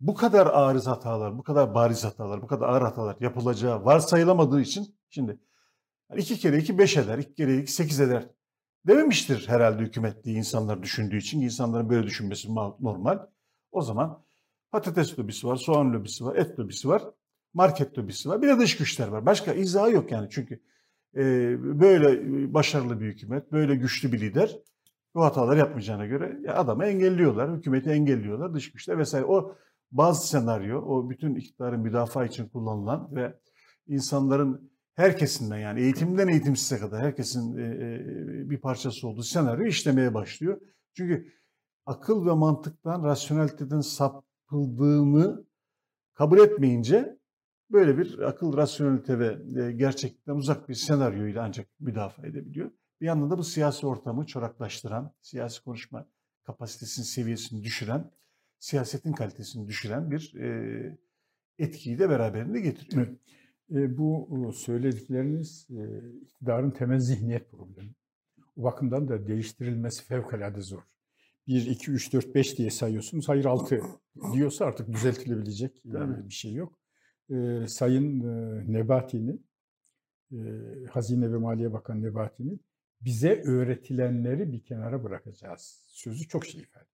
bu 0.00 0.14
kadar 0.14 0.46
ağır 0.46 0.84
hatalar, 0.84 1.38
bu 1.38 1.42
kadar 1.42 1.74
bariz 1.74 2.04
hatalar, 2.04 2.42
bu 2.42 2.46
kadar 2.46 2.68
ağır 2.68 2.82
hatalar 2.82 3.16
yapılacağı 3.20 3.84
varsayılamadığı 3.84 4.60
için 4.60 4.96
şimdi 5.10 5.38
iki 6.16 6.38
kere 6.38 6.58
iki 6.58 6.78
beş 6.78 6.96
eder, 6.96 7.18
iki 7.18 7.34
kere 7.34 7.58
iki 7.58 7.72
sekiz 7.72 8.00
eder 8.00 8.28
dememiştir 8.86 9.48
herhalde 9.48 9.82
hükümet 9.82 10.24
diye 10.24 10.36
insanlar 10.36 10.82
düşündüğü 10.82 11.16
için. 11.16 11.40
insanların 11.40 11.90
böyle 11.90 12.06
düşünmesi 12.06 12.54
normal. 12.80 13.18
O 13.72 13.82
zaman 13.82 14.24
patates 14.70 15.18
lobisi 15.18 15.46
var, 15.46 15.56
soğan 15.56 15.92
lobisi 15.92 16.24
var, 16.24 16.36
et 16.36 16.58
lobisi 16.58 16.88
var, 16.88 17.02
market 17.54 17.98
lobisi 17.98 18.28
var. 18.28 18.42
Bir 18.42 18.48
de 18.48 18.58
dış 18.58 18.76
güçler 18.76 19.08
var. 19.08 19.26
Başka 19.26 19.52
izahı 19.52 19.92
yok 19.92 20.12
yani 20.12 20.28
çünkü 20.30 20.60
e, 21.16 21.22
böyle 21.80 22.24
başarılı 22.54 23.00
bir 23.00 23.06
hükümet, 23.06 23.52
böyle 23.52 23.74
güçlü 23.74 24.12
bir 24.12 24.20
lider 24.20 24.58
bu 25.14 25.24
hatalar 25.24 25.56
yapmayacağına 25.56 26.06
göre 26.06 26.38
ya 26.42 26.54
adamı 26.54 26.84
engelliyorlar, 26.84 27.56
hükümeti 27.56 27.90
engelliyorlar, 27.90 28.54
dış 28.54 28.72
güçler 28.72 28.98
vesaire. 28.98 29.26
O 29.26 29.56
bazı 29.92 30.28
senaryo, 30.28 30.82
o 30.82 31.10
bütün 31.10 31.34
iktidarın 31.34 31.80
müdafaa 31.80 32.24
için 32.24 32.48
kullanılan 32.48 33.08
ve 33.16 33.38
insanların 33.86 34.69
herkesinden 35.00 35.58
yani 35.58 35.80
eğitimden 35.80 36.28
eğitimsize 36.28 36.78
kadar 36.78 37.02
herkesin 37.02 37.56
e, 37.56 37.62
e, 37.62 38.50
bir 38.50 38.60
parçası 38.60 39.08
olduğu 39.08 39.22
senaryo 39.22 39.66
işlemeye 39.66 40.14
başlıyor. 40.14 40.60
Çünkü 40.94 41.32
akıl 41.86 42.26
ve 42.26 42.32
mantıktan, 42.32 43.04
rasyoneliteden 43.04 43.80
sapıldığını 43.80 45.44
kabul 46.14 46.38
etmeyince 46.38 47.18
böyle 47.70 47.98
bir 47.98 48.18
akıl, 48.18 48.56
rasyonelite 48.56 49.18
ve 49.18 49.38
e, 49.62 49.72
gerçeklikten 49.72 50.34
uzak 50.34 50.68
bir 50.68 50.74
senaryoyla 50.74 51.44
ancak 51.44 51.66
müdafaa 51.80 52.26
edebiliyor. 52.26 52.70
Bir 53.00 53.06
yandan 53.06 53.30
da 53.30 53.38
bu 53.38 53.44
siyasi 53.44 53.86
ortamı 53.86 54.26
çoraklaştıran, 54.26 55.14
siyasi 55.20 55.64
konuşma 55.64 56.08
kapasitesinin 56.42 57.06
seviyesini 57.06 57.62
düşüren, 57.62 58.10
siyasetin 58.58 59.12
kalitesini 59.12 59.68
düşüren 59.68 60.10
bir 60.10 60.34
etkiyi 61.58 61.98
de 61.98 62.10
beraberinde 62.10 62.60
getiriyor. 62.60 63.06
Evet. 63.06 63.18
E, 63.70 63.98
bu 63.98 64.50
söyledikleriniz 64.54 65.68
e, 65.70 65.82
iktidarın 66.22 66.70
temel 66.70 66.98
zihniyet 66.98 67.50
problemi. 67.50 67.94
O 68.56 68.62
bakımdan 68.62 69.08
da 69.08 69.26
değiştirilmesi 69.26 70.04
fevkalade 70.04 70.60
zor. 70.60 70.82
1, 71.46 71.66
2, 71.66 71.90
3, 71.90 72.12
4, 72.12 72.34
5 72.34 72.58
diye 72.58 72.70
sayıyorsunuz. 72.70 73.28
Hayır 73.28 73.44
6 73.44 73.82
diyorsa 74.32 74.64
artık 74.64 74.92
düzeltilebilecek 74.92 75.86
e, 75.86 76.28
bir 76.28 76.34
şey 76.34 76.52
yok. 76.52 76.78
E, 77.30 77.66
Sayın 77.66 78.20
e, 78.20 78.72
Nebati'nin, 78.72 79.46
e, 80.32 80.38
Hazine 80.90 81.32
ve 81.32 81.36
Maliye 81.36 81.72
Bakanı 81.72 82.02
Nebati'nin 82.02 82.60
bize 83.00 83.42
öğretilenleri 83.42 84.52
bir 84.52 84.64
kenara 84.64 85.04
bırakacağız 85.04 85.84
sözü 85.86 86.28
çok 86.28 86.46
şey 86.46 86.60
ifade. 86.60 86.88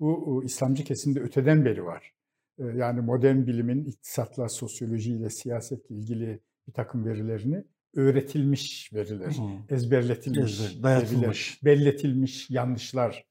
Bu 0.00 0.42
İslamcı 0.44 0.84
kesimde 0.84 1.20
öteden 1.20 1.64
beri 1.64 1.84
var. 1.84 2.14
Yani 2.58 3.00
modern 3.00 3.46
bilimin 3.46 3.84
iktisatla, 3.84 4.48
sosyolojiyle, 4.48 5.30
siyasetle 5.30 5.94
ilgili 5.94 6.40
bir 6.68 6.72
takım 6.72 7.06
verilerini 7.06 7.64
öğretilmiş 7.94 8.92
veriler, 8.92 9.36
ezberletilmiş 9.68 10.60
Ezber, 10.60 11.02
veriler, 11.02 11.58
belletilmiş 11.64 12.50
yanlışlar 12.50 13.26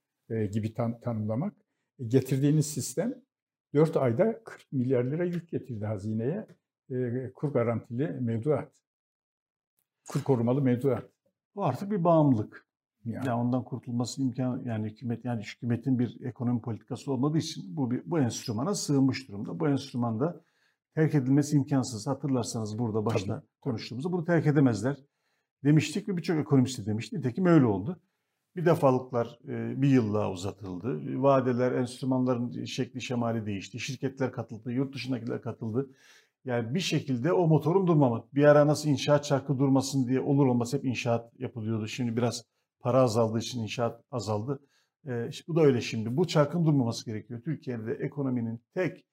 gibi 0.51 0.73
tan 0.73 0.99
tanımlamak. 0.99 1.53
E, 1.99 2.03
getirdiğiniz 2.05 2.65
sistem 2.65 3.23
4 3.73 3.97
ayda 3.97 4.43
40 4.43 4.71
milyar 4.71 5.03
lira 5.03 5.25
yük 5.25 5.49
getirdi 5.49 5.85
hazineye. 5.85 6.47
E, 6.91 7.31
kur 7.35 7.53
garantili 7.53 8.07
mevduat. 8.07 8.71
Kur 10.09 10.23
korumalı 10.23 10.61
mevduat. 10.61 11.09
Bu 11.55 11.65
artık 11.65 11.91
bir 11.91 12.03
bağımlılık. 12.03 12.67
Yani. 13.05 13.27
yani 13.27 13.41
ondan 13.41 13.63
kurtulması 13.63 14.21
imkan 14.21 14.61
yani 14.65 14.89
hükümet 14.89 15.25
yani 15.25 15.43
hükümetin 15.43 15.99
bir 15.99 16.21
ekonomi 16.25 16.61
politikası 16.61 17.11
olmadığı 17.11 17.37
için 17.37 17.77
bu 17.77 17.91
bir, 17.91 18.01
bu 18.05 18.19
enstrümana 18.19 18.75
sığınmış 18.75 19.27
durumda. 19.27 19.59
Bu 19.59 19.67
enstrüman 19.67 20.19
da 20.19 20.41
terk 20.95 21.15
edilmesi 21.15 21.55
imkansız. 21.55 22.07
Hatırlarsanız 22.07 22.79
burada 22.79 23.05
başta 23.05 23.35
Tabii. 23.35 23.47
konuştuğumuzda 23.61 24.11
bunu 24.11 24.25
terk 24.25 24.47
edemezler 24.47 24.97
demiştik 25.63 26.09
ve 26.09 26.17
birçok 26.17 26.37
ekonomist 26.37 26.79
de 26.79 26.85
demişti. 26.85 27.17
Nitekim 27.17 27.45
öyle 27.45 27.65
oldu. 27.65 27.99
Bir 28.55 28.65
defalıklar 28.65 29.39
bir 29.47 29.89
yıllığa 29.89 30.31
uzatıldı. 30.31 31.21
Vadeler, 31.21 31.71
enstrümanların 31.71 32.65
şekli 32.65 33.01
şemali 33.01 33.45
değişti. 33.45 33.79
Şirketler 33.79 34.31
katıldı, 34.31 34.71
yurt 34.71 34.95
dışındakiler 34.95 35.41
katıldı. 35.41 35.89
Yani 36.45 36.75
bir 36.75 36.79
şekilde 36.79 37.33
o 37.33 37.47
motorun 37.47 37.87
durmamak. 37.87 38.35
Bir 38.35 38.43
ara 38.43 38.67
nasıl 38.67 38.89
inşaat 38.89 39.25
çarkı 39.25 39.59
durmasın 39.59 40.07
diye 40.07 40.21
olur 40.21 40.45
olmaz 40.45 40.73
hep 40.73 40.85
inşaat 40.85 41.39
yapılıyordu. 41.39 41.87
Şimdi 41.87 42.17
biraz 42.17 42.45
para 42.81 43.01
azaldığı 43.01 43.39
için 43.39 43.63
inşaat 43.63 44.01
azaldı. 44.11 44.59
E, 45.07 45.29
bu 45.47 45.55
da 45.55 45.61
öyle 45.61 45.81
şimdi. 45.81 46.17
Bu 46.17 46.27
çarkın 46.27 46.65
durmaması 46.65 47.05
gerekiyor. 47.05 47.41
Türkiye'de 47.45 47.93
ekonominin 47.93 48.61
tek 48.73 49.05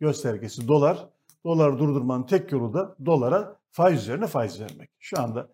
göstergesi 0.00 0.68
dolar. 0.68 1.08
Dolar 1.44 1.78
durdurmanın 1.78 2.26
tek 2.26 2.52
yolu 2.52 2.74
da 2.74 2.96
dolara 3.06 3.60
faiz 3.70 4.02
üzerine 4.02 4.26
faiz 4.26 4.60
vermek. 4.60 4.90
Şu 4.98 5.20
anda 5.20 5.48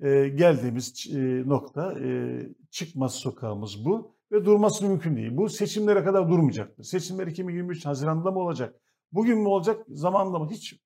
e, 0.00 0.28
geldiğimiz 0.28 1.06
e, 1.14 1.48
nokta 1.48 1.98
e, 2.00 2.40
çıkmaz 2.70 3.14
sokağımız 3.14 3.84
bu 3.84 4.14
ve 4.32 4.44
durması 4.44 4.86
mümkün 4.86 5.16
değil. 5.16 5.36
Bu 5.36 5.48
seçimlere 5.48 6.04
kadar 6.04 6.28
durmayacaktır. 6.28 6.84
Seçimler 6.84 7.26
2023 7.26 7.86
Haziran'da 7.86 8.30
mı 8.30 8.38
olacak? 8.38 8.74
Bugün 9.12 9.38
mü 9.38 9.48
olacak? 9.48 9.86
Zamanında 9.88 10.38
mı? 10.38 10.50
Hiç 10.50 10.80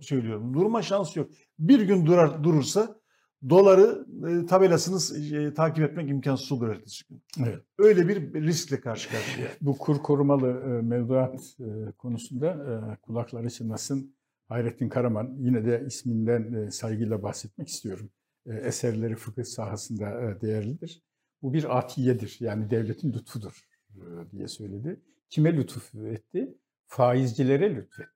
söylüyorum. 0.00 0.54
Durma 0.54 0.82
şansı 0.82 1.18
yok. 1.18 1.30
Bir 1.58 1.80
gün 1.80 2.06
durar 2.06 2.44
durursa 2.44 3.00
doları 3.48 4.06
e, 4.28 4.46
tabelasını 4.46 5.26
e, 5.36 5.54
takip 5.54 5.84
etmek 5.84 6.10
imkansız 6.10 6.52
olur 6.52 6.68
ertesi 6.68 7.04
gün. 7.08 7.22
Evet. 7.44 7.62
Öyle 7.78 8.08
bir 8.08 8.34
riskle 8.34 8.80
karşı 8.80 9.10
karşıya. 9.10 9.48
Bu 9.60 9.78
kur 9.78 10.02
korumalı 10.02 10.48
e, 10.48 10.82
mevduat 10.82 11.56
e, 11.60 11.92
konusunda 11.92 12.46
e, 12.46 12.96
kulakları 13.02 13.50
çınlasın 13.50 14.14
Hayrettin 14.48 14.88
Karaman 14.88 15.36
yine 15.38 15.64
de 15.64 15.84
isminden 15.86 16.52
e, 16.52 16.70
saygıyla 16.70 17.22
bahsetmek 17.22 17.68
istiyorum. 17.68 18.10
E, 18.46 18.52
eserleri 18.54 19.16
fıkıh 19.16 19.44
sahasında 19.44 20.20
e, 20.22 20.40
değerlidir. 20.40 21.02
Bu 21.42 21.52
bir 21.52 21.78
atiyedir 21.78 22.36
yani 22.40 22.70
devletin 22.70 23.12
lütfudur 23.12 23.68
e, 23.94 24.30
diye 24.30 24.48
söyledi. 24.48 25.00
Kime 25.30 25.56
lütuf 25.56 25.94
etti? 25.94 26.54
Faizcilere 26.86 27.76
lütfetti. 27.76 28.10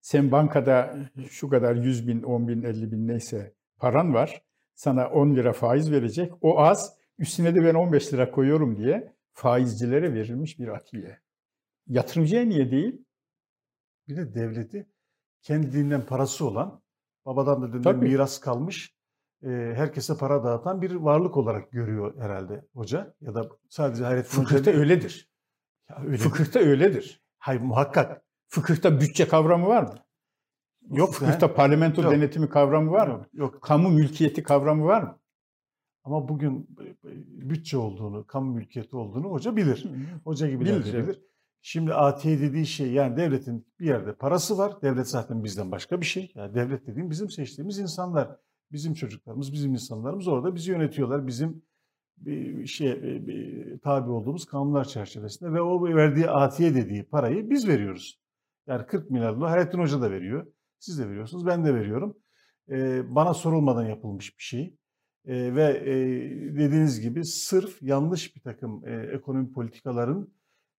Sen 0.00 0.32
bankada 0.32 0.98
şu 1.30 1.48
kadar 1.48 1.74
100 1.74 2.08
bin, 2.08 2.22
10 2.22 2.48
bin, 2.48 2.62
50 2.62 2.92
bin 2.92 3.08
neyse 3.08 3.54
paran 3.82 4.14
var. 4.14 4.42
Sana 4.74 5.10
10 5.10 5.36
lira 5.36 5.52
faiz 5.52 5.92
verecek. 5.92 6.32
O 6.40 6.60
az. 6.60 6.96
Üstüne 7.18 7.54
de 7.54 7.64
ben 7.64 7.74
15 7.74 8.12
lira 8.12 8.30
koyuyorum 8.30 8.76
diye 8.76 9.16
faizcilere 9.32 10.14
verilmiş 10.14 10.58
bir 10.58 10.68
atiye. 10.68 11.20
Yatırımcıya 11.86 12.44
niye 12.44 12.70
değil? 12.70 13.04
Bir 14.08 14.16
de 14.16 14.34
devleti 14.34 14.86
kendinden 15.42 16.06
parası 16.06 16.46
olan, 16.46 16.82
babadan 17.26 17.62
da 17.62 17.72
dededen 17.72 17.96
miras 17.98 18.40
kalmış, 18.40 18.94
e, 19.42 19.48
herkese 19.48 20.16
para 20.16 20.44
dağıtan 20.44 20.82
bir 20.82 20.94
varlık 20.94 21.36
olarak 21.36 21.72
görüyor 21.72 22.20
herhalde 22.20 22.64
hoca. 22.74 23.14
Ya 23.20 23.34
da 23.34 23.48
sadece 23.68 24.04
Hayrettin 24.04 24.44
Hoca 24.44 24.72
öyledir. 24.72 25.30
Ya 25.90 25.96
öyle 26.06 26.16
Fıkıhta 26.16 26.60
öyledir. 26.60 27.22
Hayır 27.38 27.60
muhakkak. 27.60 28.22
Fıkıhta 28.48 29.00
bütçe 29.00 29.28
kavramı 29.28 29.66
var 29.66 29.82
mı? 29.82 29.94
Yok. 30.90 31.22
Yani, 31.22 31.54
parlamento 31.54 32.02
yok. 32.02 32.12
denetimi 32.12 32.48
kavramı 32.48 32.90
var 32.90 33.08
mı? 33.08 33.26
Yok. 33.32 33.62
Kamu 33.62 33.88
mülkiyeti 33.88 34.42
kavramı 34.42 34.84
var 34.84 35.02
mı? 35.02 35.18
Ama 36.04 36.28
bugün 36.28 36.68
bütçe 37.26 37.78
olduğunu, 37.78 38.26
kamu 38.26 38.54
mülkiyeti 38.54 38.96
olduğunu 38.96 39.30
hoca 39.30 39.56
bilir. 39.56 39.86
Hoca 40.24 40.48
gibi 40.48 40.64
bilir. 40.64 40.84
bilir. 40.84 41.20
Şimdi 41.64 41.94
atiye 41.94 42.40
dediği 42.40 42.66
şey 42.66 42.92
yani 42.92 43.16
devletin 43.16 43.66
bir 43.80 43.86
yerde 43.86 44.14
parası 44.14 44.58
var. 44.58 44.82
Devlet 44.82 45.08
zaten 45.08 45.44
bizden 45.44 45.70
başka 45.70 46.00
bir 46.00 46.06
şey. 46.06 46.32
Yani 46.34 46.54
devlet 46.54 46.86
dediğim 46.86 47.10
bizim 47.10 47.30
seçtiğimiz 47.30 47.78
insanlar. 47.78 48.36
Bizim 48.72 48.94
çocuklarımız, 48.94 49.52
bizim 49.52 49.72
insanlarımız 49.72 50.28
orada 50.28 50.54
bizi 50.54 50.70
yönetiyorlar. 50.70 51.26
Bizim 51.26 51.62
bir 52.16 52.66
şey 52.66 53.02
bir, 53.02 53.78
tabi 53.78 54.10
olduğumuz 54.10 54.46
kanunlar 54.46 54.84
çerçevesinde 54.84 55.52
ve 55.52 55.60
o 55.60 55.84
verdiği 55.84 56.30
atiye 56.30 56.74
dediği 56.74 57.04
parayı 57.04 57.50
biz 57.50 57.68
veriyoruz. 57.68 58.20
Yani 58.66 58.86
40 58.86 59.10
milyar 59.10 59.36
dolar 59.36 59.50
Hayrettin 59.50 59.78
Hoca 59.78 60.00
da 60.00 60.10
veriyor. 60.10 60.46
Siz 60.82 60.98
de 60.98 61.08
veriyorsunuz, 61.08 61.46
ben 61.46 61.64
de 61.64 61.74
veriyorum. 61.74 62.16
Ee, 62.70 63.14
bana 63.14 63.34
sorulmadan 63.34 63.84
yapılmış 63.84 64.38
bir 64.38 64.42
şey. 64.42 64.76
Ee, 65.24 65.54
ve 65.54 65.64
e, 65.64 65.94
dediğiniz 66.56 67.00
gibi 67.00 67.24
sırf 67.24 67.82
yanlış 67.82 68.36
bir 68.36 68.40
takım 68.40 68.88
e, 68.88 68.92
ekonomi 69.14 69.52
politikaların 69.52 70.28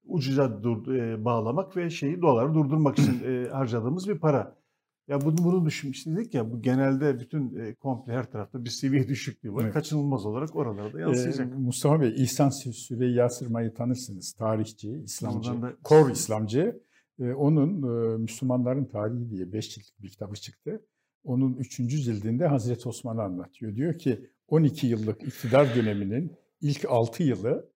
ucuza 0.06 0.64
dur, 0.64 0.94
e, 0.96 1.26
bağlamak 1.26 1.78
ve 1.78 1.90
şeyi 1.90 2.22
doları 2.22 2.54
durdurmak 2.54 3.00
için 3.00 3.24
e, 3.26 3.50
harcadığımız 3.50 4.08
bir 4.08 4.20
para. 4.20 4.56
Ya 5.08 5.22
bunu, 5.22 5.38
bunu 5.38 5.66
düşünmüş 5.66 6.06
dedik 6.06 6.34
ya 6.34 6.52
bu 6.52 6.62
genelde 6.62 7.20
bütün 7.20 7.56
e, 7.56 7.76
komple 7.76 8.14
her 8.14 8.32
tarafta 8.32 8.66
bir 8.66 8.70
seviye 8.70 9.08
düşüklüğü 9.08 9.54
var. 9.54 9.64
Evet. 9.64 9.74
Kaçınılmaz 9.74 10.26
olarak 10.26 10.56
oralarda 10.56 11.00
yansıyacak. 11.00 11.54
Ee, 11.54 11.56
Mustafa 11.56 12.02
Bey 12.02 12.14
İhsan 12.18 12.50
Süreyya 12.50 13.30
Sırma'yı 13.30 13.74
tanırsınız. 13.74 14.34
Tarihçi, 14.34 15.02
İslamcı, 15.06 15.62
da... 15.62 15.74
kor 15.84 16.10
İslamcı. 16.10 16.84
Onun 17.20 17.72
Müslümanların 18.22 18.86
Tarihi 18.86 19.30
diye 19.30 19.54
beş 19.54 19.70
ciltlik 19.76 20.02
bir 20.02 20.10
kitabı 20.10 20.36
çıktı. 20.36 20.86
Onun 21.24 21.54
üçüncü 21.54 22.00
cildinde 22.00 22.48
Hazreti 22.48 22.90
Osman'ı 22.90 23.22
anlatıyor. 23.22 23.76
Diyor 23.76 23.98
ki 23.98 24.30
12 24.48 24.88
yıllık 24.88 25.24
iktidar 25.24 25.76
döneminin 25.76 26.32
ilk 26.62 26.86
6 26.90 27.24
yılı 27.24 27.70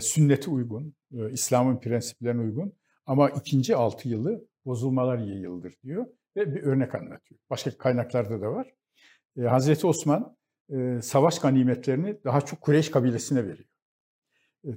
sünnete 0.00 0.50
uygun, 0.50 0.94
İslam'ın 1.30 1.80
prensiplerine 1.80 2.42
uygun 2.42 2.72
ama 3.06 3.30
ikinci 3.30 3.76
6 3.76 4.08
yılı 4.08 4.48
bozulmalar 4.64 5.18
yayıldır 5.18 5.74
diyor 5.84 6.06
ve 6.36 6.54
bir 6.54 6.62
örnek 6.62 6.94
anlatıyor. 6.94 7.40
Başka 7.50 7.78
kaynaklarda 7.78 8.40
da 8.40 8.52
var. 8.52 8.74
Hazreti 9.38 9.86
Osman 9.86 10.36
savaş 11.02 11.38
ganimetlerini 11.38 12.24
daha 12.24 12.40
çok 12.40 12.60
Kureyş 12.60 12.90
kabilesine 12.90 13.44
veriyor. 13.46 13.68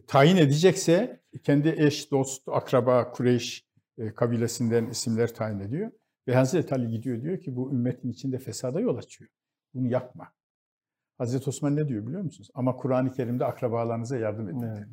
Tayin 0.08 0.38
edecekse 0.38 1.22
kendi 1.44 1.76
eş, 1.78 2.12
dost, 2.12 2.44
akraba, 2.48 3.12
Kureyş 3.12 3.71
kabilesinden 4.10 4.86
isimler 4.86 5.34
tayin 5.34 5.60
ediyor. 5.60 5.92
Ve 6.28 6.36
Hazreti 6.36 6.76
Ali 6.76 6.88
gidiyor 6.88 7.22
diyor 7.22 7.40
ki 7.40 7.56
bu 7.56 7.72
ümmetin 7.72 8.10
içinde 8.10 8.40
fesada 8.40 8.80
yol 8.80 8.98
açıyor. 8.98 9.30
Bunu 9.74 9.88
yapma. 9.88 10.34
Hazreti 11.18 11.50
Osman 11.50 11.76
ne 11.76 11.88
diyor 11.88 12.08
biliyor 12.08 12.22
musunuz? 12.22 12.50
Ama 12.54 12.76
Kur'an-ı 12.76 13.12
Kerim'de 13.12 13.46
akrabalarınıza 13.46 14.18
yardım 14.18 14.50
edin. 14.50 14.62
Evet. 14.62 14.88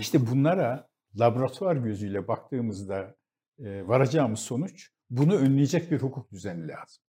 İşte 0.00 0.26
bunlara 0.26 0.88
laboratuvar 1.18 1.76
gözüyle 1.76 2.28
baktığımızda 2.28 3.16
e, 3.58 3.88
varacağımız 3.88 4.40
sonuç 4.40 4.90
bunu 5.10 5.36
önleyecek 5.36 5.90
bir 5.90 6.02
hukuk 6.02 6.32
düzeni 6.32 6.68
lazım. 6.68 7.04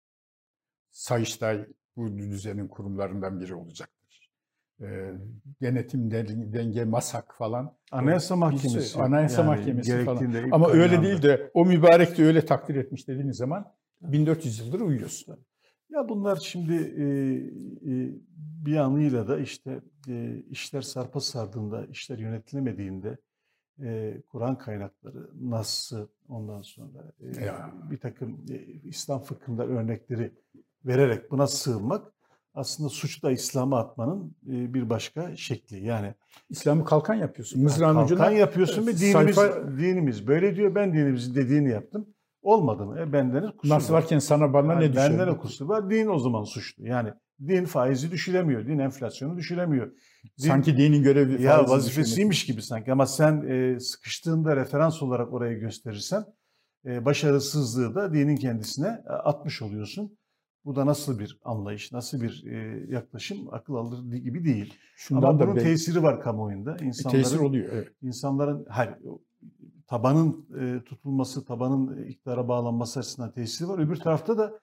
Sayıştay 0.91 1.67
bu 1.95 2.17
düzenin 2.17 2.67
kurumlarından 2.67 3.39
biri 3.39 3.55
olacaktır. 3.55 3.98
E, 4.81 5.11
denetim, 5.61 6.11
denge, 6.53 6.85
masak 6.85 7.35
falan. 7.37 7.77
Anayasa 7.91 8.35
Mahkemesi. 8.35 8.99
Anayasa 8.99 9.41
yani 9.41 9.47
Mahkemesi 9.47 10.05
falan. 10.05 10.49
Ama 10.51 10.69
öyle 10.69 11.01
değil 11.01 11.21
de 11.21 11.51
o 11.53 11.65
mübarek 11.65 12.17
de 12.17 12.23
öyle 12.23 12.45
takdir 12.45 12.75
etmiş 12.75 13.07
dediğiniz 13.07 13.37
zaman 13.37 13.73
1400 14.01 14.59
yıldır 14.59 14.81
uyuyorsun. 14.81 15.37
Ya 15.89 16.09
bunlar 16.09 16.35
şimdi 16.35 16.73
e, 16.73 17.03
e, 17.91 18.13
bir 18.65 18.75
anıyla 18.75 19.27
da 19.27 19.39
işte 19.39 19.81
e, 20.07 20.43
işler 20.49 20.81
sarpa 20.81 21.19
sardığında, 21.19 21.85
işler 21.85 22.17
yönetilemediğinde 22.17 23.17
e, 23.83 24.21
Kur'an 24.31 24.57
kaynakları, 24.57 25.29
Nas'ı 25.41 26.09
ondan 26.27 26.61
sonra 26.61 27.13
e, 27.19 27.45
ya. 27.45 27.73
bir 27.91 27.97
takım 27.97 28.45
e, 28.49 28.55
İslam 28.83 29.23
fıkhında 29.23 29.65
örnekleri 29.65 30.33
vererek 30.85 31.31
buna 31.31 31.47
sığınmak 31.47 32.13
aslında 32.53 32.89
suçu 32.89 33.21
da 33.21 33.31
İslam'a 33.31 33.79
atmanın 33.79 34.35
e, 34.47 34.73
bir 34.73 34.89
başka 34.89 35.35
şekli. 35.35 35.85
Yani 35.85 36.13
İslam'ı 36.49 36.85
kalkan 36.85 37.13
yapıyorsun. 37.13 37.63
Mızrağın 37.63 37.93
kalkan 37.93 38.05
ucuna 38.05 38.31
yapıyorsun 38.31 38.87
ve 38.87 38.97
dinimiz 38.97 39.35
sayfa... 39.35 39.77
dinimiz 39.77 40.27
böyle 40.27 40.55
diyor. 40.55 40.75
Ben 40.75 40.93
dinimizin 40.93 41.35
dediğini 41.35 41.69
yaptım. 41.69 42.07
Olmadı 42.41 42.85
mı? 42.85 42.99
E 42.99 43.13
benden 43.13 43.51
kusur 43.51 43.75
Nasıl 43.75 43.93
var. 43.93 44.01
varken 44.01 44.19
sana 44.19 44.53
bana 44.53 44.73
yani 44.73 44.85
ne 44.85 44.93
düşüyor? 44.93 45.19
Benden 45.19 45.37
kusur 45.37 45.65
var. 45.65 45.89
Din 45.89 46.07
o 46.07 46.19
zaman 46.19 46.43
suçlu. 46.43 46.87
Yani 46.87 47.09
din 47.47 47.65
faizi 47.65 48.11
düşüremiyor. 48.11 48.67
Din 48.67 48.79
enflasyonu 48.79 49.37
düşüremiyor. 49.37 49.91
Din, 50.41 50.47
sanki 50.47 50.77
dinin 50.77 51.03
görevi 51.03 51.43
ya 51.43 51.69
vazifesiymiş 51.69 52.45
gibi 52.45 52.61
sanki 52.61 52.91
ama 52.91 53.05
sen 53.05 53.47
e, 53.49 53.79
sıkıştığında 53.79 54.55
referans 54.55 55.03
olarak 55.03 55.33
orayı 55.33 55.59
gösterirsen 55.59 56.25
e, 56.85 57.05
başarısızlığı 57.05 57.95
da 57.95 58.13
dinin 58.13 58.35
kendisine 58.35 58.87
e, 58.87 59.09
atmış 59.09 59.61
oluyorsun. 59.61 60.17
Bu 60.65 60.75
da 60.75 60.85
nasıl 60.85 61.19
bir 61.19 61.39
anlayış, 61.43 61.91
nasıl 61.91 62.21
bir 62.21 62.43
e, 62.45 62.85
yaklaşım 62.89 63.53
akıl 63.53 63.75
alır 63.75 64.13
gibi 64.13 64.45
değil. 64.45 64.73
Şundan 64.95 65.29
Ama 65.29 65.39
bunun 65.39 65.55
ben... 65.55 65.63
tesiri 65.63 66.03
var 66.03 66.21
kamuoyunda. 66.21 66.77
İnsanların, 66.81 67.23
tesir 67.23 67.39
oluyor. 67.39 67.69
Evet. 67.71 67.87
İnsanların 68.01 68.65
hayır, 68.69 68.93
tabanın 69.87 70.45
e, 70.59 70.83
tutulması, 70.83 71.45
tabanın 71.45 72.03
iktidara 72.03 72.47
bağlanması 72.47 72.99
açısından 72.99 73.31
tesiri 73.31 73.69
var. 73.69 73.79
Öbür 73.79 73.95
tarafta 73.95 74.37
da 74.37 74.59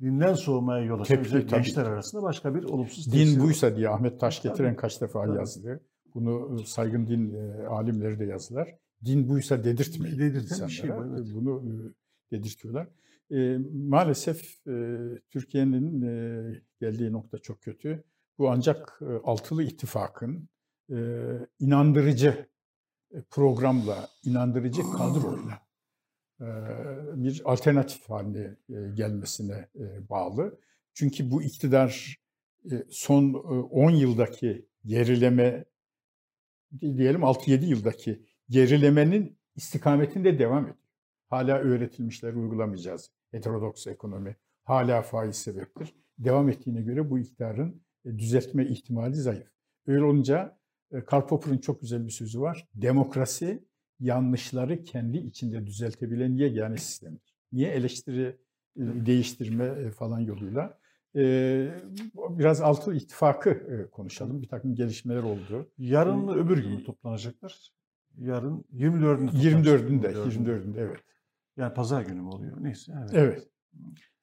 dinden 0.00 0.34
soğumaya 0.34 0.84
yol 0.84 1.00
açan 1.00 1.46
gençler 1.48 1.84
arasında 1.86 2.22
başka 2.22 2.54
bir 2.54 2.64
olumsuz 2.64 3.04
tesir 3.04 3.36
Din 3.36 3.42
buysa 3.42 3.66
var. 3.66 3.76
diye 3.76 3.88
Ahmet 3.88 4.20
Taş 4.20 4.42
getiren 4.42 4.76
kaç 4.76 5.00
defa 5.00 5.26
tabii. 5.26 5.36
yazdı. 5.36 5.80
Bunu 6.14 6.58
saygın 6.58 7.06
din 7.06 7.34
e, 7.34 7.66
alimleri 7.66 8.18
de 8.18 8.24
yazdılar. 8.24 8.74
Din 9.04 9.28
buysa 9.28 9.64
dedirtmeyin. 9.64 10.18
Dedirten 10.18 10.66
bir 10.66 10.72
şey 10.72 10.90
bu. 10.90 11.04
Evet. 11.04 11.26
Bunu 11.34 11.62
e, 11.66 11.72
dedirtiyorlar. 12.36 12.88
E, 13.30 13.58
maalesef 13.72 14.66
e, 14.66 14.96
Türkiye'nin 15.30 16.02
e, 16.02 16.62
geldiği 16.80 17.12
nokta 17.12 17.38
çok 17.38 17.62
kötü. 17.62 18.04
Bu 18.38 18.50
ancak 18.50 19.00
e, 19.02 19.06
altılı 19.24 19.62
ittifakın 19.62 20.48
e, 20.90 20.96
inandırıcı 21.60 22.46
programla, 23.30 24.08
inandırıcı 24.24 24.82
kadroyla 24.82 25.62
e, 26.40 26.46
bir 27.14 27.42
alternatif 27.44 28.10
haline 28.10 28.56
e, 28.68 28.90
gelmesine 28.94 29.68
e, 29.74 30.08
bağlı. 30.08 30.60
Çünkü 30.94 31.30
bu 31.30 31.42
iktidar 31.42 32.20
son 32.90 33.34
10 33.34 33.90
yıldaki 33.90 34.66
gerileme 34.86 35.64
diyelim 36.80 37.20
6-7 37.20 37.64
yıldaki 37.64 38.22
gerilemenin 38.48 39.38
istikametinde 39.56 40.38
devam 40.38 40.62
ediyor. 40.62 40.76
Hala 41.28 41.58
öğretilmişler 41.58 42.32
uygulamayacağız. 42.32 43.10
Heterodoks 43.30 43.86
ekonomi 43.86 44.36
hala 44.64 45.02
faiz 45.02 45.36
sebeptir. 45.36 45.94
Devam 46.18 46.48
ettiğine 46.48 46.82
göre 46.82 47.10
bu 47.10 47.18
iktidarın 47.18 47.82
düzeltme 48.06 48.66
ihtimali 48.66 49.14
zayıf. 49.14 49.48
Öyle 49.86 50.04
olunca 50.04 50.58
Karl 51.06 51.26
Popper'ın 51.26 51.58
çok 51.58 51.80
güzel 51.80 52.06
bir 52.06 52.10
sözü 52.10 52.40
var. 52.40 52.68
Demokrasi 52.74 53.64
yanlışları 54.00 54.84
kendi 54.84 55.18
içinde 55.18 55.66
düzeltebilen 55.66 56.32
yegane 56.32 56.76
sistemdir. 56.76 57.34
Niye 57.52 57.70
eleştiri 57.70 58.36
değiştirme 58.76 59.90
falan 59.90 60.20
yoluyla? 60.20 60.78
Biraz 62.38 62.60
altı 62.60 62.94
ittifakı 62.94 63.88
konuşalım. 63.90 64.42
Bir 64.42 64.48
takım 64.48 64.74
gelişmeler 64.74 65.22
oldu. 65.22 65.72
Yarın 65.78 66.28
öbür 66.28 66.58
gün 66.58 66.84
toplanacaklar? 66.84 67.72
Yarın 68.18 68.64
24'ünde 68.74 69.30
24'ünde, 69.30 70.12
24'ünde 70.12 70.80
evet. 70.80 71.00
Yani 71.60 71.74
pazar 71.74 72.02
günü 72.02 72.20
mü 72.20 72.28
oluyor? 72.28 72.56
Neyse. 72.60 72.92
Evet. 73.12 73.14
evet. 73.14 73.48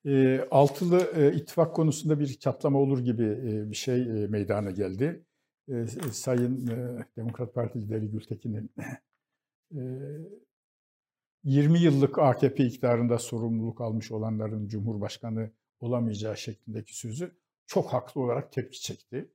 E, 0.06 0.48
altılı 0.52 1.12
e, 1.16 1.36
ittifak 1.36 1.76
konusunda 1.76 2.20
bir 2.20 2.40
çatlama 2.40 2.80
olur 2.80 3.00
gibi 3.00 3.24
e, 3.24 3.72
bir 3.72 3.76
şey 3.76 4.02
e, 4.02 4.28
meydana 4.28 4.72
geldi. 4.72 5.26
E, 5.70 5.88
Sayın 6.12 6.68
e, 6.68 7.06
Demokrat 7.18 7.54
Parti 7.54 7.82
lideri 7.82 8.12
Gültekin'in 8.12 8.72
20 11.44 11.80
yıllık 11.80 12.20
AKP 12.20 12.66
iktidarında 12.66 13.18
sorumluluk 13.18 13.82
almış 13.82 14.12
olanların 14.12 14.68
Cumhurbaşkanı 14.68 15.52
olamayacağı 15.80 16.38
şeklindeki 16.38 16.98
sözü 16.98 17.32
çok 17.66 17.94
haklı 17.94 18.22
olarak 18.22 18.52
tepki 18.52 18.82
çekti. 18.82 19.32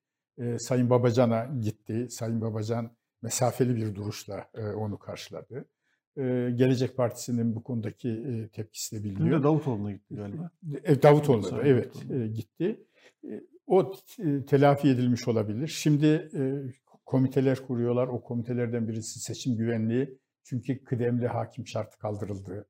Sayın 0.59 0.91
Babacan'a 0.91 1.45
gitti. 1.61 2.07
Sayın 2.11 2.41
Babacan 2.41 2.97
mesafeli 3.23 3.77
bir 3.77 3.95
duruşla 3.95 4.51
onu 4.77 4.99
karşıladı. 4.99 5.69
Gelecek 6.57 6.97
Partisi'nin 6.97 7.57
bu 7.57 7.63
konudaki 7.63 8.25
tepkisi 8.53 8.97
de 8.97 9.05
biliniyor. 9.05 9.39
Dün 9.39 9.43
Davutoğlu'na 9.43 9.93
gitti 9.93 10.15
galiba. 10.15 10.51
Davutoğlu'na 11.03 11.63
evet 11.63 11.95
gitti. 12.35 12.87
O 13.67 13.95
telafi 14.47 14.89
edilmiş 14.89 15.29
olabilir. 15.29 15.67
Şimdi 15.67 16.31
komiteler 17.07 17.67
kuruyorlar. 17.67 18.09
O 18.09 18.23
komitelerden 18.23 18.89
birisi 18.89 19.21
seçim 19.21 19.57
güvenliği. 19.57 20.19
Çünkü 20.45 20.85
kıdemli 20.85 21.27
hakim 21.27 21.67
şartı 21.67 21.99
kaldırıldı. 21.99 22.67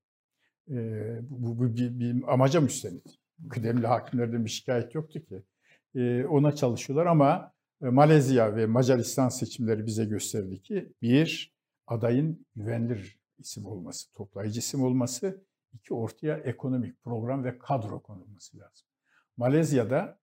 Bu, 1.22 1.58
bu 1.58 1.76
bir, 1.76 1.98
bir 1.98 2.32
amaca 2.32 2.60
müstenit. 2.60 3.18
Kıdemli 3.50 3.86
hakimlerden 3.86 4.44
bir 4.44 4.50
şikayet 4.50 4.94
yoktu 4.94 5.20
ki. 5.24 5.42
Ona 6.28 6.54
çalışıyorlar 6.54 7.06
ama 7.06 7.52
Malezya 7.80 8.56
ve 8.56 8.66
Macaristan 8.66 9.28
seçimleri 9.28 9.86
bize 9.86 10.04
gösterdi 10.04 10.62
ki 10.62 10.92
bir, 11.02 11.54
adayın 11.86 12.46
güvenilir 12.56 13.21
isim 13.44 13.66
olması, 13.66 14.12
toplayıcı 14.12 14.58
isim 14.58 14.82
olması, 14.82 15.44
iki 15.72 15.94
ortaya 15.94 16.36
ekonomik 16.36 17.04
program 17.04 17.44
ve 17.44 17.58
kadro 17.58 18.02
konulması 18.02 18.58
lazım. 18.58 18.88
Malezya'da 19.36 20.18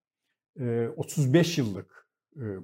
35 0.96 1.58
yıllık 1.58 2.08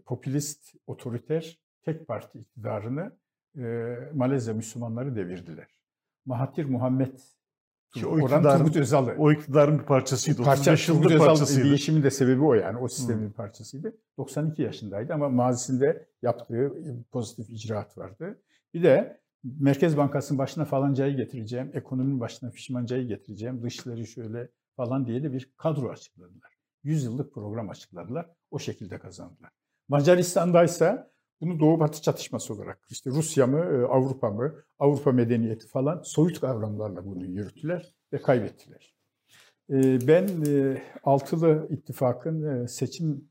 popülist, 0.07 0.75
otoriter 0.87 1.59
tek 1.83 2.09
parti 2.09 2.39
iktidarını 2.39 3.13
Malezya 4.15 4.55
Müslümanları 4.55 5.17
devirdiler. 5.17 5.69
Mahathir 6.25 6.65
Muhammed 6.65 7.19
ki 7.95 8.07
o 8.07 8.19
iktidarın, 8.19 8.59
Turgut 8.59 8.77
Özal'ı. 8.77 9.15
O 9.19 9.33
iktidarın 9.33 9.79
bir 9.79 9.85
parçasıydı. 9.85 10.43
Parça, 10.43 10.73
35 10.73 10.89
yıllık 10.89 11.11
Özal 11.11 11.27
parçasıydı. 11.27 11.65
Değişimin 11.65 12.03
de 12.03 12.11
sebebi 12.11 12.43
o 12.43 12.55
yani. 12.55 12.79
O 12.79 12.89
sistemin 12.89 13.21
hmm. 13.21 13.29
bir 13.29 13.33
parçasıydı. 13.33 13.97
92 14.19 14.63
yaşındaydı 14.63 15.15
ama 15.15 15.29
mazisinde 15.29 16.07
yaptığı 16.23 16.73
pozitif 17.11 17.51
icraat 17.51 17.99
vardı. 17.99 18.39
Bir 18.75 18.83
de 18.83 19.21
Merkez 19.61 19.97
Bankası'nın 19.97 20.39
başına 20.39 20.65
falancayı 20.65 21.17
getireceğim, 21.17 21.71
ekonominin 21.75 22.21
başına 22.21 22.51
fişmancayı 22.51 23.09
getireceğim, 23.09 23.63
dışları 23.63 24.07
şöyle 24.07 24.49
falan 24.77 25.07
diye 25.07 25.23
de 25.23 25.33
bir 25.33 25.51
kadro 25.57 25.89
açıkladılar. 25.89 26.57
100 26.85 27.05
yıllık 27.05 27.35
program 27.35 27.71
açıkladılar. 27.71 28.31
O 28.51 28.59
şekilde 28.59 28.99
kazandılar. 28.99 29.51
Macaristan'daysa 29.89 31.11
bunu 31.41 31.61
Doğu 31.61 31.81
Batı 31.81 32.03
çatışması 32.03 32.55
olarak 32.55 32.79
işte 32.91 33.11
Rusya 33.11 33.47
mı, 33.47 33.59
e, 33.59 33.85
Avrupa 33.85 34.31
mı, 34.31 34.55
Avrupa 34.79 35.13
medeniyeti 35.13 35.69
falan 35.69 36.03
soyut 36.03 36.41
kavramlarla 36.41 37.07
bunu 37.07 37.25
yürüttüler 37.25 37.95
ve 38.13 38.23
kaybettiler. 38.23 38.95
E, 39.71 40.07
ben 40.09 40.29
e, 40.47 40.83
altılı 41.05 41.69
ittifakın 41.71 42.67
seçim 42.67 43.29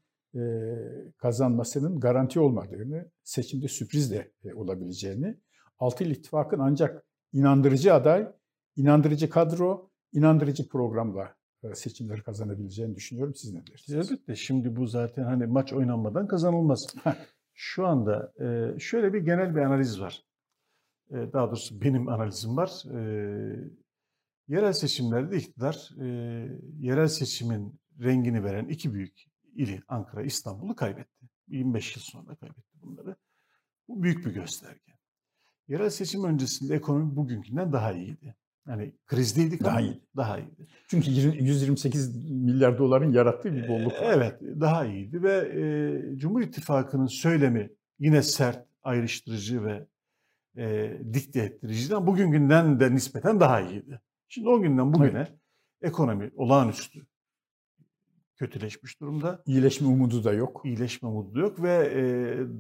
kazanmasının 1.18 2.00
garanti 2.00 2.40
olmadığını, 2.40 3.12
seçimde 3.24 3.68
sürpriz 3.68 4.12
de 4.12 4.32
olabileceğini, 4.56 5.38
altılı 5.80 6.08
ittifakın 6.08 6.60
ancak 6.60 7.06
inandırıcı 7.34 7.94
aday, 7.94 8.28
inandırıcı 8.76 9.30
kadro, 9.30 9.92
inandırıcı 10.14 10.70
programla 10.70 11.36
seçimleri 11.74 12.24
kazanabileceğini 12.24 12.96
düşünüyorum. 12.96 13.36
Siz 13.36 13.54
ne 13.54 13.68
dersiniz? 13.68 14.12
Elbette. 14.12 14.36
Şimdi 14.36 14.76
bu 14.76 14.88
zaten 14.88 15.24
hani 15.24 15.46
maç 15.46 15.74
oynanmadan 15.74 16.28
kazanılmaz. 16.28 16.96
Şu 17.54 17.88
anda 17.88 18.34
şöyle 18.80 19.14
bir 19.14 19.22
genel 19.22 19.56
bir 19.56 19.62
analiz 19.62 20.02
var. 20.02 20.24
Daha 21.12 21.48
doğrusu 21.48 21.82
benim 21.82 22.08
analizim 22.08 22.58
var. 22.58 22.84
Yerel 24.48 24.74
seçimlerde 24.74 25.38
iktidar 25.38 25.90
yerel 26.80 27.08
seçimin 27.08 27.80
rengini 28.00 28.44
veren 28.44 28.68
iki 28.68 28.94
büyük 28.94 29.26
ili 29.56 29.82
Ankara, 29.88 30.24
İstanbul'u 30.24 30.76
kaybetti. 30.76 31.26
25 31.48 31.96
yıl 31.96 32.04
sonra 32.04 32.36
kaybetti 32.36 32.82
bunları. 32.82 33.16
Bu 33.88 34.04
büyük 34.04 34.26
bir 34.26 34.32
gösterge. 34.34 34.95
Yerel 35.68 35.90
seçim 35.90 36.24
öncesinde 36.24 36.76
ekonomi 36.76 37.16
bugünkünden 37.16 37.74
daha 37.74 37.92
iyiydi. 37.92 38.36
Yani 38.68 38.94
krizdeydik 39.06 39.64
daha 39.64 39.78
ama 39.78 39.82
iyi. 39.82 40.02
daha 40.18 40.40
iyiydi. 40.40 40.68
Çünkü 40.88 41.12
128 41.12 42.32
milyar 42.32 42.78
doların 42.78 43.12
yarattığı 43.12 43.54
bir 43.54 43.68
bolluk 43.68 43.94
var. 43.94 44.14
Evet, 44.14 44.42
daha 44.42 44.86
iyiydi 44.86 45.24
ve 45.24 45.34
e, 45.34 46.18
Cumhur 46.18 46.42
İttifakı'nın 46.42 47.06
söylemi 47.06 47.70
yine 48.00 48.22
sert, 48.22 48.66
ayrıştırıcı 48.84 49.64
ve 49.64 49.88
e, 50.58 50.98
dikte 51.14 51.40
ettiriciden 51.40 52.08
bugünkünden 52.08 52.80
de 52.80 52.94
nispeten 52.94 53.40
daha 53.40 53.62
iyiydi. 53.62 54.02
Şimdi 54.28 54.50
o 54.50 54.62
günden 54.62 54.94
bugüne 54.94 55.18
evet. 55.18 55.34
ekonomi 55.82 56.32
olağanüstü 56.36 57.06
kötüleşmiş 58.36 59.02
durumda. 59.02 59.44
İyileşme 59.46 59.88
umudu 59.88 60.24
da 60.24 60.34
yok. 60.34 60.62
İyileşme 60.66 61.10
umudu 61.10 61.36
da 61.36 61.40
yok 61.40 61.64
ve 61.64 61.92
e, 61.96 62.04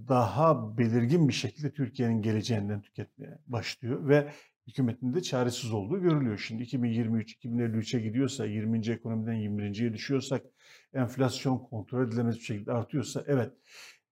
daha 0.08 0.78
belirgin 0.78 1.28
bir 1.28 1.34
şekilde 1.34 1.72
Türkiye'nin 1.74 2.22
geleceğinden 2.22 2.82
tüketmeye 2.82 3.38
başlıyor 3.48 4.08
ve 4.08 4.32
hükümetin 4.68 5.14
de 5.14 5.22
çaresiz 5.22 5.72
olduğu 5.72 6.02
görülüyor. 6.02 6.38
Şimdi 6.38 6.64
2023-2053'e 6.64 8.00
gidiyorsa, 8.00 8.46
20. 8.46 8.90
ekonomiden 8.90 9.36
21.ye 9.36 9.94
düşüyorsak, 9.94 10.46
enflasyon 10.94 11.58
kontrol 11.58 12.08
edilemez 12.08 12.36
bir 12.36 12.42
şekilde 12.42 12.72
artıyorsa 12.72 13.24
evet 13.28 13.54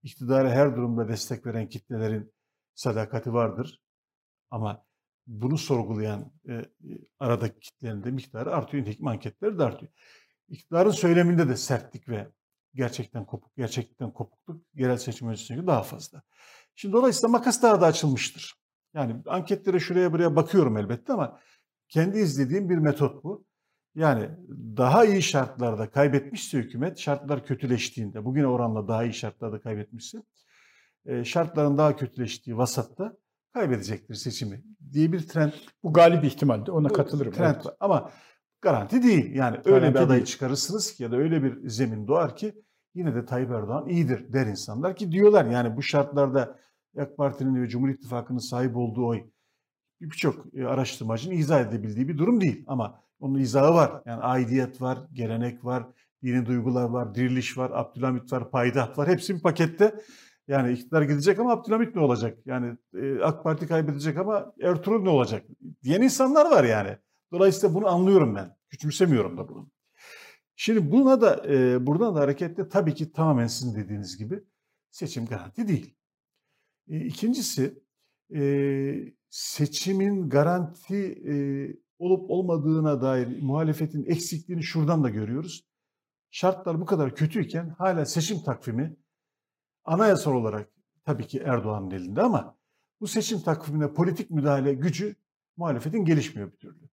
iktidara 0.03 0.51
her 0.51 0.75
durumda 0.75 1.07
destek 1.07 1.45
veren 1.45 1.69
kitlelerin 1.69 2.33
sadakati 2.75 3.33
vardır. 3.33 3.81
Ama 4.51 4.85
bunu 5.27 5.57
sorgulayan 5.57 6.31
e, 6.49 6.61
aradaki 7.19 7.59
kitlerin 7.59 8.03
de 8.03 8.11
miktarı 8.11 8.55
artıyor. 8.55 8.83
Nitekim 8.83 9.07
anketleri 9.07 9.59
de 9.59 9.63
artıyor. 9.63 9.91
İktidarın 10.53 10.91
söyleminde 10.91 11.49
de 11.49 11.57
sertlik 11.57 12.09
ve 12.09 12.27
gerçekten 12.73 13.25
kopuk, 13.25 13.55
gerçekten 13.55 14.11
kopukluk 14.11 14.65
yerel 14.73 14.97
seçim 14.97 15.27
öncesine 15.27 15.67
daha 15.67 15.83
fazla. 15.83 16.21
Şimdi 16.75 16.93
dolayısıyla 16.93 17.29
makas 17.29 17.61
daha 17.61 17.81
da 17.81 17.85
açılmıştır. 17.85 18.53
Yani 18.93 19.15
anketlere 19.27 19.79
şuraya 19.79 20.13
buraya 20.13 20.35
bakıyorum 20.35 20.77
elbette 20.77 21.13
ama 21.13 21.39
kendi 21.89 22.17
izlediğim 22.17 22.69
bir 22.69 22.77
metot 22.77 23.23
bu. 23.23 23.45
Yani 23.95 24.29
daha 24.77 25.05
iyi 25.05 25.21
şartlarda 25.21 25.89
kaybetmişse 25.89 26.57
hükümet, 26.57 26.99
şartlar 26.99 27.45
kötüleştiğinde, 27.45 28.25
bugüne 28.25 28.47
oranla 28.47 28.87
daha 28.87 29.03
iyi 29.03 29.13
şartlarda 29.13 29.61
kaybetmişse, 29.61 30.23
şartların 31.23 31.77
daha 31.77 31.95
kötüleştiği 31.95 32.57
vasatta 32.57 33.17
kaybedecektir 33.53 34.15
seçimi 34.15 34.63
diye 34.91 35.11
bir 35.11 35.27
trend. 35.27 35.53
Bu 35.83 35.93
galip 35.93 36.23
ihtimalde 36.23 36.71
ona 36.71 36.89
katılırım. 36.89 37.33
Trend 37.33 37.55
evet. 37.55 37.65
var. 37.65 37.75
Ama 37.79 38.11
garanti 38.63 39.03
değil. 39.03 39.35
Yani 39.35 39.57
öyle 39.65 39.79
garanti 39.79 39.95
bir 39.95 39.99
adayı 39.99 40.09
değil. 40.09 40.25
çıkarırsınız 40.25 40.93
ki 40.93 41.03
ya 41.03 41.11
da 41.11 41.17
öyle 41.17 41.43
bir 41.43 41.69
zemin 41.69 42.07
doğar 42.07 42.35
ki 42.35 42.53
yine 42.95 43.15
de 43.15 43.25
Tayyip 43.25 43.51
Erdoğan 43.51 43.87
iyidir 43.87 44.33
der 44.33 44.47
insanlar 44.47 44.95
ki 44.95 45.11
diyorlar 45.11 45.45
yani 45.45 45.77
bu 45.77 45.81
şartlarda 45.81 46.59
AK 46.99 47.17
Parti'nin 47.17 47.63
ve 47.63 47.69
Cumhur 47.69 47.89
İttifakı'nın 47.89 48.39
sahip 48.39 48.77
olduğu 48.77 49.07
oy 49.07 49.23
birçok 50.01 50.45
e, 50.53 50.65
araştırmacının 50.65 51.35
izah 51.35 51.61
edebildiği 51.61 52.07
bir 52.07 52.17
durum 52.17 52.41
değil. 52.41 52.63
Ama 52.67 52.99
onun 53.19 53.39
izahı 53.39 53.73
var. 53.73 54.01
Yani 54.05 54.21
aidiyet 54.21 54.81
var, 54.81 54.97
gelenek 55.13 55.65
var, 55.65 55.83
dini 56.23 56.45
duygular 56.45 56.89
var, 56.89 57.15
diriliş 57.15 57.57
var, 57.57 57.71
Abdülhamit 57.73 58.33
var, 58.33 58.51
paydaht 58.51 58.97
var. 58.97 59.07
Hepsi 59.07 59.35
bir 59.35 59.41
pakette. 59.41 59.95
Yani 60.47 60.73
iktidar 60.73 61.01
gidecek 61.01 61.39
ama 61.39 61.51
Abdülhamit 61.51 61.95
ne 61.95 62.01
olacak? 62.01 62.37
Yani 62.45 62.77
e, 63.01 63.19
AK 63.19 63.43
Parti 63.43 63.67
kaybedecek 63.67 64.17
ama 64.17 64.53
Ertuğrul 64.61 65.03
ne 65.03 65.09
olacak? 65.09 65.45
Diyen 65.83 66.01
insanlar 66.01 66.51
var 66.51 66.63
yani. 66.63 66.97
Dolayısıyla 67.33 67.75
bunu 67.75 67.87
anlıyorum 67.87 68.35
ben. 68.35 68.55
Küçümsemiyorum 68.69 69.37
da 69.37 69.49
bunu. 69.49 69.71
Şimdi 70.55 70.91
buna 70.91 71.21
da 71.21 71.47
e, 71.47 71.85
buradan 71.85 72.15
da 72.15 72.19
hareketle 72.19 72.69
tabii 72.69 72.93
ki 72.93 73.11
tamamen 73.11 73.47
sizin 73.47 73.75
dediğiniz 73.75 74.17
gibi 74.17 74.43
seçim 74.91 75.25
garanti 75.25 75.67
değil. 75.67 75.95
E, 76.87 77.05
ikincisi 77.05 77.83
e, 78.35 79.13
seçimin 79.29 80.29
garanti 80.29 80.95
e, 81.27 81.33
olup 81.99 82.29
olmadığına 82.29 83.01
dair 83.01 83.41
muhalefetin 83.41 84.05
eksikliğini 84.05 84.63
şuradan 84.63 85.03
da 85.03 85.09
görüyoruz. 85.09 85.67
Şartlar 86.31 86.81
bu 86.81 86.85
kadar 86.85 87.15
kötüyken 87.15 87.69
hala 87.69 88.05
seçim 88.05 88.43
takvimi 88.43 88.95
anayasal 89.85 90.33
olarak 90.33 90.69
tabii 91.05 91.27
ki 91.27 91.39
Erdoğan'ın 91.39 91.91
elinde 91.91 92.21
ama 92.21 92.57
bu 93.01 93.07
seçim 93.07 93.41
takvimine 93.41 93.93
politik 93.93 94.31
müdahale 94.31 94.73
gücü 94.73 95.15
muhalefetin 95.57 96.05
gelişmiyor 96.05 96.51
bir 96.51 96.57
türlü. 96.57 96.92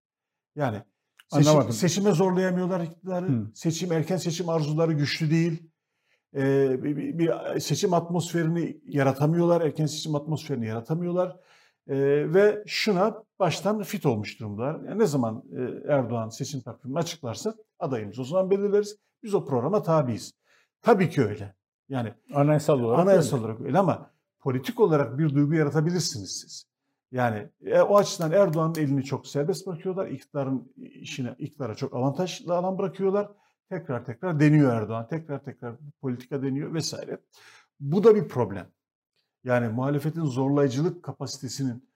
Yani 0.56 0.82
seçim, 1.28 1.72
seçime 1.72 2.12
zorlayamıyorlar 2.12 2.80
iktidarı. 2.80 3.28
Hı. 3.28 3.50
Seçim 3.54 3.92
erken 3.92 4.16
seçim 4.16 4.48
arzuları 4.48 4.92
güçlü 4.92 5.30
değil. 5.30 5.70
Ee, 6.34 6.82
bir, 6.82 7.18
bir 7.18 7.60
seçim 7.60 7.94
atmosferini 7.94 8.80
yaratamıyorlar. 8.84 9.60
Erken 9.60 9.86
seçim 9.86 10.14
atmosferini 10.14 10.66
yaratamıyorlar. 10.66 11.36
Ee, 11.88 12.34
ve 12.34 12.62
şuna 12.66 13.24
baştan 13.38 13.82
fit 13.82 14.06
olmuş 14.06 14.40
durumdalar. 14.40 14.80
Yani 14.80 14.98
ne 14.98 15.06
zaman 15.06 15.42
e, 15.52 15.92
Erdoğan 15.92 16.28
seçim 16.28 16.60
takvimini 16.60 16.98
açıklarsa 16.98 17.54
adayımız 17.78 18.18
o 18.18 18.24
zaman 18.24 18.50
belirleriz. 18.50 18.96
Biz 19.22 19.34
o 19.34 19.44
programa 19.44 19.82
tabiiz. 19.82 20.32
Tabii 20.82 21.10
ki 21.10 21.24
öyle. 21.24 21.54
Yani 21.88 22.14
anayasal 22.34 22.80
olarak 22.80 23.00
anayasal 23.00 23.36
öyle. 23.36 23.46
olarak 23.46 23.60
öyle 23.60 23.78
ama 23.78 24.10
politik 24.40 24.80
olarak 24.80 25.18
bir 25.18 25.34
duygu 25.34 25.54
yaratabilirsiniz 25.54 26.30
siz. 26.40 26.69
Yani 27.12 27.48
e, 27.64 27.80
o 27.80 27.96
açıdan 27.96 28.32
Erdoğan'ın 28.32 28.74
elini 28.74 29.04
çok 29.04 29.26
serbest 29.26 29.66
bırakıyorlar. 29.66 30.08
İktidarın 30.08 30.72
işine, 30.76 31.34
iktidara 31.38 31.74
çok 31.74 31.94
avantajlı 31.94 32.54
alan 32.54 32.78
bırakıyorlar. 32.78 33.30
Tekrar 33.68 34.04
tekrar 34.04 34.40
deniyor 34.40 34.72
Erdoğan. 34.72 35.06
Tekrar 35.08 35.44
tekrar 35.44 35.74
politika 36.00 36.42
deniyor 36.42 36.74
vesaire. 36.74 37.20
Bu 37.80 38.04
da 38.04 38.14
bir 38.14 38.28
problem. 38.28 38.66
Yani 39.44 39.68
muhalefetin 39.68 40.24
zorlayıcılık 40.24 41.02
kapasitesinin 41.02 41.90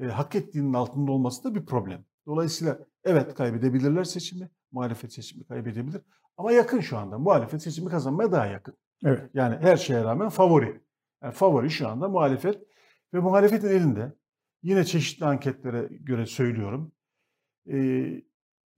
e, 0.00 0.06
hak 0.06 0.34
ettiğinin 0.34 0.72
altında 0.72 1.12
olması 1.12 1.44
da 1.44 1.54
bir 1.54 1.66
problem. 1.66 2.04
Dolayısıyla 2.26 2.78
evet 3.04 3.34
kaybedebilirler 3.34 4.04
seçimi. 4.04 4.50
Muhalefet 4.72 5.12
seçimi 5.12 5.44
kaybedebilir. 5.44 6.02
Ama 6.36 6.52
yakın 6.52 6.80
şu 6.80 6.98
anda. 6.98 7.18
Muhalefet 7.18 7.62
seçimi 7.62 7.90
kazanmaya 7.90 8.32
daha 8.32 8.46
yakın. 8.46 8.74
Evet. 9.04 9.30
Yani 9.34 9.56
her 9.60 9.76
şeye 9.76 10.04
rağmen 10.04 10.28
favori. 10.28 10.80
Yani 11.22 11.32
favori 11.32 11.70
şu 11.70 11.88
anda 11.88 12.08
muhalefet 12.08 12.62
ve 13.14 13.18
muhalefetin 13.18 13.68
elinde 13.68 14.12
yine 14.62 14.84
çeşitli 14.84 15.26
anketlere 15.26 15.88
göre 15.90 16.26
söylüyorum. 16.26 16.92
E, 17.72 18.08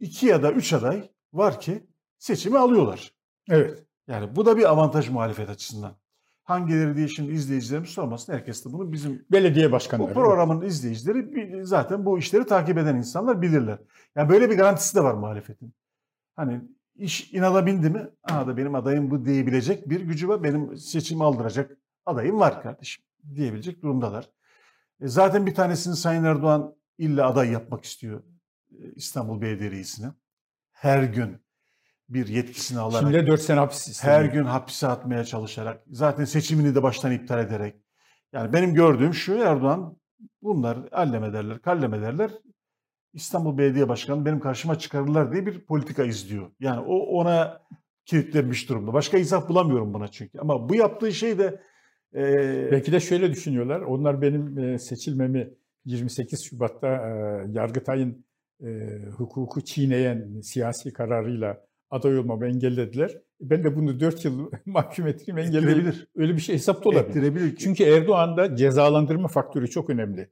iki 0.01 0.26
ya 0.26 0.43
da 0.43 0.53
üç 0.53 0.72
aday 0.72 1.11
var 1.33 1.61
ki 1.61 1.87
seçimi 2.18 2.59
alıyorlar. 2.59 3.14
Evet. 3.49 3.85
Yani 4.09 4.37
bu 4.37 4.47
da 4.47 4.57
bir 4.57 4.70
avantaj 4.70 5.09
muhalefet 5.09 5.51
açısından. 5.51 5.97
Hangileri 6.43 6.97
diye 6.97 7.09
şimdi 7.09 7.33
izleyicilerimiz 7.33 7.91
sormasın. 7.91 8.33
Herkes 8.33 8.64
de 8.64 8.72
bunu 8.72 8.93
bizim 8.93 9.26
belediye 9.33 9.72
başkanları. 9.72 10.11
Bu 10.11 10.14
programın 10.14 10.62
izleyicileri 10.62 11.66
zaten 11.66 12.05
bu 12.07 12.18
işleri 12.18 12.47
takip 12.47 12.78
eden 12.78 12.97
insanlar 12.97 13.43
bilirler. 13.43 13.78
Yani 14.16 14.28
böyle 14.28 14.51
bir 14.51 14.57
garantisi 14.57 14.97
de 14.97 15.05
var 15.05 15.14
muhalefetin. 15.14 15.74
Hani 16.37 16.61
iş 16.95 17.33
inada 17.33 17.66
bindi 17.66 17.91
mi? 17.91 18.11
Aha 18.22 18.47
da 18.47 18.57
benim 18.57 18.74
adayım 18.74 19.11
bu 19.11 19.24
diyebilecek 19.24 19.91
bir 19.91 20.01
gücü 20.01 20.28
var. 20.28 20.43
Benim 20.43 20.76
seçimi 20.76 21.24
aldıracak 21.24 21.76
adayım 22.07 22.41
var 22.41 22.62
kardeşim 22.62 23.05
diyebilecek 23.35 23.83
durumdalar. 23.83 24.31
E, 25.01 25.09
zaten 25.09 25.46
bir 25.46 25.55
tanesini 25.55 25.96
Sayın 25.96 26.24
Erdoğan 26.24 26.74
illa 26.98 27.28
aday 27.28 27.51
yapmak 27.51 27.84
istiyor 27.84 28.22
e, 28.70 28.92
İstanbul 28.96 29.40
Belediye 29.40 29.70
Reisi'ne. 29.70 30.07
Her 30.70 31.03
gün 31.03 31.42
bir 32.09 32.26
yetkisini 32.26 32.78
alarak. 32.78 33.12
Şimdi 33.12 33.26
4 33.26 33.40
sene 33.40 33.59
hapis 33.59 33.88
istemiyor. 33.88 34.20
Her 34.20 34.24
gün 34.24 34.44
hapise 34.44 34.86
atmaya 34.86 35.24
çalışarak. 35.24 35.82
Zaten 35.90 36.24
seçimini 36.24 36.74
de 36.74 36.82
baştan 36.82 37.12
iptal 37.12 37.38
ederek. 37.38 37.76
Yani 38.32 38.53
benim 38.53 38.74
gördüğüm 38.74 39.14
şu 39.14 39.34
Erdoğan 39.34 39.96
bunlar 40.42 40.78
allem 40.92 41.24
ederler, 41.24 41.62
kallem 41.62 41.94
ederler. 41.94 42.30
İstanbul 43.12 43.59
Belediye 43.59 43.88
Başkanı 43.88 44.24
benim 44.24 44.40
karşıma 44.40 44.78
çıkarırlar 44.78 45.32
diye 45.32 45.46
bir 45.46 45.64
politika 45.64 46.05
izliyor. 46.05 46.51
Yani 46.61 46.80
o 46.80 46.96
ona 46.96 47.61
kilitlenmiş 48.05 48.68
durumda. 48.68 48.92
Başka 48.92 49.18
izah 49.18 49.48
bulamıyorum 49.48 49.94
buna 49.94 50.09
çünkü. 50.09 50.38
Ama 50.38 50.68
bu 50.68 50.74
yaptığı 50.74 51.12
şey 51.12 51.38
de 51.38 51.62
ee, 52.15 52.69
Belki 52.71 52.93
de 52.93 53.01
şöyle 53.01 53.31
düşünüyorlar. 53.31 53.81
Onlar 53.81 54.23
benim 54.23 54.79
seçilmemi 54.79 55.51
28 55.85 56.45
Şubat'ta 56.45 56.89
Yargıtay'ın 57.49 58.25
hukuku 59.17 59.61
çiğneyen 59.61 60.41
siyasi 60.41 60.93
kararıyla 60.93 61.67
aday 61.91 62.19
olmamı 62.19 62.47
engellediler. 62.47 63.19
Ben 63.41 63.65
de 63.65 63.77
bunu 63.77 64.01
4 64.01 64.25
yıl 64.25 64.51
mahkum 64.67 65.07
ettireyim 65.07 65.39
engelleyebilir. 65.39 66.09
Öyle 66.17 66.37
bir 66.37 66.41
şey 66.41 66.55
hesapta 66.55 66.89
olabilir. 66.89 67.09
Ettirebilir. 67.11 67.57
Çünkü 67.57 67.85
Erdoğan'da 67.85 68.57
cezalandırma 68.57 69.29
faktörü 69.29 69.71
çok 69.71 69.91
önemli. 69.91 70.31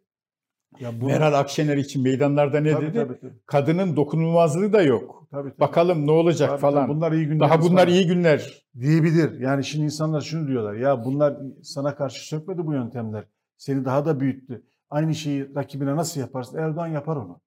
Ya 0.80 1.00
bu... 1.00 1.06
Meral 1.06 1.38
Akşener 1.38 1.76
için 1.76 2.02
meydanlarda 2.02 2.60
ne 2.60 2.72
tabii, 2.72 2.86
dedi? 2.86 2.94
Tabii, 2.94 3.20
tabii. 3.20 3.32
Kadının 3.46 3.96
dokunulmazlığı 3.96 4.72
da 4.72 4.82
yok. 4.82 5.17
Tabii, 5.30 5.50
tabii. 5.50 5.60
Bakalım 5.60 6.06
ne 6.06 6.10
olacak 6.10 6.48
Tabii, 6.50 6.60
falan. 6.60 6.86
tabii. 6.86 6.96
Bunlar 6.96 7.12
iyi 7.12 7.26
günler. 7.26 7.40
Daha 7.40 7.62
bunlar 7.62 7.88
iyi 7.88 8.06
günler. 8.06 8.64
diyebilir. 8.80 9.40
Yani 9.40 9.64
şimdi 9.64 9.84
insanlar 9.84 10.20
şunu 10.20 10.48
diyorlar. 10.48 10.74
Ya 10.74 11.04
bunlar 11.04 11.36
sana 11.62 11.94
karşı 11.94 12.28
sökmedi 12.28 12.66
bu 12.66 12.72
yöntemler. 12.72 13.24
Seni 13.56 13.84
daha 13.84 14.04
da 14.04 14.20
büyüttü. 14.20 14.62
Aynı 14.90 15.14
şeyi 15.14 15.54
rakibine 15.54 15.96
nasıl 15.96 16.20
yaparsın? 16.20 16.58
Erdoğan 16.58 16.86
yapar 16.86 17.16
onu. 17.16 17.40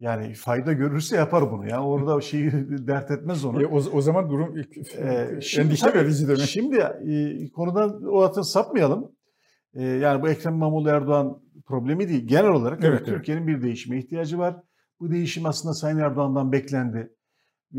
Yani 0.00 0.34
fayda 0.34 0.72
görürse 0.72 1.16
yapar 1.16 1.52
bunu. 1.52 1.68
Yani 1.68 1.86
orada 1.86 2.20
şeyi 2.20 2.52
dert 2.86 3.10
etmez 3.10 3.44
onu. 3.44 3.62
E, 3.62 3.66
o, 3.66 3.76
o 3.92 4.00
zaman 4.00 4.30
durum 4.30 4.56
Ee, 4.98 5.04
endişe 5.60 5.94
verici 5.94 6.28
demek. 6.28 6.40
Şimdi 6.40 6.76
e, 6.78 7.48
konudan 7.50 8.02
o 8.10 8.20
atın 8.22 8.42
sapmayalım. 8.42 9.12
E, 9.74 9.84
yani 9.84 10.22
bu 10.22 10.28
Ekrem 10.28 10.54
İmamoğlu 10.54 10.88
Erdoğan 10.88 11.42
problemi 11.66 12.08
değil. 12.08 12.26
Genel 12.28 12.50
olarak 12.50 12.84
Evet, 12.84 12.98
evet. 12.98 13.06
Türkiye'nin 13.06 13.46
bir 13.46 13.62
değişime 13.62 13.98
ihtiyacı 13.98 14.38
var. 14.38 14.56
Bu 15.00 15.10
değişim 15.10 15.46
aslında 15.46 15.74
Sayın 15.74 15.98
Erdoğan'dan 15.98 16.52
beklendi. 16.52 17.15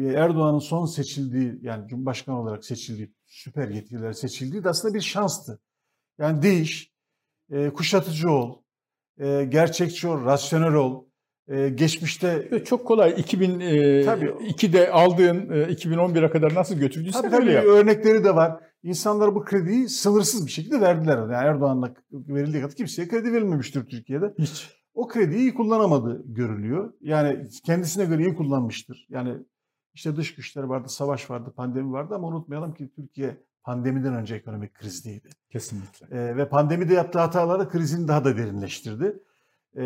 Erdoğan'ın 0.06 0.60
son 0.60 0.86
seçildiği 0.86 1.60
yani 1.62 1.88
Cumhurbaşkanı 1.88 2.41
olarak 2.41 2.66
seçildiği, 2.66 3.14
süper 3.26 3.70
yetkililer 3.70 4.14
seçildiği 4.14 4.64
de 4.64 4.70
aslında 4.70 4.93
bir 4.93 5.02
şanstı. 5.02 5.60
Yani 6.20 6.41
değiş, 6.41 6.91
e, 7.52 7.70
kuşatıcı 7.70 8.30
ol, 8.30 8.62
e, 9.20 9.43
gerçekçi 9.43 10.08
ol, 10.08 10.26
rasyonel 10.26 10.74
ol. 10.74 11.06
E, 11.48 11.70
geçmişte 11.70 12.64
Çok 12.66 12.88
kolay. 12.88 13.10
Tabii. 13.16 13.45
2002'de 13.45 14.91
aldığın 14.91 15.50
e, 15.50 15.64
2011'e 15.64 16.30
kadar 16.30 16.54
nasıl 16.54 16.76
götürdüysen 16.76 17.22
Tabii 17.22 17.36
öyle 17.36 17.45
tabii 17.45 17.54
yap. 17.54 17.66
örnekleri 17.66 18.24
de 18.24 18.36
var. 18.36 18.64
İnsanlar 18.84 19.36
bu 19.36 19.45
krediyi 19.45 19.89
sınırsız 19.89 20.45
bir 20.45 20.52
şekilde 20.52 20.82
verdiler. 20.82 21.18
Yani 21.18 21.34
Erdoğan'la 21.34 21.93
verildiği 22.12 22.62
kadar 22.62 22.76
kimseye 22.76 23.08
kredi 23.08 23.34
verilmemiştir 23.34 23.86
Türkiye'de. 23.86 24.34
Hiç. 24.39 24.78
O 24.93 25.08
krediyi 25.08 25.39
iyi 25.39 25.54
kullanamadı 25.54 26.24
görülüyor. 26.26 26.93
Yani 27.02 27.48
kendisine 27.66 28.06
göre 28.06 28.22
iyi 28.22 28.36
kullanmıştır. 28.36 29.08
Yani 29.10 29.34
işte 29.98 30.16
dış 30.16 30.36
güçler 30.36 30.64
vardı, 30.64 30.89
savaş 30.89 31.30
vardı, 31.30 31.54
pandemi 31.56 31.91
vardı 31.91 32.16
ama 32.16 32.28
unutmayalım 32.28 32.74
ki 32.74 32.91
Türkiye 32.95 33.38
pandemiden 33.64 34.14
önce 34.14 34.36
ekonomik 34.36 34.74
krizdeydi. 34.74 35.30
Kesinlikle. 35.50 36.08
Ee, 36.12 36.38
ve 36.38 36.50
pandemide 36.50 36.93
yaptığı 36.93 37.20
hataları 37.20 37.70
krizini 37.70 38.08
daha 38.08 38.26
da 38.26 38.38
derinleştirdi. 38.38 39.20
Ee, 39.76 39.84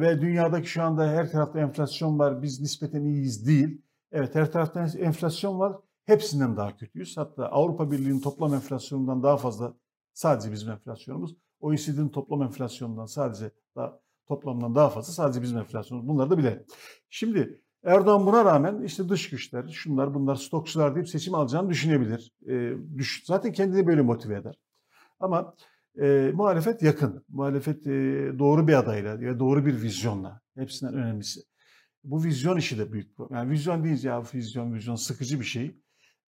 ve 0.00 0.20
dünyadaki 0.20 0.68
şu 0.68 0.82
anda 0.82 1.08
her 1.08 1.30
tarafta 1.30 1.60
enflasyon 1.60 2.18
var. 2.18 2.42
Biz 2.42 2.60
nispeten 2.60 3.04
iyiyiz 3.04 3.46
değil. 3.46 3.82
Evet 4.12 4.34
her 4.34 4.52
tarafta 4.52 4.86
enflasyon 4.98 5.58
var. 5.58 5.76
Hepsinden 6.04 6.56
daha 6.56 6.76
kötüyüz. 6.76 7.16
Hatta 7.16 7.46
Avrupa 7.46 7.90
Birliği'nin 7.90 8.20
toplam 8.20 8.54
enflasyonundan 8.54 9.22
daha 9.22 9.36
fazla 9.36 9.74
sadece 10.12 10.52
bizim 10.52 10.70
enflasyonumuz. 10.70 11.36
OECD'nin 11.60 12.08
toplam 12.08 12.42
enflasyonundan 12.42 13.06
sadece 13.06 13.50
daha, 13.76 14.00
toplamdan 14.26 14.74
daha 14.74 14.90
fazla 14.90 15.12
sadece 15.12 15.42
bizim 15.42 15.58
enflasyonumuz. 15.58 16.08
Bunları 16.08 16.30
da 16.30 16.38
bilelim. 16.38 16.64
Şimdi 17.10 17.60
Erdoğan 17.88 18.26
buna 18.26 18.44
rağmen 18.44 18.82
işte 18.82 19.08
dış 19.08 19.30
güçler, 19.30 19.68
şunlar 19.68 20.14
bunlar 20.14 20.34
stokçular 20.34 20.94
deyip 20.94 21.08
seçim 21.08 21.34
alacağını 21.34 21.70
düşünebilir. 21.70 22.32
Ee, 22.48 22.72
düş, 22.98 23.22
zaten 23.26 23.52
kendini 23.52 23.86
böyle 23.86 24.02
motive 24.02 24.36
eder. 24.36 24.54
Ama 25.20 25.54
e, 26.00 26.30
muhalefet 26.34 26.82
yakın. 26.82 27.24
Muhalefet 27.28 27.86
e, 27.86 27.90
doğru 28.38 28.68
bir 28.68 28.72
adayla 28.72 29.20
ve 29.20 29.38
doğru 29.38 29.66
bir 29.66 29.82
vizyonla. 29.82 30.40
Hepsinden 30.54 30.94
önemlisi. 30.94 31.40
Bu 32.04 32.24
vizyon 32.24 32.56
işi 32.56 32.78
de 32.78 32.92
büyük. 32.92 33.10
Yani 33.30 33.50
vizyon 33.50 33.84
değil 33.84 34.04
ya 34.04 34.22
vizyon, 34.34 34.74
vizyon 34.74 34.94
sıkıcı 34.94 35.40
bir 35.40 35.44
şey 35.44 35.80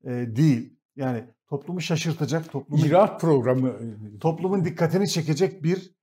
e, 0.04 0.10
değil. 0.10 0.76
Yani 0.96 1.24
toplumu 1.48 1.80
şaşırtacak, 1.80 2.52
toplumu, 2.52 2.86
İcraat 2.86 3.20
programı 3.20 3.76
toplumun 4.20 4.64
dikkatini 4.64 5.08
çekecek 5.08 5.62
bir 5.62 5.94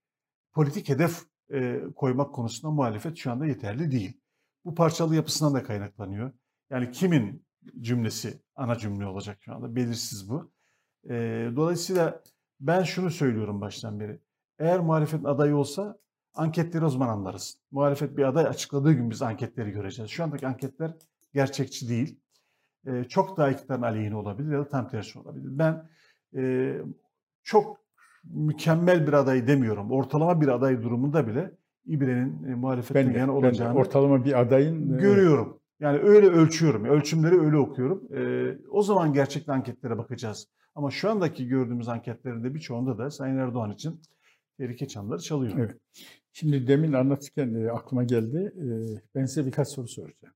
politik 0.52 0.88
hedef 0.88 1.22
e, 1.52 1.80
koymak 1.96 2.34
konusunda 2.34 2.74
muhalefet 2.74 3.16
şu 3.16 3.32
anda 3.32 3.46
yeterli 3.46 3.90
değil. 3.90 4.20
Bu 4.64 4.74
parçalı 4.74 5.16
yapısından 5.16 5.54
da 5.54 5.62
kaynaklanıyor. 5.62 6.32
Yani 6.70 6.90
kimin 6.90 7.46
cümlesi 7.80 8.42
ana 8.56 8.78
cümle 8.78 9.06
olacak 9.06 9.38
şu 9.40 9.54
anda 9.54 9.76
belirsiz 9.76 10.30
bu. 10.30 10.50
E, 11.10 11.14
dolayısıyla 11.56 12.22
ben 12.60 12.82
şunu 12.82 13.10
söylüyorum 13.10 13.60
baştan 13.60 14.00
beri. 14.00 14.20
Eğer 14.58 14.80
muhalefetin 14.80 15.24
adayı 15.24 15.56
olsa 15.56 15.98
anketleri 16.34 16.84
o 16.84 16.88
zaman 16.88 17.08
anlarız. 17.08 17.58
Muhalefet 17.70 18.16
bir 18.16 18.24
aday 18.24 18.46
açıkladığı 18.46 18.92
gün 18.92 19.10
biz 19.10 19.22
anketleri 19.22 19.70
göreceğiz. 19.70 20.10
Şu 20.10 20.24
andaki 20.24 20.46
anketler 20.46 20.92
gerçekçi 21.34 21.88
değil. 21.88 22.20
Ee, 22.86 23.04
çok 23.04 23.36
daha 23.36 23.50
iktidarın 23.50 23.82
aleyhine 23.82 24.16
olabilir 24.16 24.52
ya 24.52 24.58
da 24.58 24.68
tam 24.68 24.88
tersi 24.88 25.18
olabilir. 25.18 25.48
Ben 25.50 25.88
e, 26.36 26.74
çok 27.42 27.78
mükemmel 28.24 29.06
bir 29.06 29.12
aday 29.12 29.46
demiyorum. 29.46 29.90
Ortalama 29.90 30.40
bir 30.40 30.48
aday 30.48 30.82
durumunda 30.82 31.26
bile 31.26 31.50
İBRE'nin 31.88 32.44
e, 32.44 32.54
muhalefetten 32.54 33.06
ben 33.06 33.14
de, 33.14 33.18
yana 33.18 33.32
ben 33.32 33.36
olacağını 33.36 33.78
ortalama 33.78 34.24
bir 34.24 34.40
adayın 34.40 34.94
e, 34.94 35.00
görüyorum. 35.00 35.58
Yani 35.80 35.98
öyle 35.98 36.26
ölçüyorum. 36.26 36.84
Ölçümleri 36.84 37.40
öyle 37.40 37.56
okuyorum. 37.56 38.08
Ee, 38.14 38.58
o 38.70 38.82
zaman 38.82 39.12
gerçekten 39.12 39.52
anketlere 39.52 39.98
bakacağız. 39.98 40.46
Ama 40.74 40.90
şu 40.90 41.10
andaki 41.10 41.46
gördüğümüz 41.46 41.88
anketlerinde 41.88 42.54
birçoğunda 42.54 42.98
da 42.98 43.10
Sayın 43.10 43.36
Erdoğan 43.36 43.72
için 43.72 44.00
tehlike 44.58 44.88
çanları 44.88 45.20
çalıyor. 45.20 45.52
Evet. 45.58 45.76
Şimdi 46.32 46.66
demin 46.66 46.92
anlatırken 46.92 47.54
e, 47.54 47.70
aklıma 47.70 48.04
geldi. 48.04 48.52
E, 48.56 48.66
ben 49.14 49.24
size 49.24 49.46
birkaç 49.46 49.68
soru 49.68 49.88
soracağım. 49.88 50.34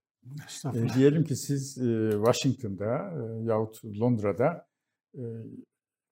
E, 0.74 0.94
diyelim 0.94 1.24
ki 1.24 1.36
siz 1.36 1.78
e, 1.78 2.10
Washington'da 2.12 2.94
e, 2.94 3.44
yahut 3.44 3.84
Londra'da 3.84 4.66
e, 5.14 5.22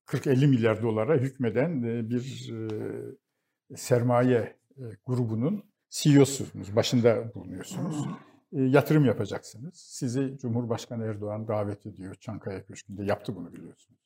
40-50 0.07 0.47
milyar 0.47 0.83
dolara 0.83 1.17
hükmeden 1.17 1.83
e, 1.83 2.11
bir 2.11 2.53
e, 2.53 3.77
sermaye 3.77 4.60
grubunun 5.07 5.65
CEO'sunuz, 5.91 6.77
başında 6.77 7.35
bulunuyorsunuz. 7.35 8.07
E, 8.53 8.63
yatırım 8.63 9.05
yapacaksınız. 9.05 9.75
Sizi 9.75 10.39
Cumhurbaşkanı 10.41 11.05
Erdoğan 11.05 11.49
davet 11.49 11.87
ediyor. 11.87 12.15
Çankaya 12.15 12.65
Köşkü'nde 12.65 13.05
yaptı 13.05 13.37
bunu 13.37 13.53
biliyorsunuz. 13.53 14.01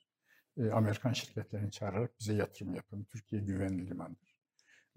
E, 0.56 0.70
Amerikan 0.70 1.12
şirketlerini 1.12 1.70
çağırarak 1.70 2.10
bize 2.20 2.34
yatırım 2.34 2.74
yapın. 2.74 3.04
Türkiye 3.04 3.42
güvenli 3.42 3.90
limandır. 3.90 4.34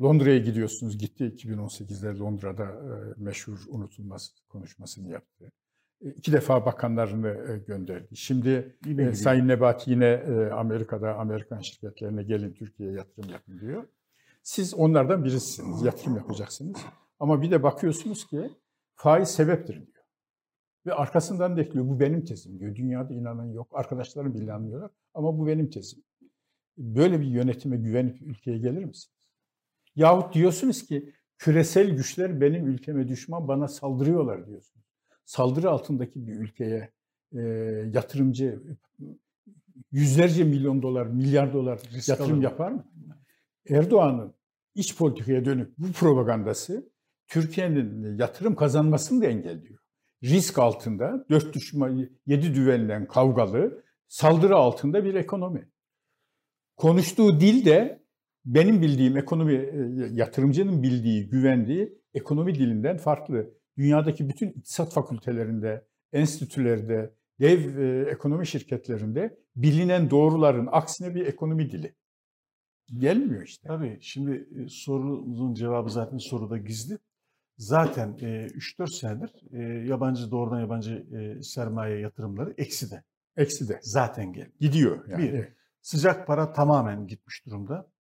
Londra'ya 0.02 0.38
gidiyorsunuz. 0.38 0.98
Gitti 0.98 1.24
2018'de 1.24 2.18
Londra'da 2.20 2.64
e, 2.64 3.24
meşhur 3.24 3.66
unutulmaz 3.68 4.36
konuşmasını 4.50 5.10
yaptı. 5.12 5.52
E, 6.02 6.10
iki 6.10 6.32
defa 6.32 6.66
bakanlarını 6.66 7.28
e, 7.28 7.58
gönderdi. 7.58 8.18
Şimdi 8.18 8.78
e. 9.00 9.14
Sayın 9.14 9.48
Nebati 9.48 9.92
yine 9.92 10.06
e, 10.06 10.50
Amerika'da 10.50 11.16
Amerikan 11.16 11.60
şirketlerine 11.60 12.24
gelin 12.24 12.54
Türkiye'ye 12.54 12.96
yatırım 12.96 13.30
yapın 13.30 13.60
diyor. 13.60 13.84
Siz 14.48 14.74
onlardan 14.74 15.26
birisiniz. 15.26 15.82
Yatırım 15.82 16.16
yapacaksınız. 16.16 16.78
Ama 17.20 17.42
bir 17.42 17.52
de 17.52 17.64
bakıyorsunuz 17.64 18.28
ki 18.28 18.52
faiz 18.96 19.30
sebeptir 19.30 19.74
diyor. 19.76 20.06
Ve 20.86 20.94
arkasından 20.94 21.58
da 21.58 21.62
ekliyor. 21.62 21.88
Bu 21.88 22.00
benim 22.00 22.26
tezim 22.26 22.60
diyor. 22.60 22.76
Dünyada 22.76 23.14
inanan 23.14 23.46
yok. 23.46 23.68
Arkadaşlarım 23.72 24.34
bile 24.34 24.54
anlıyorlar. 24.54 24.92
Ama 25.14 25.38
bu 25.38 25.48
benim 25.48 25.70
tezim. 25.70 26.04
Böyle 26.78 27.20
bir 27.20 27.26
yönetime 27.26 27.78
güvenip 27.78 28.22
ülkeye 28.22 28.58
gelir 28.58 28.84
misiniz? 28.84 29.30
Yahut 29.96 30.34
diyorsunuz 30.34 30.86
ki 30.86 31.14
küresel 31.38 31.90
güçler 31.90 32.42
benim 32.42 32.68
ülkeme 32.68 33.08
düşman 33.08 33.48
bana 33.48 33.68
saldırıyorlar 33.68 34.48
diyorsunuz. 34.48 34.86
Saldırı 35.26 35.70
altındaki 35.70 36.28
bir 36.28 36.36
ülkeye 36.36 36.92
e, 37.34 37.42
yatırımcı 37.94 38.62
yüzlerce 39.92 40.44
milyon 40.44 40.82
dolar, 40.82 41.06
milyar 41.06 41.54
dolar 41.54 41.80
Risk 41.94 42.10
yatırım 42.10 42.34
alır. 42.34 42.44
yapar 42.44 42.72
mı? 42.72 42.86
Erdoğan'ın 43.70 44.37
iç 44.78 44.98
politikaya 44.98 45.46
dönük 45.46 45.78
bu 45.78 45.92
propagandası 45.92 46.90
Türkiye'nin 47.28 48.18
yatırım 48.18 48.56
kazanmasını 48.56 49.22
da 49.22 49.26
engelliyor. 49.26 49.80
Risk 50.24 50.60
altında, 50.60 51.26
dört 51.30 51.54
düşman, 51.54 52.10
yedi 52.26 52.56
düvellen 52.56 53.08
kavgalı, 53.08 53.84
saldırı 54.08 54.56
altında 54.56 55.04
bir 55.04 55.14
ekonomi. 55.14 55.70
Konuştuğu 56.76 57.40
dil 57.40 57.66
de 57.66 58.04
benim 58.46 58.82
bildiğim 58.82 59.18
ekonomi, 59.18 59.54
e, 59.54 60.08
yatırımcının 60.12 60.84
bildiği, 60.84 61.30
güvendiği 61.30 62.02
ekonomi 62.14 62.56
dilinden 62.56 62.98
farklı. 62.98 63.54
Dünyadaki 63.78 64.30
bütün 64.30 64.50
iktisat 64.50 64.94
fakültelerinde, 64.94 65.86
enstitülerde, 66.14 67.14
dev 67.40 67.78
e, 67.78 68.10
ekonomi 68.12 68.48
şirketlerinde 68.48 69.38
bilinen 69.56 70.10
doğruların 70.10 70.68
aksine 70.72 71.16
bir 71.16 71.26
ekonomi 71.26 71.72
dili. 71.72 71.96
Gelmiyor 72.98 73.44
işte. 73.44 73.68
Tabii 73.68 73.98
şimdi 74.02 74.48
e, 74.56 74.70
sorunun 74.70 75.54
cevabı 75.54 75.90
zaten 75.90 76.18
soruda 76.18 76.58
gizli. 76.58 76.98
Zaten 77.58 78.18
e, 78.22 78.26
3-4 78.26 79.00
senedir 79.00 79.34
e, 79.52 79.88
yabancı 79.88 80.32
doğrudan 80.32 80.60
yabancı 80.60 81.06
e, 81.18 81.44
sermaye 81.44 82.00
yatırımları 82.00 82.54
eksi 82.58 82.92
de. 82.92 83.04
Eksi 83.38 83.70
de. 83.70 83.80
Zaten 83.82 84.34
gel. 84.34 84.52
Gidiyor 84.60 85.08
yani. 85.08 85.24
Bir. 85.24 85.34
Evet. 85.34 85.54
Sıcak 85.82 86.28
para 86.28 86.54
tamamen 86.54 87.08
gitmiş 87.08 87.46
durumda. 87.46 87.92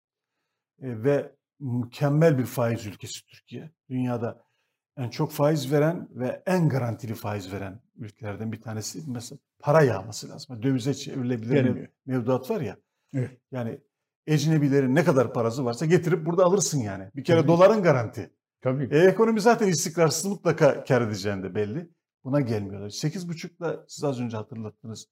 E, 0.81 1.03
ve 1.03 1.31
mükemmel 1.59 2.37
bir 2.37 2.45
faiz 2.45 2.85
ülkesi 2.85 3.25
Türkiye. 3.25 3.71
Dünyada 3.89 4.43
en 4.97 5.09
çok 5.09 5.31
faiz 5.31 5.71
veren 5.71 6.07
ve 6.11 6.43
en 6.45 6.69
garantili 6.69 7.13
faiz 7.13 7.53
veren 7.53 7.79
ülkelerden 7.95 8.51
bir 8.51 8.61
tanesi. 8.61 8.99
Mesela 9.07 9.39
para 9.59 9.81
yağması 9.81 10.29
lazım. 10.29 10.63
Dövize 10.63 10.93
çevrilebilir 10.93 11.89
mevduat 12.05 12.49
var 12.49 12.61
ya. 12.61 12.77
Evet. 13.13 13.41
Yani 13.51 13.79
ecnebilerin 14.27 14.95
ne 14.95 15.03
kadar 15.03 15.33
parası 15.33 15.65
varsa 15.65 15.85
getirip 15.85 16.25
burada 16.25 16.43
alırsın 16.45 16.79
yani. 16.79 17.11
Bir 17.15 17.23
kere 17.23 17.39
Tabii. 17.39 17.47
doların 17.47 17.83
garanti. 17.83 18.31
Tabii. 18.61 18.89
E, 18.91 18.99
ekonomi 18.99 19.41
zaten 19.41 19.67
istikrarsız 19.67 20.25
mutlaka 20.25 20.83
kar 20.83 21.01
edeceğin 21.01 21.43
de 21.43 21.55
belli. 21.55 21.89
Buna 22.23 22.41
gelmiyorlar. 22.41 22.89
8,5'la 22.89 23.85
siz 23.87 24.03
az 24.03 24.21
önce 24.21 24.37
hatırlattınız. 24.37 25.07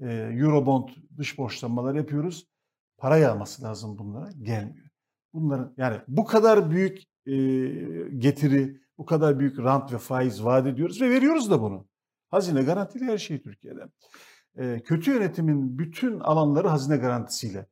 E, 0.00 0.06
Eurobond 0.12 0.88
dış 1.18 1.38
borçlanmalar 1.38 1.94
yapıyoruz. 1.94 2.46
Para 2.98 3.16
yağması 3.16 3.62
lazım 3.62 3.98
bunlara. 3.98 4.30
Gelmiyor. 4.42 4.86
Bunların 5.32 5.74
yani 5.76 6.00
bu 6.08 6.24
kadar 6.24 6.70
büyük 6.70 6.98
e, 7.26 7.34
getiri, 8.18 8.80
bu 8.98 9.06
kadar 9.06 9.38
büyük 9.38 9.58
rant 9.58 9.92
ve 9.92 9.98
faiz 9.98 10.44
vaat 10.44 10.66
ediyoruz 10.66 11.00
ve 11.00 11.10
veriyoruz 11.10 11.50
da 11.50 11.62
bunu. 11.62 11.86
Hazine 12.28 12.62
garantili 12.62 13.04
her 13.04 13.18
şey 13.18 13.42
Türkiye'de. 13.42 13.80
E, 14.56 14.82
kötü 14.82 15.10
yönetimin 15.10 15.78
bütün 15.78 16.20
alanları 16.20 16.68
hazine 16.68 16.96
garantisiyle 16.96 17.66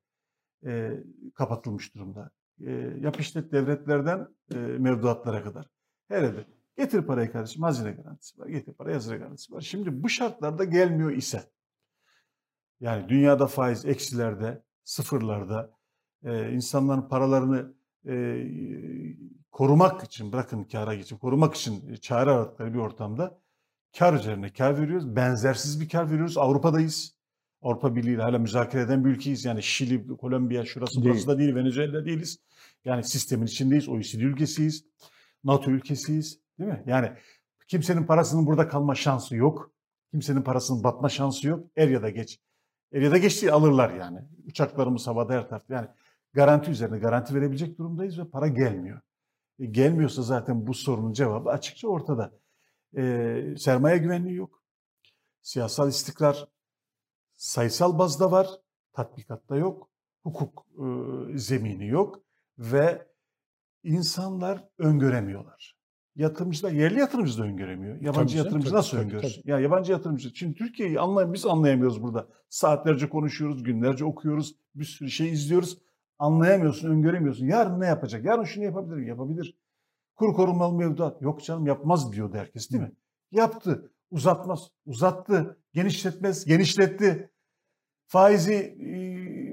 e, 0.67 1.05
kapatılmış 1.35 1.95
durumda. 1.95 2.31
E, 2.67 2.71
yap 3.01 3.19
devletlerden 3.35 4.29
e, 4.55 4.59
mevduatlara 4.59 5.43
kadar. 5.43 5.67
Her 6.09 6.23
evde. 6.23 6.47
Getir 6.77 7.03
parayı 7.03 7.33
kardeşim 7.33 7.63
hazine 7.63 7.93
garantisi 7.93 8.41
var. 8.41 8.47
Getir 8.47 8.73
parayı 8.73 8.95
hazine 8.95 9.17
garantisi 9.17 9.53
var. 9.53 9.61
Şimdi 9.61 10.03
bu 10.03 10.09
şartlarda 10.09 10.65
gelmiyor 10.65 11.11
ise 11.11 11.43
yani 12.81 13.09
dünyada 13.09 13.47
faiz 13.47 13.85
eksilerde, 13.85 14.63
sıfırlarda 14.85 15.71
e, 16.25 16.53
insanların 16.53 17.09
paralarını 17.09 17.75
e, 18.09 18.15
korumak 19.51 20.05
için, 20.05 20.33
bırakın 20.33 20.65
kara 20.65 20.95
için, 20.95 21.17
korumak 21.19 21.55
için 21.55 21.95
çare 21.95 22.31
aradıkları 22.31 22.75
bir 22.75 22.79
ortamda 22.79 23.41
kar 23.99 24.15
üzerine 24.15 24.53
kar 24.53 24.81
veriyoruz. 24.83 25.17
Benzersiz 25.17 25.81
bir 25.81 25.89
kar 25.89 26.11
veriyoruz. 26.11 26.39
Avrupa'dayız. 26.39 27.18
Avrupa 27.63 27.97
Birliği 27.97 28.15
ile 28.15 28.23
hala 28.23 28.39
müzakere 28.39 28.83
eden 28.83 29.05
bir 29.05 29.11
ülkeyiz. 29.11 29.45
Yani 29.45 29.63
Şili, 29.63 30.17
Kolombiya, 30.17 30.65
şurası 30.65 31.05
burası 31.05 31.27
da 31.27 31.39
değil, 31.39 31.55
Venezuela 31.55 32.05
değiliz. 32.05 32.39
Yani 32.85 33.05
sistemin 33.05 33.47
içindeyiz, 33.47 33.89
OECD 33.89 34.21
ülkesiyiz, 34.21 34.85
NATO 35.45 35.71
ülkesiyiz. 35.71 36.41
Değil 36.59 36.71
mi? 36.71 36.83
Yani 36.87 37.13
kimsenin 37.69 38.05
parasının 38.05 38.47
burada 38.47 38.69
kalma 38.69 38.95
şansı 38.95 39.37
yok. 39.37 39.73
Kimsenin 40.11 40.43
parasının 40.43 40.85
batma 40.85 41.09
şansı 41.09 41.49
yok. 41.49 41.67
Er 41.77 41.89
ya 41.89 42.03
da 42.03 42.11
geç. 42.11 42.41
Er 42.93 43.03
ya 43.03 43.11
da 43.11 43.19
geç 43.19 43.43
değil, 43.43 43.53
alırlar 43.53 43.95
yani. 43.95 44.19
Uçaklarımız 44.47 45.07
havada 45.07 45.33
her 45.33 45.49
tarafta. 45.49 45.75
Yani 45.75 45.89
garanti 46.33 46.71
üzerine 46.71 46.99
garanti 46.99 47.35
verebilecek 47.35 47.79
durumdayız 47.79 48.19
ve 48.19 48.25
para 48.25 48.49
gelmiyor. 48.49 49.01
E, 49.59 49.67
gelmiyorsa 49.67 50.23
zaten 50.23 50.67
bu 50.67 50.75
sorunun 50.75 51.13
cevabı 51.13 51.51
açıkça 51.51 51.89
ortada. 51.89 52.33
E, 52.97 53.55
sermaye 53.59 53.99
güvenliği 53.99 54.35
yok. 54.35 54.63
Siyasal 55.43 55.89
istikrar 55.89 56.49
sayısal 57.39 57.99
bazda 57.99 58.31
var, 58.31 58.49
tatbikatta 58.93 59.57
yok. 59.57 59.91
Hukuk 60.23 60.67
e, 60.79 61.39
zemini 61.39 61.87
yok 61.87 62.23
ve 62.59 63.07
insanlar 63.83 64.69
öngöremiyorlar. 64.79 65.79
Yatırımcılar, 66.17 66.73
yerli 66.73 66.99
yatırımcı 66.99 67.39
da 67.39 67.43
öngöremiyor. 67.43 68.01
Yabancı 68.01 68.35
tabii 68.35 68.45
yatırımcı 68.45 68.67
tabii, 68.67 68.77
nasıl 68.77 68.91
tabii, 68.91 69.05
öngörür? 69.07 69.23
Tabii. 69.23 69.51
Ya 69.51 69.61
yabancı 69.61 69.93
yatırımcı. 69.93 70.37
Şimdi 70.37 70.55
Türkiye'yi 70.55 71.01
anlayın, 71.01 71.33
biz 71.33 71.47
anlayamıyoruz 71.47 72.03
burada. 72.03 72.29
Saatlerce 72.49 73.09
konuşuyoruz, 73.09 73.63
günlerce 73.63 74.05
okuyoruz, 74.05 74.55
bir 74.75 74.85
sürü 74.85 75.11
şey 75.11 75.33
izliyoruz. 75.33 75.79
Anlayamıyorsun, 76.19 76.91
öngöremiyorsun. 76.91 77.47
Yarın 77.47 77.81
ne 77.81 77.87
yapacak? 77.87 78.25
Yarın 78.25 78.45
şunu 78.45 78.65
yapabilir 78.65 78.97
mi? 78.97 79.09
Yapabilir. 79.09 79.59
Kur 80.15 80.35
korumalı 80.35 80.75
mevduat. 80.79 81.23
Yok 81.23 81.45
canım 81.45 81.67
yapmaz 81.67 82.13
diyordu 82.13 82.37
herkes 82.37 82.71
değil 82.71 82.83
mi? 82.83 82.93
Yaptı. 83.31 83.93
Uzatmaz. 84.11 84.71
Uzattı. 84.87 85.59
Genişletmez. 85.73 86.45
Genişletti. 86.45 87.31
Faizi 88.07 88.79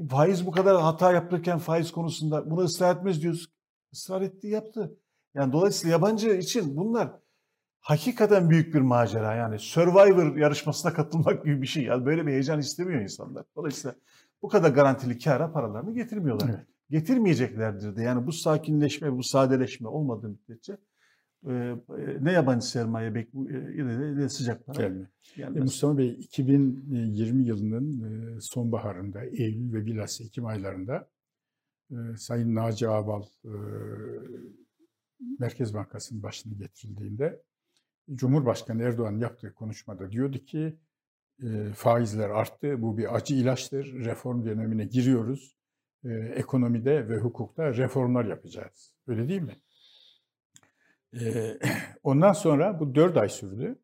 faiz 0.10 0.46
bu 0.46 0.52
kadar 0.52 0.82
hata 0.82 1.14
yaptırırken 1.14 1.58
faiz 1.58 1.92
konusunda 1.92 2.52
bunu 2.52 2.62
ısrar 2.62 2.96
etmez 2.96 3.22
diyoruz. 3.22 3.48
Israr 3.92 4.22
etti 4.22 4.48
yaptı. 4.48 4.98
Yani 5.34 5.54
dolayısıyla 5.54 5.92
yabancı 5.92 6.30
için 6.30 6.78
bunlar 6.78 7.12
hakikaten 7.80 8.50
büyük 8.50 8.74
bir 8.74 8.82
macera. 8.82 9.36
Yani 9.36 9.60
Survivor 9.60 10.36
yarışmasına 10.36 10.94
katılmak 10.94 11.46
gibi 11.46 11.62
bir 11.62 11.68
şey. 11.68 11.84
Yani 11.84 12.06
böyle 12.06 12.28
bir 12.28 12.32
heyecan 12.32 12.60
istemiyor 12.60 13.02
insanlar. 13.02 13.46
Dolayısıyla 13.56 13.96
bu 14.42 14.50
kadar 14.50 14.70
garantili 14.70 15.20
kâra 15.20 15.52
paralarını 15.52 15.94
getirmiyorlar. 15.94 16.50
Evet. 16.50 16.66
Getirmeyeceklerdir 16.90 17.96
de. 17.96 18.02
Yani 18.02 18.28
bu 18.28 18.32
sakinleşme, 18.32 19.18
bu 19.18 19.24
sadeleşme 19.24 19.88
olmadığı 19.88 20.30
müddetçe 20.30 20.74
e, 20.74 20.78
ne 22.22 22.32
yabancı 22.32 22.68
sermaye 22.68 23.16
bekliyor 23.16 24.18
ne 24.18 24.30
sıcak 24.30 24.66
para 24.66 24.82
Gelmiyor. 25.36 25.58
E, 25.58 25.64
Mustafa 25.64 25.98
Bey 25.98 26.10
2020 26.10 27.44
yılının 27.44 28.04
e, 28.38 28.42
sonbaharında 28.42 29.24
Eylül 29.24 29.74
ve 29.74 29.86
bilhassa 29.86 30.24
Ekim 30.24 30.46
aylarında 30.46 31.10
e, 31.92 31.96
Sayın 32.18 32.56
Naci 32.56 32.90
Ağbal 32.90 33.24
e, 33.46 33.54
Merkez 35.40 35.74
Bankası'nın 35.74 36.24
başına 36.24 36.54
getirildiğinde 36.54 37.42
Cumhurbaşkanı 38.14 38.84
Erdoğan 38.84 39.18
yaptığı 39.18 39.54
konuşmada 39.54 40.12
diyordu 40.12 40.38
ki 40.38 40.78
e, 41.44 41.74
faizler 41.74 42.30
arttı. 42.30 42.82
Bu 42.82 42.98
bir 42.98 43.16
acı 43.16 43.36
ilaçtır. 43.36 44.06
Reform 44.06 44.46
dönemine 44.46 44.86
giriyoruz. 44.86 45.58
E, 46.04 46.10
ekonomide 46.14 47.10
ve 47.10 47.18
hukukta 47.18 47.74
reformlar 47.74 48.26
yapacağız. 48.26 48.94
Öyle 49.08 49.30
değil 49.30 49.42
mi? 49.42 49.56
Ondan 52.04 52.34
sonra 52.34 52.80
bu 52.80 52.96
dört 52.96 53.18
ay 53.18 53.30
sürdü. 53.30 53.80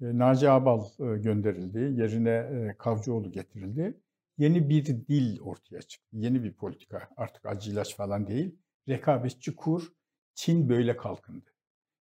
Naci 0.00 0.50
Abal 0.50 0.84
gönderildi. 0.98 2.00
Yerine 2.00 2.74
Kavcıoğlu 2.78 3.32
getirildi. 3.32 4.00
Yeni 4.38 4.68
bir 4.68 4.86
dil 4.86 5.40
ortaya 5.40 5.82
çıktı. 5.82 6.16
Yeni 6.16 6.44
bir 6.44 6.52
politika. 6.52 7.08
Artık 7.16 7.46
acı 7.46 7.70
ilaç 7.70 7.96
falan 7.96 8.26
değil. 8.26 8.58
Rekabetçi 8.88 9.56
kur. 9.56 9.92
Çin 10.34 10.68
böyle 10.68 10.96
kalkındı. 10.96 11.50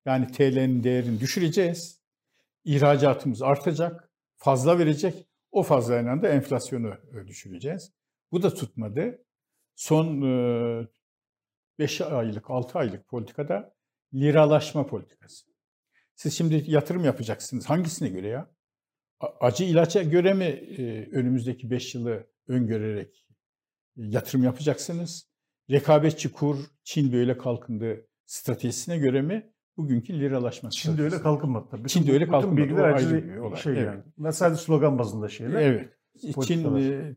Yani 0.06 0.28
TL'nin 0.28 0.84
değerini 0.84 1.20
düşüreceğiz. 1.20 2.02
İhracatımız 2.64 3.42
artacak 3.42 4.10
fazla 4.36 4.80
verecek. 4.80 5.28
O 5.52 5.64
fazlayla 5.64 6.22
da 6.22 6.28
enflasyonu 6.28 6.94
düşüreceğiz. 7.28 7.92
Bu 8.32 8.44
da 8.44 8.54
tutmadı. 8.54 9.26
Son 9.76 10.22
5 11.80 12.02
e, 12.02 12.06
aylık, 12.06 12.50
6 12.50 12.80
aylık 12.80 13.08
politikada 13.08 13.74
liralaşma 14.14 14.88
politikası. 14.88 15.46
Siz 16.16 16.34
şimdi 16.34 16.64
yatırım 16.68 17.06
yapacaksınız. 17.06 17.70
Hangisine 17.70 18.10
göre 18.10 18.28
ya? 18.28 18.52
Acı 19.40 19.64
ilaça 19.64 20.04
göre 20.04 20.34
mi 20.34 20.46
e, 20.46 21.10
önümüzdeki 21.12 21.70
5 21.70 21.96
yılı 21.96 22.28
öngörerek 22.48 23.28
yatırım 23.96 24.44
yapacaksınız? 24.44 25.30
Rekabetçi 25.70 26.32
kur, 26.32 26.58
Çin 26.84 27.14
böyle 27.14 27.38
kalkındı 27.38 28.08
stratejisine 28.26 28.98
göre 28.98 29.22
mi? 29.22 29.54
bugünkü 29.78 30.20
liralaşma. 30.20 30.70
Çin'de 30.70 31.02
öyle 31.02 31.22
kalkınmadı 31.22 31.68
tabii. 31.72 31.90
Çin'de 31.90 32.12
öyle 32.12 32.28
kalkınmadı. 32.28 32.58
Bütün 32.58 32.70
bilgiler 32.70 32.94
ayrı 32.94 33.28
bir 33.28 33.38
olay. 33.38 33.60
Şey 33.60 33.74
evet. 33.74 33.86
yani. 33.86 34.02
Mesela 34.18 34.56
slogan 34.56 35.00
bazında 35.00 35.30
şeyler. 35.30 35.62
Evet. 35.62 35.90
Çin 36.46 36.76
e, 36.76 37.16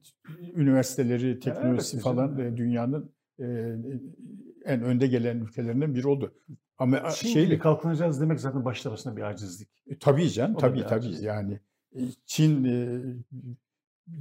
üniversiteleri, 0.55 1.41
teknolojisi 1.41 1.97
evet, 1.97 2.05
falan 2.05 2.39
e, 2.39 2.57
dünyanın 2.57 3.15
e, 3.39 3.45
en 4.65 4.83
önde 4.83 5.07
gelen 5.07 5.41
ülkelerinden 5.41 5.95
biri 5.95 6.09
oldu. 6.09 6.35
Ama 6.79 7.11
Çin 7.11 7.29
şeyle, 7.29 7.47
gibi 7.47 7.59
kalkınacağız 7.59 8.21
demek 8.21 8.41
zaten 8.41 8.65
başta 8.65 8.93
başına 8.93 9.17
bir 9.17 9.23
acizlik. 9.23 9.69
E, 9.87 9.99
tabii 9.99 10.31
canım, 10.31 10.57
o 10.57 10.59
tabii 10.59 10.83
tabii. 10.83 10.95
Acizlik. 10.95 11.25
Yani 11.25 11.61
e, 11.95 12.01
Çin 12.27 12.65
e, 12.65 13.03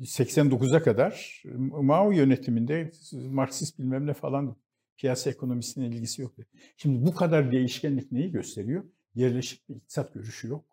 89'a 0.02 0.84
kadar 0.84 1.44
Mao 1.58 2.12
yönetiminde 2.12 2.92
Marksist 3.14 3.80
bilmem 3.80 4.08
ne 4.08 4.14
falan 4.14 4.56
piyasa 4.98 5.30
ekonomisine 5.30 5.88
ilgisi 5.88 6.22
yok. 6.22 6.34
Şimdi 6.78 7.06
bu 7.06 7.16
kadar 7.16 7.52
değişkenlik 7.52 8.12
neyi 8.12 8.32
gösteriyor? 8.32 8.84
Yerleşik 9.16 9.70
bir 9.70 9.76
iktisat 9.76 10.14
görüşü 10.14 10.48
yok. 10.48 10.66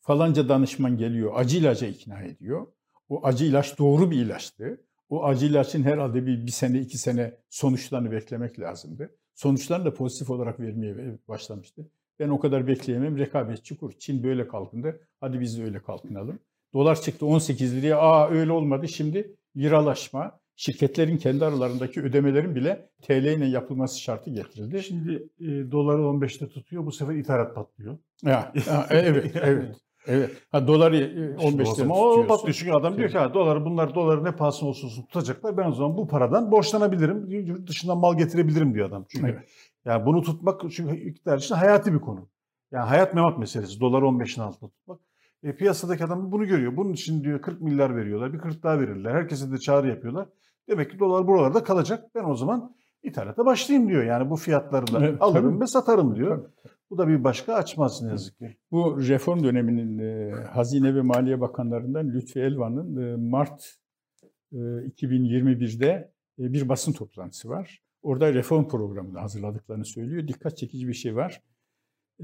Falanca 0.00 0.48
danışman 0.48 0.96
geliyor, 0.96 1.32
acı 1.34 1.58
ilaca 1.58 1.86
ikna 1.86 2.22
ediyor. 2.22 2.66
O 3.08 3.26
acı 3.26 3.44
ilaç 3.44 3.78
doğru 3.78 4.10
bir 4.10 4.16
ilaçtı. 4.16 4.80
O 5.08 5.24
acı 5.24 5.46
ilaçın 5.46 5.82
herhalde 5.82 6.26
bir, 6.26 6.46
bir 6.46 6.50
sene, 6.50 6.80
iki 6.80 6.98
sene 6.98 7.34
sonuçlarını 7.50 8.10
beklemek 8.10 8.60
lazımdı. 8.60 9.16
Sonuçlarını 9.34 9.84
da 9.84 9.94
pozitif 9.94 10.30
olarak 10.30 10.60
vermeye 10.60 11.18
başlamıştı. 11.28 11.86
Ben 12.18 12.28
o 12.28 12.40
kadar 12.40 12.66
bekleyemem. 12.66 13.18
Rekabetçi 13.18 13.76
kur. 13.76 13.92
Çin 13.98 14.22
böyle 14.22 14.48
kalkındı. 14.48 15.00
Hadi 15.20 15.40
biz 15.40 15.58
de 15.58 15.64
öyle 15.64 15.82
kalkınalım. 15.82 16.38
Dolar 16.74 17.00
çıktı 17.00 17.26
18 17.26 17.76
liraya. 17.76 17.98
Aa 17.98 18.30
öyle 18.30 18.52
olmadı. 18.52 18.88
Şimdi 18.88 19.36
liralaşma 19.56 20.40
şirketlerin 20.56 21.16
kendi 21.16 21.44
aralarındaki 21.44 22.02
ödemelerin 22.02 22.54
bile 22.54 22.88
TL 23.02 23.12
ile 23.12 23.46
yapılması 23.46 24.00
şartı 24.00 24.30
getirildi. 24.30 24.82
Şimdi 24.82 25.28
e, 25.40 25.70
doları 25.70 26.02
15'te 26.02 26.48
tutuyor, 26.48 26.86
bu 26.86 26.92
sefer 26.92 27.14
ithalat 27.14 27.54
patlıyor. 27.54 27.98
Ya, 28.22 28.52
ya 28.66 28.86
evet, 28.90 29.36
evet. 29.42 29.76
Evet. 30.06 30.30
Ha 30.52 30.66
doları 30.66 30.96
15'te 30.96 31.62
e, 31.62 31.62
işte 31.62 31.86
o 31.88 32.26
patlıyor 32.26 32.54
çünkü 32.54 32.72
adam 32.72 32.96
diyor 32.96 33.10
ki 33.10 33.18
ha 33.18 33.34
doları 33.34 33.64
bunlar 33.64 33.94
doları 33.94 34.24
ne 34.24 34.32
pahasına 34.32 34.68
olsun 34.68 34.86
olsun 34.86 35.02
tutacaklar. 35.02 35.56
Ben 35.56 35.68
o 35.68 35.72
zaman 35.72 35.96
bu 35.96 36.08
paradan 36.08 36.50
borçlanabilirim. 36.50 37.30
Yurt 37.30 37.68
dışından 37.68 37.98
mal 37.98 38.18
getirebilirim 38.18 38.74
diyor 38.74 38.88
adam. 38.88 39.04
Çünkü 39.08 39.26
evet. 39.26 39.48
yani 39.84 40.06
bunu 40.06 40.22
tutmak 40.22 40.60
çünkü 40.72 40.96
iktidar 40.96 41.38
için 41.38 41.54
hayati 41.54 41.92
bir 41.94 42.00
konu. 42.00 42.28
Yani 42.72 42.88
hayat 42.88 43.14
memat 43.14 43.38
meselesi. 43.38 43.80
Doları 43.80 44.04
15'in 44.04 44.42
altında 44.42 44.70
tutmak. 44.70 45.00
E, 45.42 45.56
piyasadaki 45.56 46.04
adam 46.04 46.32
bunu 46.32 46.46
görüyor. 46.46 46.76
Bunun 46.76 46.92
için 46.92 47.24
diyor 47.24 47.42
40 47.42 47.60
milyar 47.60 47.96
veriyorlar. 47.96 48.32
Bir 48.32 48.38
40 48.38 48.62
daha 48.62 48.80
verirler. 48.80 49.14
Herkese 49.14 49.52
de 49.52 49.58
çağrı 49.58 49.88
yapıyorlar. 49.88 50.28
Demek 50.68 50.90
ki 50.90 50.98
dolar 50.98 51.26
buralarda 51.26 51.64
kalacak. 51.64 52.04
Ben 52.14 52.24
o 52.24 52.34
zaman 52.34 52.74
ithalata 53.02 53.46
başlayayım 53.46 53.88
diyor. 53.88 54.04
Yani 54.04 54.30
bu 54.30 54.36
fiyatlarla 54.36 55.06
Evet, 55.06 55.22
alırım 55.22 55.50
tabii. 55.52 55.60
ve 55.60 55.66
satarım 55.66 56.16
diyor. 56.16 56.50
Tabii. 56.62 56.73
Bu 56.90 56.98
da 56.98 57.08
bir 57.08 57.24
başka 57.24 57.54
açmaz 57.54 58.02
ne 58.02 58.10
yazık 58.10 58.38
ki. 58.38 58.56
Bu 58.70 59.08
reform 59.08 59.44
döneminin 59.44 59.98
e, 59.98 60.30
Hazine 60.30 60.94
ve 60.94 61.02
Maliye 61.02 61.40
Bakanlarından 61.40 62.10
Lütfi 62.10 62.40
Elvan'ın 62.40 62.96
e, 62.96 63.16
Mart 63.16 63.76
e, 64.52 64.56
2021'de 64.56 66.12
e, 66.38 66.52
bir 66.52 66.68
basın 66.68 66.92
toplantısı 66.92 67.48
var. 67.48 67.82
Orada 68.02 68.34
reform 68.34 68.68
programını 68.68 69.18
hazırladıklarını 69.18 69.84
söylüyor. 69.84 70.28
Dikkat 70.28 70.56
çekici 70.56 70.88
bir 70.88 70.94
şey 70.94 71.16
var. 71.16 71.42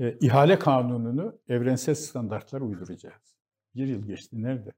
E, 0.00 0.18
ihale 0.20 0.58
kanununu 0.58 1.38
evrensel 1.48 1.94
standartlara 1.94 2.64
uyduracağız. 2.64 3.36
Bir 3.74 3.86
yıl 3.86 4.06
geçti. 4.06 4.42
Nerede? 4.42 4.72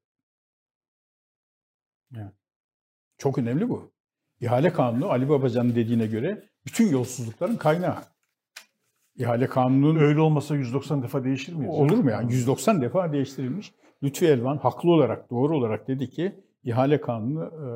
Evet. 2.17 2.33
Çok 3.19 3.39
önemli 3.39 3.69
bu. 3.69 3.93
İhale 4.41 4.73
kanunu 4.73 5.11
Ali 5.11 5.29
Babacan'ın 5.29 5.75
dediğine 5.75 6.07
göre 6.07 6.49
bütün 6.67 6.89
yolsuzlukların 6.89 7.57
kaynağı. 7.57 8.03
İhale 9.17 9.47
kanununun 9.47 10.01
Öyle 10.01 10.21
olmasa 10.21 10.57
190 10.57 11.03
defa 11.03 11.25
değişir 11.25 11.55
miyiz? 11.55 11.75
Olur 11.75 11.99
mu 11.99 12.11
yani? 12.11 12.33
190 12.33 12.83
defa 12.83 13.13
değiştirilmiş. 13.13 13.73
Lütfi 14.03 14.27
Elvan 14.27 14.57
haklı 14.57 14.91
olarak, 14.91 15.31
doğru 15.31 15.57
olarak 15.57 15.89
dedi 15.89 16.11
ki 16.11 16.35
ihale 16.65 17.01
kanunu 17.01 17.45
e, 17.45 17.67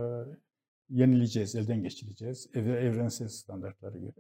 yenileyeceğiz, 0.91 1.57
elden 1.57 1.82
geçireceğiz 1.82 2.47
ev, 2.55 2.66
evrensel 2.66 3.28
standartlara 3.28 3.99
göre. 3.99 4.12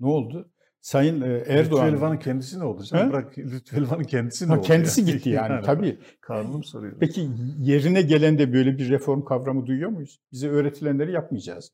Ne 0.00 0.06
oldu? 0.06 0.50
Sayın 0.80 1.20
e, 1.20 1.38
Lütfü 1.38 1.52
Erdoğan 1.52 1.88
Elvan'ın 1.94 2.16
kendisi 2.16 2.58
ne 2.58 2.64
oldu? 2.64 2.82
canım? 2.82 3.12
Bırak 3.12 3.38
Lütfü 3.38 3.76
Elvan'ın 3.76 4.04
kendisi 4.04 4.44
ne 4.44 4.48
Ha, 4.52 4.58
oldu? 4.58 4.66
kendisi 4.66 5.04
gitti 5.04 5.30
yani, 5.30 5.62
tabii. 5.64 5.98
Kanunum 6.20 6.64
soruyor. 6.64 6.96
Peki 7.00 7.28
yerine 7.60 8.02
gelen 8.02 8.38
de 8.38 8.52
böyle 8.52 8.78
bir 8.78 8.88
reform 8.90 9.24
kavramı 9.24 9.66
duyuyor 9.66 9.90
muyuz? 9.90 10.20
Bize 10.32 10.48
öğretilenleri 10.48 11.12
yapmayacağız. 11.12 11.70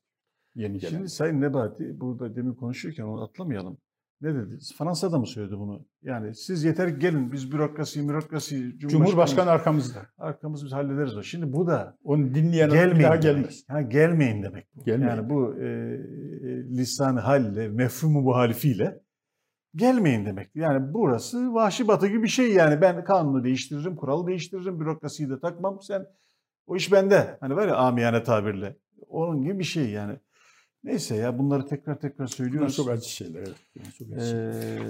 Yeni 0.55 0.79
gelen. 0.79 0.89
Şimdi 0.91 1.09
Sayın 1.09 1.41
Nebati 1.41 1.99
burada 1.99 2.35
demin 2.35 2.53
konuşurken 2.53 3.03
onu 3.03 3.23
atlamayalım. 3.23 3.77
Ne 4.21 4.35
dedi? 4.35 4.57
Fransa'da 4.77 5.19
mı 5.19 5.27
söyledi 5.27 5.57
bunu? 5.57 5.85
Yani 6.01 6.35
siz 6.35 6.63
yeter 6.63 6.93
ki 6.93 6.99
gelin 6.99 7.31
biz 7.31 7.51
bürokrasi, 7.51 8.09
bürokrasi, 8.09 8.55
Cumhurbaşkanı, 8.55 8.89
Cumhurbaşkanı 8.91 9.49
arkamızda. 9.49 9.99
arkamızı 10.17 10.65
biz 10.65 10.73
hallederiz 10.73 11.17
o. 11.17 11.23
Şimdi 11.23 11.53
bu 11.53 11.67
da 11.67 11.97
Onu 12.03 12.35
dinleyen 12.35 12.69
gelmeyin 12.69 13.03
daha 13.03 13.15
gelmez. 13.15 13.63
Ha, 13.67 13.81
gelmeyin 13.81 14.43
demek 14.43 14.67
bu. 14.75 14.83
Gelmeyin. 14.83 15.09
Yani 15.09 15.29
bu 15.29 15.55
e, 15.61 15.97
lisan 16.77 17.15
halle, 17.15 17.67
mefhumu 17.67 18.21
muhalifiyle 18.21 19.01
gelmeyin 19.75 20.25
demek. 20.25 20.55
Yani 20.55 20.93
burası 20.93 21.53
vahşi 21.53 21.87
batı 21.87 22.07
gibi 22.07 22.23
bir 22.23 22.27
şey 22.27 22.53
yani. 22.53 22.81
Ben 22.81 23.03
kanunu 23.03 23.43
değiştiririm, 23.43 23.95
kuralı 23.95 24.27
değiştiririm, 24.27 24.79
bürokrasiyi 24.79 25.29
de 25.29 25.39
takmam. 25.39 25.79
Sen 25.81 26.05
o 26.67 26.75
iş 26.75 26.91
bende. 26.91 27.37
Hani 27.39 27.55
var 27.55 27.67
ya 27.67 27.75
amiyane 27.75 28.23
tabirle. 28.23 28.77
Onun 29.07 29.41
gibi 29.41 29.59
bir 29.59 29.63
şey 29.63 29.89
yani. 29.89 30.19
Neyse 30.83 31.15
ya 31.15 31.37
bunları 31.39 31.65
tekrar 31.65 31.99
tekrar 31.99 32.17
Bunlar 32.17 32.27
söylüyoruz. 32.27 32.75
çok 32.75 32.89
acı 32.89 33.09
şeyler. 33.09 33.39
Evet. 33.39 33.55
Bunlar 33.75 33.91
Çok 33.91 34.07
acı. 34.17 34.35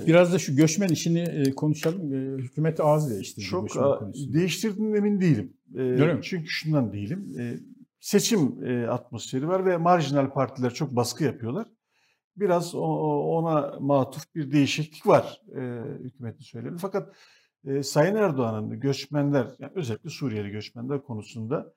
Ee, 0.03 0.07
Biraz 0.07 0.33
da 0.33 0.39
şu 0.39 0.55
göçmen 0.55 0.87
işini 0.89 1.19
e, 1.19 1.51
konuşalım. 1.51 2.13
E, 2.13 2.41
Hükümet 2.43 2.79
ağız 2.79 3.09
değiştirdi 3.11 3.45
çok 3.45 3.69
değiştirdiğinden 4.33 4.97
emin 4.97 5.21
değilim. 5.21 5.53
Ee, 5.75 5.79
Öyle 5.79 6.13
mi? 6.13 6.19
çünkü 6.23 6.47
şundan 6.47 6.93
değilim. 6.93 7.33
Ee, 7.39 7.57
seçim 7.99 8.65
e, 8.65 8.87
atmosferi 8.87 9.47
var 9.47 9.65
ve 9.65 9.77
marjinal 9.77 10.29
partiler 10.33 10.73
çok 10.73 10.95
baskı 10.95 11.23
yapıyorlar. 11.23 11.67
Biraz 12.35 12.75
ona 12.75 13.79
matuf 13.79 14.35
bir 14.35 14.51
değişiklik 14.51 15.07
var 15.07 15.41
hükümetin 16.03 16.43
söylemi. 16.43 16.77
Fakat 16.77 17.15
Sayın 17.83 18.15
Erdoğan'ın 18.15 18.79
göçmenler, 18.79 19.47
yani 19.59 19.71
özellikle 19.75 20.09
Suriyeli 20.09 20.49
göçmenler 20.49 21.03
konusunda 21.03 21.73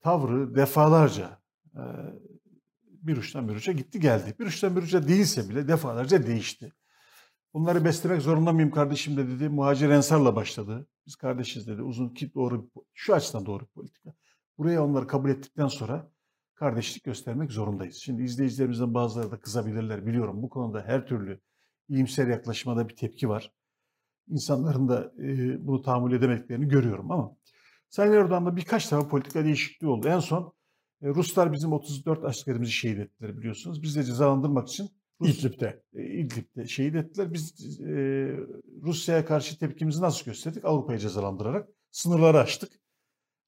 tavrı 0.00 0.54
defalarca 0.54 1.38
bir 3.02 3.16
uçtan 3.16 3.48
bir 3.48 3.54
uca 3.54 3.72
gitti 3.72 4.00
geldi. 4.00 4.34
Bir 4.40 4.46
uçtan 4.46 4.76
bir 4.76 4.82
uca 4.82 5.08
değilse 5.08 5.48
bile 5.48 5.68
defalarca 5.68 6.26
değişti. 6.26 6.72
Bunları 7.54 7.84
beslemek 7.84 8.22
zorunda 8.22 8.52
mıyım 8.52 8.70
kardeşim 8.70 9.16
de 9.16 9.28
dedi. 9.28 9.48
Muhacir 9.48 9.90
Ensar'la 9.90 10.36
başladı. 10.36 10.88
Biz 11.06 11.16
kardeşiz 11.16 11.66
dedi. 11.66 11.82
Uzun 11.82 12.08
ki 12.08 12.34
doğru 12.34 12.62
bir 12.62 12.70
şu 12.94 13.14
açıdan 13.14 13.46
doğru 13.46 13.64
bir 13.64 13.70
politika. 13.70 14.14
Buraya 14.58 14.84
onları 14.84 15.06
kabul 15.06 15.30
ettikten 15.30 15.68
sonra 15.68 16.10
kardeşlik 16.54 17.04
göstermek 17.04 17.52
zorundayız. 17.52 17.96
Şimdi 17.96 18.22
izleyicilerimizden 18.22 18.94
bazıları 18.94 19.30
da 19.30 19.40
kızabilirler 19.40 20.06
biliyorum. 20.06 20.42
Bu 20.42 20.48
konuda 20.48 20.82
her 20.86 21.06
türlü 21.06 21.40
iyimser 21.88 22.26
yaklaşmada 22.26 22.88
bir 22.88 22.96
tepki 22.96 23.28
var. 23.28 23.52
İnsanların 24.28 24.88
da 24.88 25.12
e, 25.18 25.66
bunu 25.66 25.82
tahammül 25.82 26.12
edemediklerini 26.12 26.68
görüyorum 26.68 27.10
ama 27.10 27.36
Sayın 27.88 28.12
Erdoğan'da 28.12 28.56
birkaç 28.56 28.92
defa 28.92 29.08
politika 29.08 29.44
değişikliği 29.44 29.86
oldu. 29.86 30.08
En 30.08 30.18
son 30.18 30.52
Ruslar 31.02 31.52
bizim 31.52 31.72
34 31.72 32.24
askerimizi 32.24 32.72
şehit 32.72 32.98
ettiler 32.98 33.38
biliyorsunuz. 33.38 33.82
Biz 33.82 33.96
de 33.96 34.02
cezalandırmak 34.04 34.68
için 34.68 34.90
Rus, 35.20 35.44
İdlib'de. 35.44 35.82
e, 35.94 36.04
İdlib'de 36.04 36.66
şehit 36.66 36.94
ettiler. 36.94 37.32
Biz 37.32 37.80
e, 37.80 37.92
Rusya'ya 38.82 39.24
karşı 39.24 39.58
tepkimizi 39.58 40.00
nasıl 40.00 40.24
gösterdik? 40.24 40.64
Avrupa'yı 40.64 40.98
cezalandırarak 40.98 41.68
sınırları 41.90 42.38
açtık. 42.38 42.72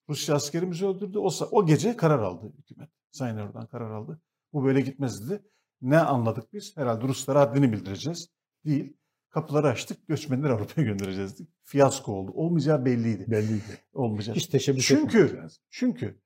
Rusya 0.08 0.34
askerimizi 0.34 0.86
öldürdü. 0.86 1.18
O, 1.18 1.30
o 1.50 1.66
gece 1.66 1.96
karar 1.96 2.18
aldı 2.18 2.52
hükümet. 2.58 2.88
Sayın 3.10 3.36
Erdoğan 3.36 3.66
karar 3.66 3.90
aldı. 3.90 4.20
Bu 4.52 4.64
böyle 4.64 4.80
gitmez 4.80 5.30
dedi. 5.30 5.42
Ne 5.82 5.98
anladık 5.98 6.52
biz? 6.52 6.76
Herhalde 6.76 7.08
Ruslara 7.08 7.40
haddini 7.40 7.72
bildireceğiz. 7.72 8.28
Değil. 8.64 8.96
Kapıları 9.28 9.68
açtık. 9.68 10.08
Göçmenleri 10.08 10.52
Avrupa'ya 10.52 10.86
göndereceğiz. 10.86 11.40
Fiyasko 11.62 12.12
oldu. 12.12 12.30
Olmayacağı 12.34 12.84
belliydi. 12.84 13.26
Belliydi. 13.30 13.78
Olmayacak. 13.92 14.36
Hiç 14.36 14.46
teşebbüs 14.46 14.86
Çünkü-. 14.86 15.46
Çünkü 15.70 16.20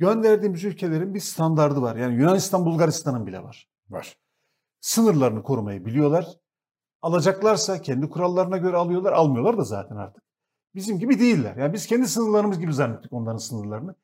gönderdiğimiz 0.00 0.64
ülkelerin 0.64 1.14
bir 1.14 1.20
standardı 1.20 1.82
var. 1.82 1.96
Yani 1.96 2.14
Yunanistan, 2.14 2.64
Bulgaristan'ın 2.66 3.26
bile 3.26 3.42
var. 3.42 3.68
Var. 3.90 4.16
Sınırlarını 4.80 5.42
korumayı 5.42 5.84
biliyorlar. 5.86 6.26
Alacaklarsa 7.02 7.82
kendi 7.82 8.08
kurallarına 8.08 8.56
göre 8.56 8.76
alıyorlar. 8.76 9.12
Almıyorlar 9.12 9.58
da 9.58 9.64
zaten 9.64 9.96
artık. 9.96 10.22
Bizim 10.74 10.98
gibi 10.98 11.18
değiller. 11.18 11.56
Yani 11.56 11.72
biz 11.72 11.86
kendi 11.86 12.08
sınırlarımız 12.08 12.60
gibi 12.60 12.72
zannettik 12.72 13.12
onların 13.12 13.38
sınırlarını. 13.38 13.94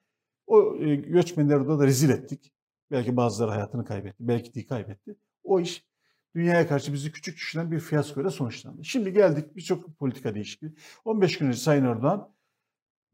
O 0.47 0.77
e, 0.77 0.95
göçmenleri 0.95 1.65
de, 1.65 1.69
da 1.69 1.87
rezil 1.87 2.11
ettik. 2.11 2.53
Belki 2.91 3.17
bazıları 3.17 3.51
hayatını 3.51 3.85
kaybetti. 3.85 4.17
Belki 4.29 4.55
de 4.55 4.67
kaybetti. 4.67 5.17
O 5.45 5.61
iş 5.61 5.87
dünyaya 6.35 6.69
karşı 6.69 6.93
bizi 6.93 7.13
küçük 7.13 7.37
düşüren 7.37 7.73
bir 7.73 7.81
fiyaskoyla 7.81 8.31
sonuçlandı. 8.31 8.85
Şimdi 8.85 9.13
geldik 9.13 9.57
birçok 9.57 9.99
politika 9.99 10.35
değişikliği. 10.35 10.75
15 11.05 11.39
gün 11.39 11.47
önce 11.47 11.59
Sayın 11.59 11.85
Erdoğan 11.85 12.36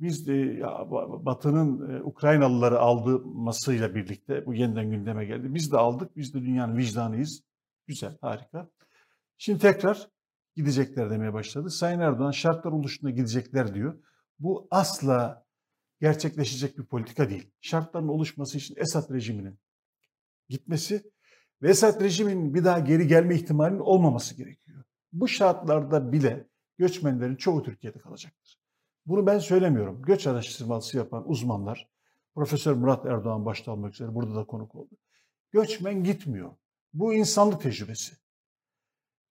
biz 0.02 0.28
Ba- 0.28 1.24
Batı'nın 1.24 1.90
e, 1.90 2.02
Ukraynalıları 2.02 2.78
almasıyla 2.78 3.94
birlikte 3.94 4.46
bu 4.46 4.54
yeniden 4.54 4.90
gündeme 4.90 5.24
geldi. 5.24 5.54
Biz 5.54 5.72
de 5.72 5.76
aldık. 5.76 6.16
Biz 6.16 6.34
de 6.34 6.42
dünyanın 6.42 6.76
vicdanıyız. 6.76 7.42
Güzel, 7.86 8.18
harika. 8.20 8.70
Şimdi 9.38 9.58
tekrar 9.58 10.08
gidecekler 10.56 11.10
demeye 11.10 11.32
başladı. 11.32 11.70
Sayın 11.70 12.00
Erdoğan 12.00 12.30
şartlar 12.30 12.72
oluştuğunda 12.72 13.10
gidecekler 13.10 13.74
diyor. 13.74 13.98
Bu 14.38 14.68
asla 14.70 15.46
gerçekleşecek 16.00 16.78
bir 16.78 16.84
politika 16.84 17.30
değil. 17.30 17.50
Şartların 17.60 18.08
oluşması 18.08 18.58
için 18.58 18.74
Esad 18.78 19.10
rejiminin 19.10 19.58
gitmesi 20.48 21.02
ve 21.62 21.70
Esad 21.70 22.00
rejiminin 22.00 22.54
bir 22.54 22.64
daha 22.64 22.78
geri 22.78 23.06
gelme 23.06 23.34
ihtimalinin 23.34 23.80
olmaması 23.80 24.36
gerekiyor. 24.36 24.84
Bu 25.12 25.28
şartlarda 25.28 26.12
bile 26.12 26.48
göçmenlerin 26.78 27.36
çoğu 27.36 27.62
Türkiye'de 27.62 27.98
kalacaktır. 27.98 28.61
Bunu 29.06 29.26
ben 29.26 29.38
söylemiyorum. 29.38 30.02
Göç 30.02 30.26
araştırması 30.26 30.96
yapan 30.96 31.30
uzmanlar, 31.30 31.88
Profesör 32.34 32.74
Murat 32.74 33.06
Erdoğan 33.06 33.44
başta 33.46 33.72
olmak 33.72 33.94
üzere 33.94 34.14
burada 34.14 34.34
da 34.34 34.44
konuk 34.44 34.74
oldu. 34.74 34.94
Göçmen 35.50 36.04
gitmiyor. 36.04 36.50
Bu 36.94 37.14
insanlık 37.14 37.62
tecrübesi. 37.62 38.16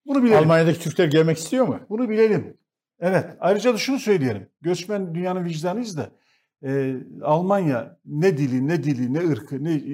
Bunu 0.05 0.23
bilelim. 0.23 0.37
Almanya'daki 0.37 0.79
Türkler 0.79 1.07
gelmek 1.07 1.37
istiyor 1.37 1.67
mu? 1.67 1.79
Bunu 1.89 2.09
bilelim. 2.09 2.57
Evet. 2.99 3.37
Ayrıca 3.39 3.73
da 3.73 3.77
şunu 3.77 3.99
söyleyelim. 3.99 4.49
Göçmen 4.61 5.15
dünyanın 5.15 5.45
vicdanıyız 5.45 5.97
da 5.97 6.11
e, 6.63 6.95
Almanya 7.21 7.99
ne 8.05 8.37
dili, 8.37 8.67
ne 8.67 8.83
dili, 8.83 9.13
ne 9.13 9.31
ırkı, 9.31 9.63
ne 9.63 9.73
e, 9.73 9.93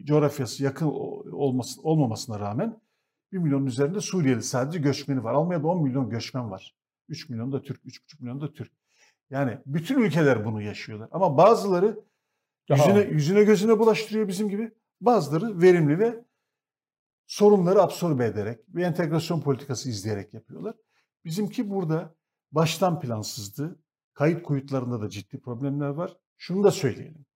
e, 0.00 0.04
coğrafyası 0.04 0.64
yakın 0.64 0.86
olması, 1.32 1.82
olmamasına 1.82 2.40
rağmen 2.40 2.80
1 3.32 3.38
milyonun 3.38 3.66
üzerinde 3.66 4.00
Suriyeli 4.00 4.42
sadece 4.42 4.78
göçmeni 4.78 5.24
var. 5.24 5.34
Almanya'da 5.34 5.66
10 5.66 5.82
milyon 5.82 6.10
göçmen 6.10 6.50
var. 6.50 6.74
3 7.08 7.28
milyon 7.28 7.52
da 7.52 7.62
Türk, 7.62 7.84
3,5 7.84 8.20
milyon 8.20 8.40
da 8.40 8.52
Türk. 8.52 8.72
Yani 9.30 9.58
bütün 9.66 10.02
ülkeler 10.02 10.44
bunu 10.44 10.62
yaşıyorlar. 10.62 11.08
Ama 11.12 11.36
bazıları 11.36 12.00
yüzüne, 12.68 13.00
yüzüne 13.00 13.44
gözüne 13.44 13.78
bulaştırıyor 13.78 14.28
bizim 14.28 14.48
gibi. 14.48 14.72
Bazıları 15.00 15.62
verimli 15.62 15.98
ve 15.98 16.24
sorunları 17.26 17.82
absorbe 17.82 18.26
ederek 18.26 18.60
bir 18.68 18.82
entegrasyon 18.82 19.40
politikası 19.40 19.88
izleyerek 19.88 20.34
yapıyorlar. 20.34 20.74
Bizimki 21.24 21.70
burada 21.70 22.14
baştan 22.52 23.00
plansızdı. 23.00 23.78
Kayıt 24.14 24.42
kuyutlarında 24.42 25.00
da 25.00 25.08
ciddi 25.08 25.40
problemler 25.40 25.88
var. 25.88 26.16
Şunu 26.36 26.64
da 26.64 26.70
söyleyelim. 26.70 27.26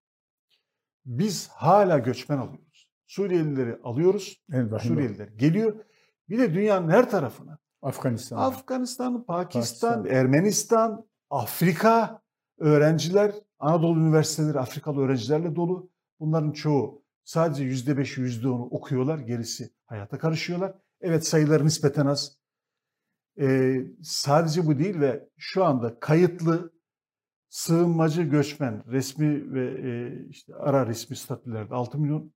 Biz 1.05 1.47
hala 1.49 1.99
göçmen 1.99 2.37
alıyoruz. 2.37 2.89
Suriyelileri 3.07 3.79
alıyoruz. 3.83 4.43
O. 4.73 4.79
Suriyeliler 4.79 5.27
geliyor. 5.27 5.85
Bir 6.29 6.39
de 6.39 6.53
dünyanın 6.53 6.89
her 6.89 7.09
tarafına. 7.09 7.57
Afganistan. 7.81 8.37
Afganistan, 8.37 9.25
Pakistan, 9.25 9.93
Pakistan. 9.93 10.05
Ermenistan, 10.05 11.05
Afrika 11.35 12.21
öğrenciler, 12.57 13.35
Anadolu 13.59 13.99
üniversiteleri 13.99 14.59
Afrikalı 14.59 15.01
öğrencilerle 15.01 15.55
dolu. 15.55 15.89
Bunların 16.19 16.51
çoğu 16.51 17.05
Sadece 17.25 17.63
yüzde 17.63 17.97
beşi, 17.97 18.21
yüzde 18.21 18.47
onu 18.47 18.63
okuyorlar. 18.63 19.19
Gerisi 19.19 19.69
hayata 19.85 20.17
karışıyorlar. 20.17 20.75
Evet 21.01 21.27
sayıları 21.27 21.65
nispeten 21.65 22.05
az. 22.05 22.37
Ee, 23.39 23.85
sadece 24.03 24.65
bu 24.65 24.79
değil 24.79 24.99
ve 24.99 25.29
şu 25.37 25.65
anda 25.65 25.99
kayıtlı 25.99 26.73
sığınmacı 27.49 28.21
göçmen 28.21 28.83
resmi 28.91 29.53
ve 29.53 29.89
e, 29.89 30.11
işte 30.29 30.55
ara 30.55 30.87
resmi 30.87 31.15
statülerde 31.15 31.75
6 31.75 31.97
milyon 31.97 32.33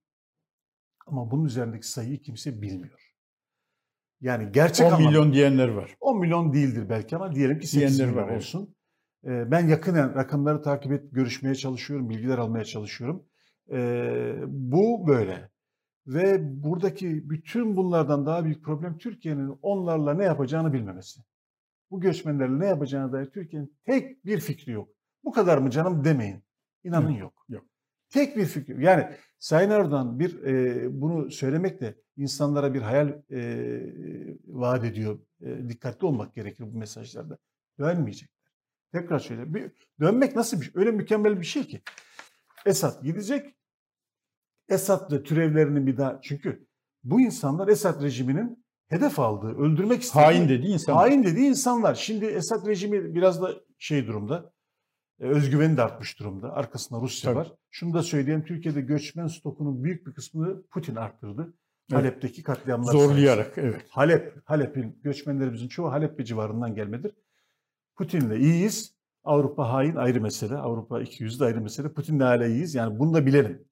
ama 1.06 1.30
bunun 1.30 1.44
üzerindeki 1.44 1.88
sayıyı 1.88 2.22
kimse 2.22 2.62
bilmiyor. 2.62 3.14
Yani 4.20 4.52
gerçek 4.52 4.86
10 4.86 4.90
anlamda- 4.92 5.08
milyon 5.08 5.32
diyenler 5.32 5.68
var. 5.68 5.96
10 6.00 6.18
milyon 6.20 6.52
değildir 6.52 6.88
belki 6.88 7.16
ama 7.16 7.34
diyelim 7.34 7.58
ki 7.58 7.66
8 7.66 7.98
Diyenler 7.98 8.14
milyon 8.14 8.28
var, 8.28 8.36
olsun. 8.36 8.74
Ben 9.24 9.68
yakinen 9.68 10.14
rakamları 10.14 10.62
takip 10.62 10.92
et, 10.92 11.04
görüşmeye 11.12 11.54
çalışıyorum, 11.54 12.08
bilgiler 12.10 12.38
almaya 12.38 12.64
çalışıyorum. 12.64 13.24
Bu 14.48 15.06
böyle. 15.06 15.50
Ve 16.06 16.62
buradaki 16.62 17.30
bütün 17.30 17.76
bunlardan 17.76 18.26
daha 18.26 18.44
büyük 18.44 18.64
problem 18.64 18.98
Türkiye'nin 18.98 19.58
onlarla 19.62 20.14
ne 20.14 20.24
yapacağını 20.24 20.72
bilmemesi. 20.72 21.20
Bu 21.90 22.00
göçmenlerle 22.00 22.58
ne 22.58 22.66
yapacağına 22.66 23.12
dair 23.12 23.26
Türkiye'nin 23.26 23.76
tek 23.84 24.24
bir 24.24 24.40
fikri 24.40 24.72
yok. 24.72 24.88
Bu 25.24 25.32
kadar 25.32 25.58
mı 25.58 25.70
canım 25.70 26.04
demeyin. 26.04 26.42
İnanın 26.84 27.10
Yok, 27.10 27.20
yok. 27.20 27.44
yok. 27.48 27.64
Tek 28.08 28.36
bir 28.36 28.44
fikir. 28.44 28.78
Yani 28.78 29.06
Sayın 29.38 29.70
Erdoğan 29.70 30.18
bir 30.18 30.42
e, 30.42 30.86
bunu 31.00 31.30
söylemekle 31.30 31.94
insanlara 32.16 32.74
bir 32.74 32.82
hayal 32.82 33.08
e, 33.30 33.40
vaat 34.46 34.84
ediyor. 34.84 35.18
E, 35.40 35.68
dikkatli 35.68 36.06
olmak 36.06 36.34
gerekir 36.34 36.64
bu 36.72 36.78
mesajlarda. 36.78 37.38
Dönmeyecekler. 37.78 38.39
Tekrar 38.92 39.18
söyleyeyim. 39.18 39.54
Bir, 39.54 39.70
dönmek 40.00 40.36
nasıl 40.36 40.60
bir 40.60 40.64
şey? 40.64 40.72
Öyle 40.76 40.90
mükemmel 40.90 41.40
bir 41.40 41.46
şey 41.46 41.66
ki. 41.66 41.82
Esad 42.66 43.02
gidecek. 43.02 43.54
Esad 44.68 45.12
ve 45.12 45.22
türevlerinin 45.22 45.86
bir 45.86 45.96
daha 45.96 46.20
çünkü 46.22 46.66
bu 47.04 47.20
insanlar 47.20 47.68
Esad 47.68 48.02
rejiminin 48.02 48.64
hedef 48.88 49.18
aldığı, 49.18 49.58
öldürmek 49.58 50.02
istediği 50.02 50.24
Hain 50.24 50.48
dediği 50.48 50.72
insan. 50.72 50.94
Hain 50.94 51.24
dediği 51.24 51.48
insanlar. 51.48 51.94
Şimdi 51.94 52.24
Esad 52.26 52.66
rejimi 52.66 53.14
biraz 53.14 53.42
da 53.42 53.54
şey 53.78 54.06
durumda. 54.06 54.52
e, 55.20 55.24
Özgüveni 55.26 55.76
de 55.76 55.82
artmış 55.82 56.18
durumda. 56.18 56.52
Arkasında 56.52 57.00
Rusya 57.00 57.30
Tabii. 57.30 57.38
var. 57.40 57.52
Şunu 57.70 57.94
da 57.94 58.02
söyleyeyim. 58.02 58.44
Türkiye'de 58.44 58.80
göçmen 58.80 59.26
stokunun 59.26 59.84
büyük 59.84 60.06
bir 60.06 60.12
kısmını 60.14 60.62
Putin 60.66 60.96
arttırdı. 60.96 61.54
Evet. 61.92 62.00
Halep'teki 62.02 62.42
katliamlar 62.42 62.92
Zorlayarak 62.92 63.54
sayesinde. 63.54 63.76
evet. 63.76 63.86
Halep, 63.90 64.36
Halep'in 64.44 65.00
göçmenlerimizin 65.02 65.68
çoğu 65.68 65.92
Halep 65.92 66.18
ve 66.18 66.24
civarından 66.24 66.74
gelmedir. 66.74 67.12
Putin'le 68.00 68.36
iyiyiz. 68.36 68.94
Avrupa 69.24 69.72
hain 69.72 69.96
ayrı 69.96 70.20
mesele. 70.20 70.56
Avrupa 70.56 71.00
200 71.00 71.40
de 71.40 71.44
ayrı 71.44 71.60
mesele. 71.60 71.92
Putin'le 71.92 72.20
hala 72.20 72.46
iyiyiz. 72.46 72.74
Yani 72.74 72.98
bunu 72.98 73.14
da 73.14 73.26
bilelim. 73.26 73.64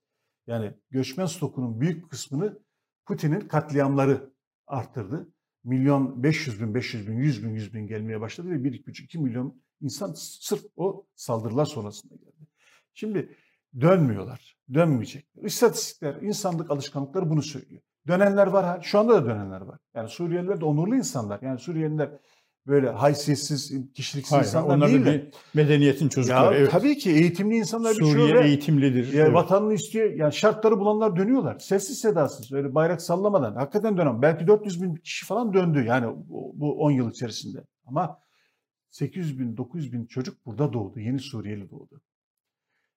Yani 0.46 0.74
göçmen 0.90 1.26
stokunun 1.26 1.80
büyük 1.80 2.10
kısmını 2.10 2.58
Putin'in 3.06 3.40
katliamları 3.40 4.30
arttırdı. 4.66 5.28
Milyon 5.64 6.22
500 6.22 6.60
bin, 6.60 6.74
500 6.74 7.08
bin, 7.08 7.16
100 7.16 7.44
bin, 7.44 7.54
100 7.54 7.74
bin 7.74 7.86
gelmeye 7.86 8.20
başladı 8.20 8.50
ve 8.50 8.54
1,5-2 8.54 9.18
milyon 9.18 9.62
insan 9.80 10.12
sırf 10.16 10.62
o 10.76 11.06
saldırılar 11.14 11.64
sonrasında 11.64 12.14
geldi. 12.14 12.48
Şimdi 12.94 13.36
dönmüyorlar, 13.80 14.56
dönmeyecekler. 14.74 15.42
İstatistikler, 15.42 16.22
insanlık 16.22 16.70
alışkanlıkları 16.70 17.30
bunu 17.30 17.42
söylüyor. 17.42 17.82
Dönenler 18.06 18.46
var, 18.46 18.82
şu 18.82 18.98
anda 18.98 19.14
da 19.14 19.26
dönenler 19.26 19.60
var. 19.60 19.78
Yani 19.94 20.08
Suriyeliler 20.08 20.60
de 20.60 20.64
onurlu 20.64 20.96
insanlar. 20.96 21.42
Yani 21.42 21.58
Suriyeliler 21.58 22.10
böyle 22.68 22.90
haysiyetsiz, 22.90 23.72
kişiliksiz 23.94 24.32
Hayır, 24.32 24.44
insanlar 24.44 24.76
onlar 24.76 24.88
değil 24.88 25.04
de. 25.04 25.12
bir 25.14 25.30
medeniyetin 25.54 26.08
çocukları. 26.08 26.54
Ya 26.54 26.60
evet. 26.60 26.70
tabii 26.70 26.98
ki 26.98 27.10
eğitimli 27.10 27.56
insanlar 27.56 27.94
Suriye 27.94 28.34
ve 28.34 28.46
eğitimlidir. 28.46 29.12
ya 29.12 29.24
evet. 29.24 29.34
vatanını 29.34 29.74
istiyor. 29.74 30.10
Yani 30.10 30.32
şartları 30.32 30.78
bulanlar 30.78 31.16
dönüyorlar. 31.16 31.58
Sessiz 31.58 31.98
sedasız. 31.98 32.52
Öyle 32.52 32.74
bayrak 32.74 33.02
sallamadan. 33.02 33.54
Hakikaten 33.54 33.96
dönem. 33.96 34.22
Belki 34.22 34.46
400 34.46 34.82
bin 34.82 34.94
kişi 34.94 35.26
falan 35.26 35.54
döndü. 35.54 35.84
Yani 35.86 36.06
bu 36.28 36.52
bu 36.54 36.78
10 36.78 36.90
yıl 36.90 37.10
içerisinde. 37.10 37.64
Ama 37.86 38.18
800 38.90 39.38
bin, 39.38 39.56
900 39.56 39.92
bin 39.92 40.06
çocuk 40.06 40.46
burada 40.46 40.72
doğdu. 40.72 41.00
Yeni 41.00 41.18
Suriyeli 41.20 41.70
doğdu. 41.70 42.00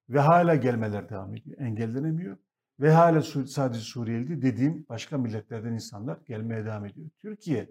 Ve 0.09 0.19
hala 0.19 0.55
gelmeler 0.55 1.09
devam 1.09 1.36
ediyor. 1.36 1.57
Engellenemiyor. 1.59 2.38
Ve 2.80 2.91
hala 2.91 3.22
sadece 3.47 3.80
Suriyeli 3.80 4.28
değil, 4.28 4.41
dediğim 4.41 4.86
başka 4.89 5.17
milletlerden 5.17 5.74
insanlar 5.74 6.17
gelmeye 6.28 6.65
devam 6.65 6.86
ediyor. 6.86 7.09
Türkiye 7.22 7.67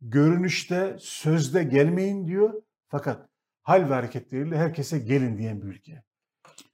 görünüşte, 0.00 0.96
sözde 1.00 1.64
gelmeyin 1.64 2.26
diyor. 2.26 2.62
Fakat 2.88 3.28
hal 3.62 3.90
ve 3.90 3.94
hareketleriyle 3.94 4.56
herkese 4.56 4.98
gelin 4.98 5.38
diyen 5.38 5.62
bir 5.62 5.66
ülke. 5.66 6.02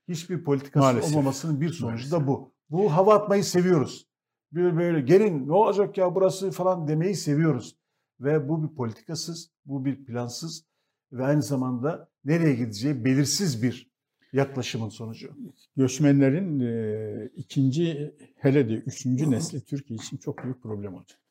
Hiçbir 0.08 0.44
politikası 0.44 0.84
Maalesef. 0.84 1.10
olmamasının 1.10 1.60
bir 1.60 1.68
sonucu 1.68 2.10
da 2.10 2.18
Maalesef. 2.18 2.28
bu. 2.28 2.54
Bu 2.70 2.92
hava 2.92 3.14
atmayı 3.14 3.44
seviyoruz. 3.44 4.06
Böyle 4.52 4.76
böyle 4.76 5.00
gelin 5.00 5.48
ne 5.48 5.52
olacak 5.52 5.98
ya 5.98 6.14
burası 6.14 6.50
falan 6.50 6.88
demeyi 6.88 7.14
seviyoruz. 7.14 7.76
Ve 8.20 8.48
bu 8.48 8.62
bir 8.62 8.76
politikasız, 8.76 9.50
bu 9.64 9.84
bir 9.84 10.04
plansız 10.04 10.64
ve 11.12 11.24
aynı 11.24 11.42
zamanda 11.42 12.08
nereye 12.24 12.54
gideceği 12.54 13.04
belirsiz 13.04 13.62
bir 13.62 13.90
yaklaşımın 14.32 14.88
sonucu. 14.88 15.36
Göçmenlerin 15.76 16.60
e, 16.60 17.30
ikinci 17.36 18.14
hele 18.36 18.68
de 18.68 18.74
üçüncü 18.74 19.30
nesli 19.30 19.64
Türkiye 19.64 19.96
için 19.96 20.16
çok 20.16 20.44
büyük 20.44 20.62
problem 20.62 20.94
olacak. 20.94 21.23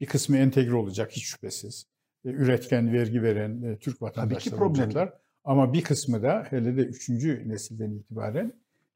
Bir 0.00 0.06
kısmı 0.06 0.36
entegre 0.36 0.74
olacak 0.74 1.12
hiç 1.12 1.24
şüphesiz. 1.24 1.86
E, 2.24 2.28
üretken, 2.28 2.92
vergi 2.92 3.22
veren 3.22 3.62
e, 3.62 3.78
Türk 3.78 4.02
vatandaşları 4.02 4.64
olacaklar. 4.64 5.12
Ama 5.44 5.72
bir 5.72 5.82
kısmı 5.82 6.22
da 6.22 6.46
hele 6.50 6.76
de 6.76 6.80
üçüncü 6.80 7.48
nesilden 7.48 7.90
itibaren 7.90 8.52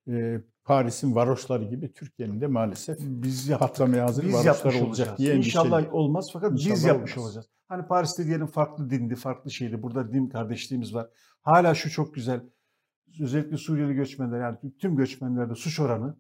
e, 0.09 0.41
Paris'in 0.65 1.15
varoşları 1.15 1.65
gibi 1.65 1.93
Türkiye'nin 1.93 2.41
de 2.41 2.47
maalesef 2.47 2.99
Biz 3.01 3.51
patlamaya 3.51 4.05
hazır 4.05 4.25
Biz 4.25 4.35
varoşlar 4.35 4.65
olacak 4.65 4.89
olacağız. 4.89 5.19
diye 5.19 5.35
İnşallah 5.37 5.67
endişeliyim. 5.67 5.95
olmaz 5.95 6.31
fakat 6.33 6.55
biz 6.55 6.67
İnşallah 6.67 6.85
yapmış 6.89 7.19
olmaz. 7.19 7.27
olacağız. 7.29 7.47
Hani 7.69 7.87
Paris'te 7.87 8.27
diyelim 8.27 8.47
farklı 8.47 8.91
dindi, 8.91 9.15
farklı 9.17 9.51
şeydi. 9.51 9.83
Burada 9.83 10.13
din 10.13 10.29
kardeşliğimiz 10.29 10.95
var. 10.95 11.09
Hala 11.43 11.75
şu 11.75 11.91
çok 11.91 12.15
güzel. 12.15 12.41
Özellikle 13.21 13.57
Suriyeli 13.57 13.95
göçmenler 13.95 14.41
yani 14.41 14.57
tüm 14.79 14.97
göçmenlerde 14.97 15.55
suç 15.55 15.81
oranı 15.81 16.17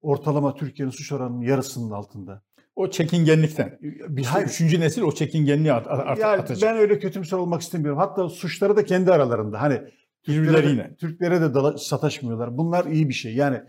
ortalama 0.00 0.54
Türkiye'nin 0.54 0.92
suç 0.92 1.12
oranının 1.12 1.40
yarısının 1.40 1.90
altında. 1.90 2.42
O 2.76 2.90
çekingenlikten. 2.90 3.78
Bir 4.08 4.24
hayır. 4.24 4.46
üçüncü 4.46 4.80
nesil 4.80 5.02
o 5.02 5.12
çekingenliği 5.12 5.72
at, 5.72 5.86
at- 5.88 6.18
Yani 6.18 6.42
atacak. 6.42 6.70
ben 6.70 6.78
öyle 6.78 6.98
kötümser 6.98 7.36
olmak 7.38 7.60
istemiyorum. 7.62 7.98
Hatta 7.98 8.28
suçları 8.28 8.76
da 8.76 8.84
kendi 8.84 9.12
aralarında. 9.12 9.60
Hani 9.62 9.80
Türklere 10.22 10.76
de. 10.76 10.96
Türklere 10.98 11.40
de 11.40 11.44
dala- 11.54 11.78
sataşmıyorlar. 11.78 12.58
Bunlar 12.58 12.84
iyi 12.86 13.08
bir 13.08 13.14
şey. 13.14 13.34
Yani 13.34 13.62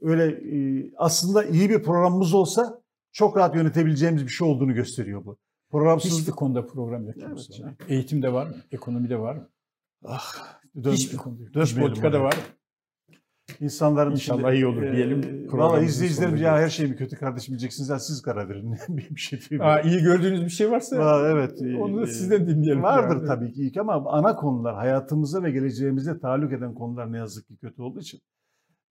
öyle 0.00 0.24
e, 0.26 0.90
aslında 0.96 1.44
iyi 1.44 1.70
bir 1.70 1.82
programımız 1.82 2.34
olsa 2.34 2.80
çok 3.12 3.36
rahat 3.36 3.54
yönetebileceğimiz 3.56 4.22
bir 4.24 4.28
şey 4.30 4.48
olduğunu 4.48 4.74
gösteriyor 4.74 5.24
bu. 5.24 5.38
Programsız 5.70 6.20
Hiçbir 6.20 6.32
konuda 6.32 6.66
program 6.66 7.06
yok. 7.06 7.14
Evet 7.26 7.48
canım. 7.58 7.76
Eğitimde 7.88 8.32
var 8.32 8.46
mı? 8.46 8.54
Ekonomide 8.72 9.18
var 9.18 9.34
mı? 9.34 9.48
Ah, 10.04 10.24
Hiçbir 10.86 11.16
konuda. 11.16 11.54
Dış 11.54 11.76
politikada 11.76 12.20
var 12.20 12.32
mı? 12.36 12.42
İnsanların 13.60 14.10
İnşallah 14.10 14.40
şimdi, 14.42 14.54
iyi 14.54 14.66
olur 14.66 14.82
e, 14.82 14.96
diyelim. 14.96 15.48
Valla 15.52 15.88
sonuna 15.88 16.38
ya 16.38 16.58
her 16.58 16.68
şey 16.68 16.86
mi 16.86 16.96
kötü 16.96 17.16
kardeşim 17.16 17.52
diyeceksiniz. 17.52 17.88
Ya 17.88 17.98
siz 17.98 18.22
karar 18.22 18.48
verin. 18.48 18.76
bir 18.88 19.20
şey 19.20 19.40
değil. 19.50 19.62
Aa, 19.62 19.80
iyi 19.80 20.02
gördüğünüz 20.02 20.44
bir 20.44 20.50
şey 20.50 20.70
varsa 20.70 20.96
Aa, 20.96 21.28
evet. 21.30 21.62
e, 21.62 21.76
onu 21.76 21.96
da 21.96 22.02
e, 22.02 22.06
sizden 22.06 22.46
dinleyelim. 22.48 22.82
Vardır 22.82 23.16
Yani. 23.16 23.26
tabii 23.26 23.52
ki 23.52 23.62
ilk 23.62 23.76
ama 23.76 24.10
ana 24.10 24.36
konular 24.36 24.74
hayatımıza 24.74 25.42
ve 25.42 25.50
geleceğimize 25.50 26.18
tahallük 26.20 26.52
eden 26.52 26.74
konular 26.74 27.12
ne 27.12 27.18
yazık 27.18 27.48
ki 27.48 27.56
kötü 27.56 27.82
olduğu 27.82 28.00
için. 28.00 28.20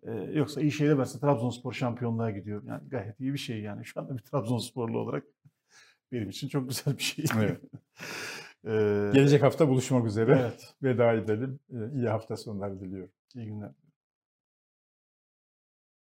Ee, 0.04 0.12
yoksa 0.34 0.62
iyi 0.62 0.72
şeyler 0.72 0.93
varsa 0.93 1.20
Trabzonspor 1.20 1.74
şampiyonluğa 1.74 2.32
gidiyor. 2.32 2.64
Yani 2.66 2.89
gayet 2.89 3.20
iyi 3.20 3.34
bir 3.34 3.38
şey 3.38 3.62
yani. 3.62 3.86
Şu 3.86 3.99
anda 3.99 4.18
bir 4.18 4.24
Trabzonsporlu 4.24 4.99
olarak 4.99 5.24
benim 6.12 6.30
için 6.30 6.47
çok 6.47 6.70
güzel 6.70 6.97
bir 6.97 7.04
şey. 7.04 7.26
Evet. 7.38 7.62
Ee, 8.66 9.12
Gelecek 9.14 9.43
hafta 9.43 9.68
buluşmak 9.70 10.06
üzere. 10.08 10.38
evet. 10.41 10.74
Veda 10.84 11.14
edelim. 11.14 11.60
Ee, 11.74 11.76
İyi 11.95 12.08
hafta 12.10 12.38
sonları 12.38 12.80
diliyorum. 12.80 13.12
İyi 13.36 13.45
günler. 13.45 13.72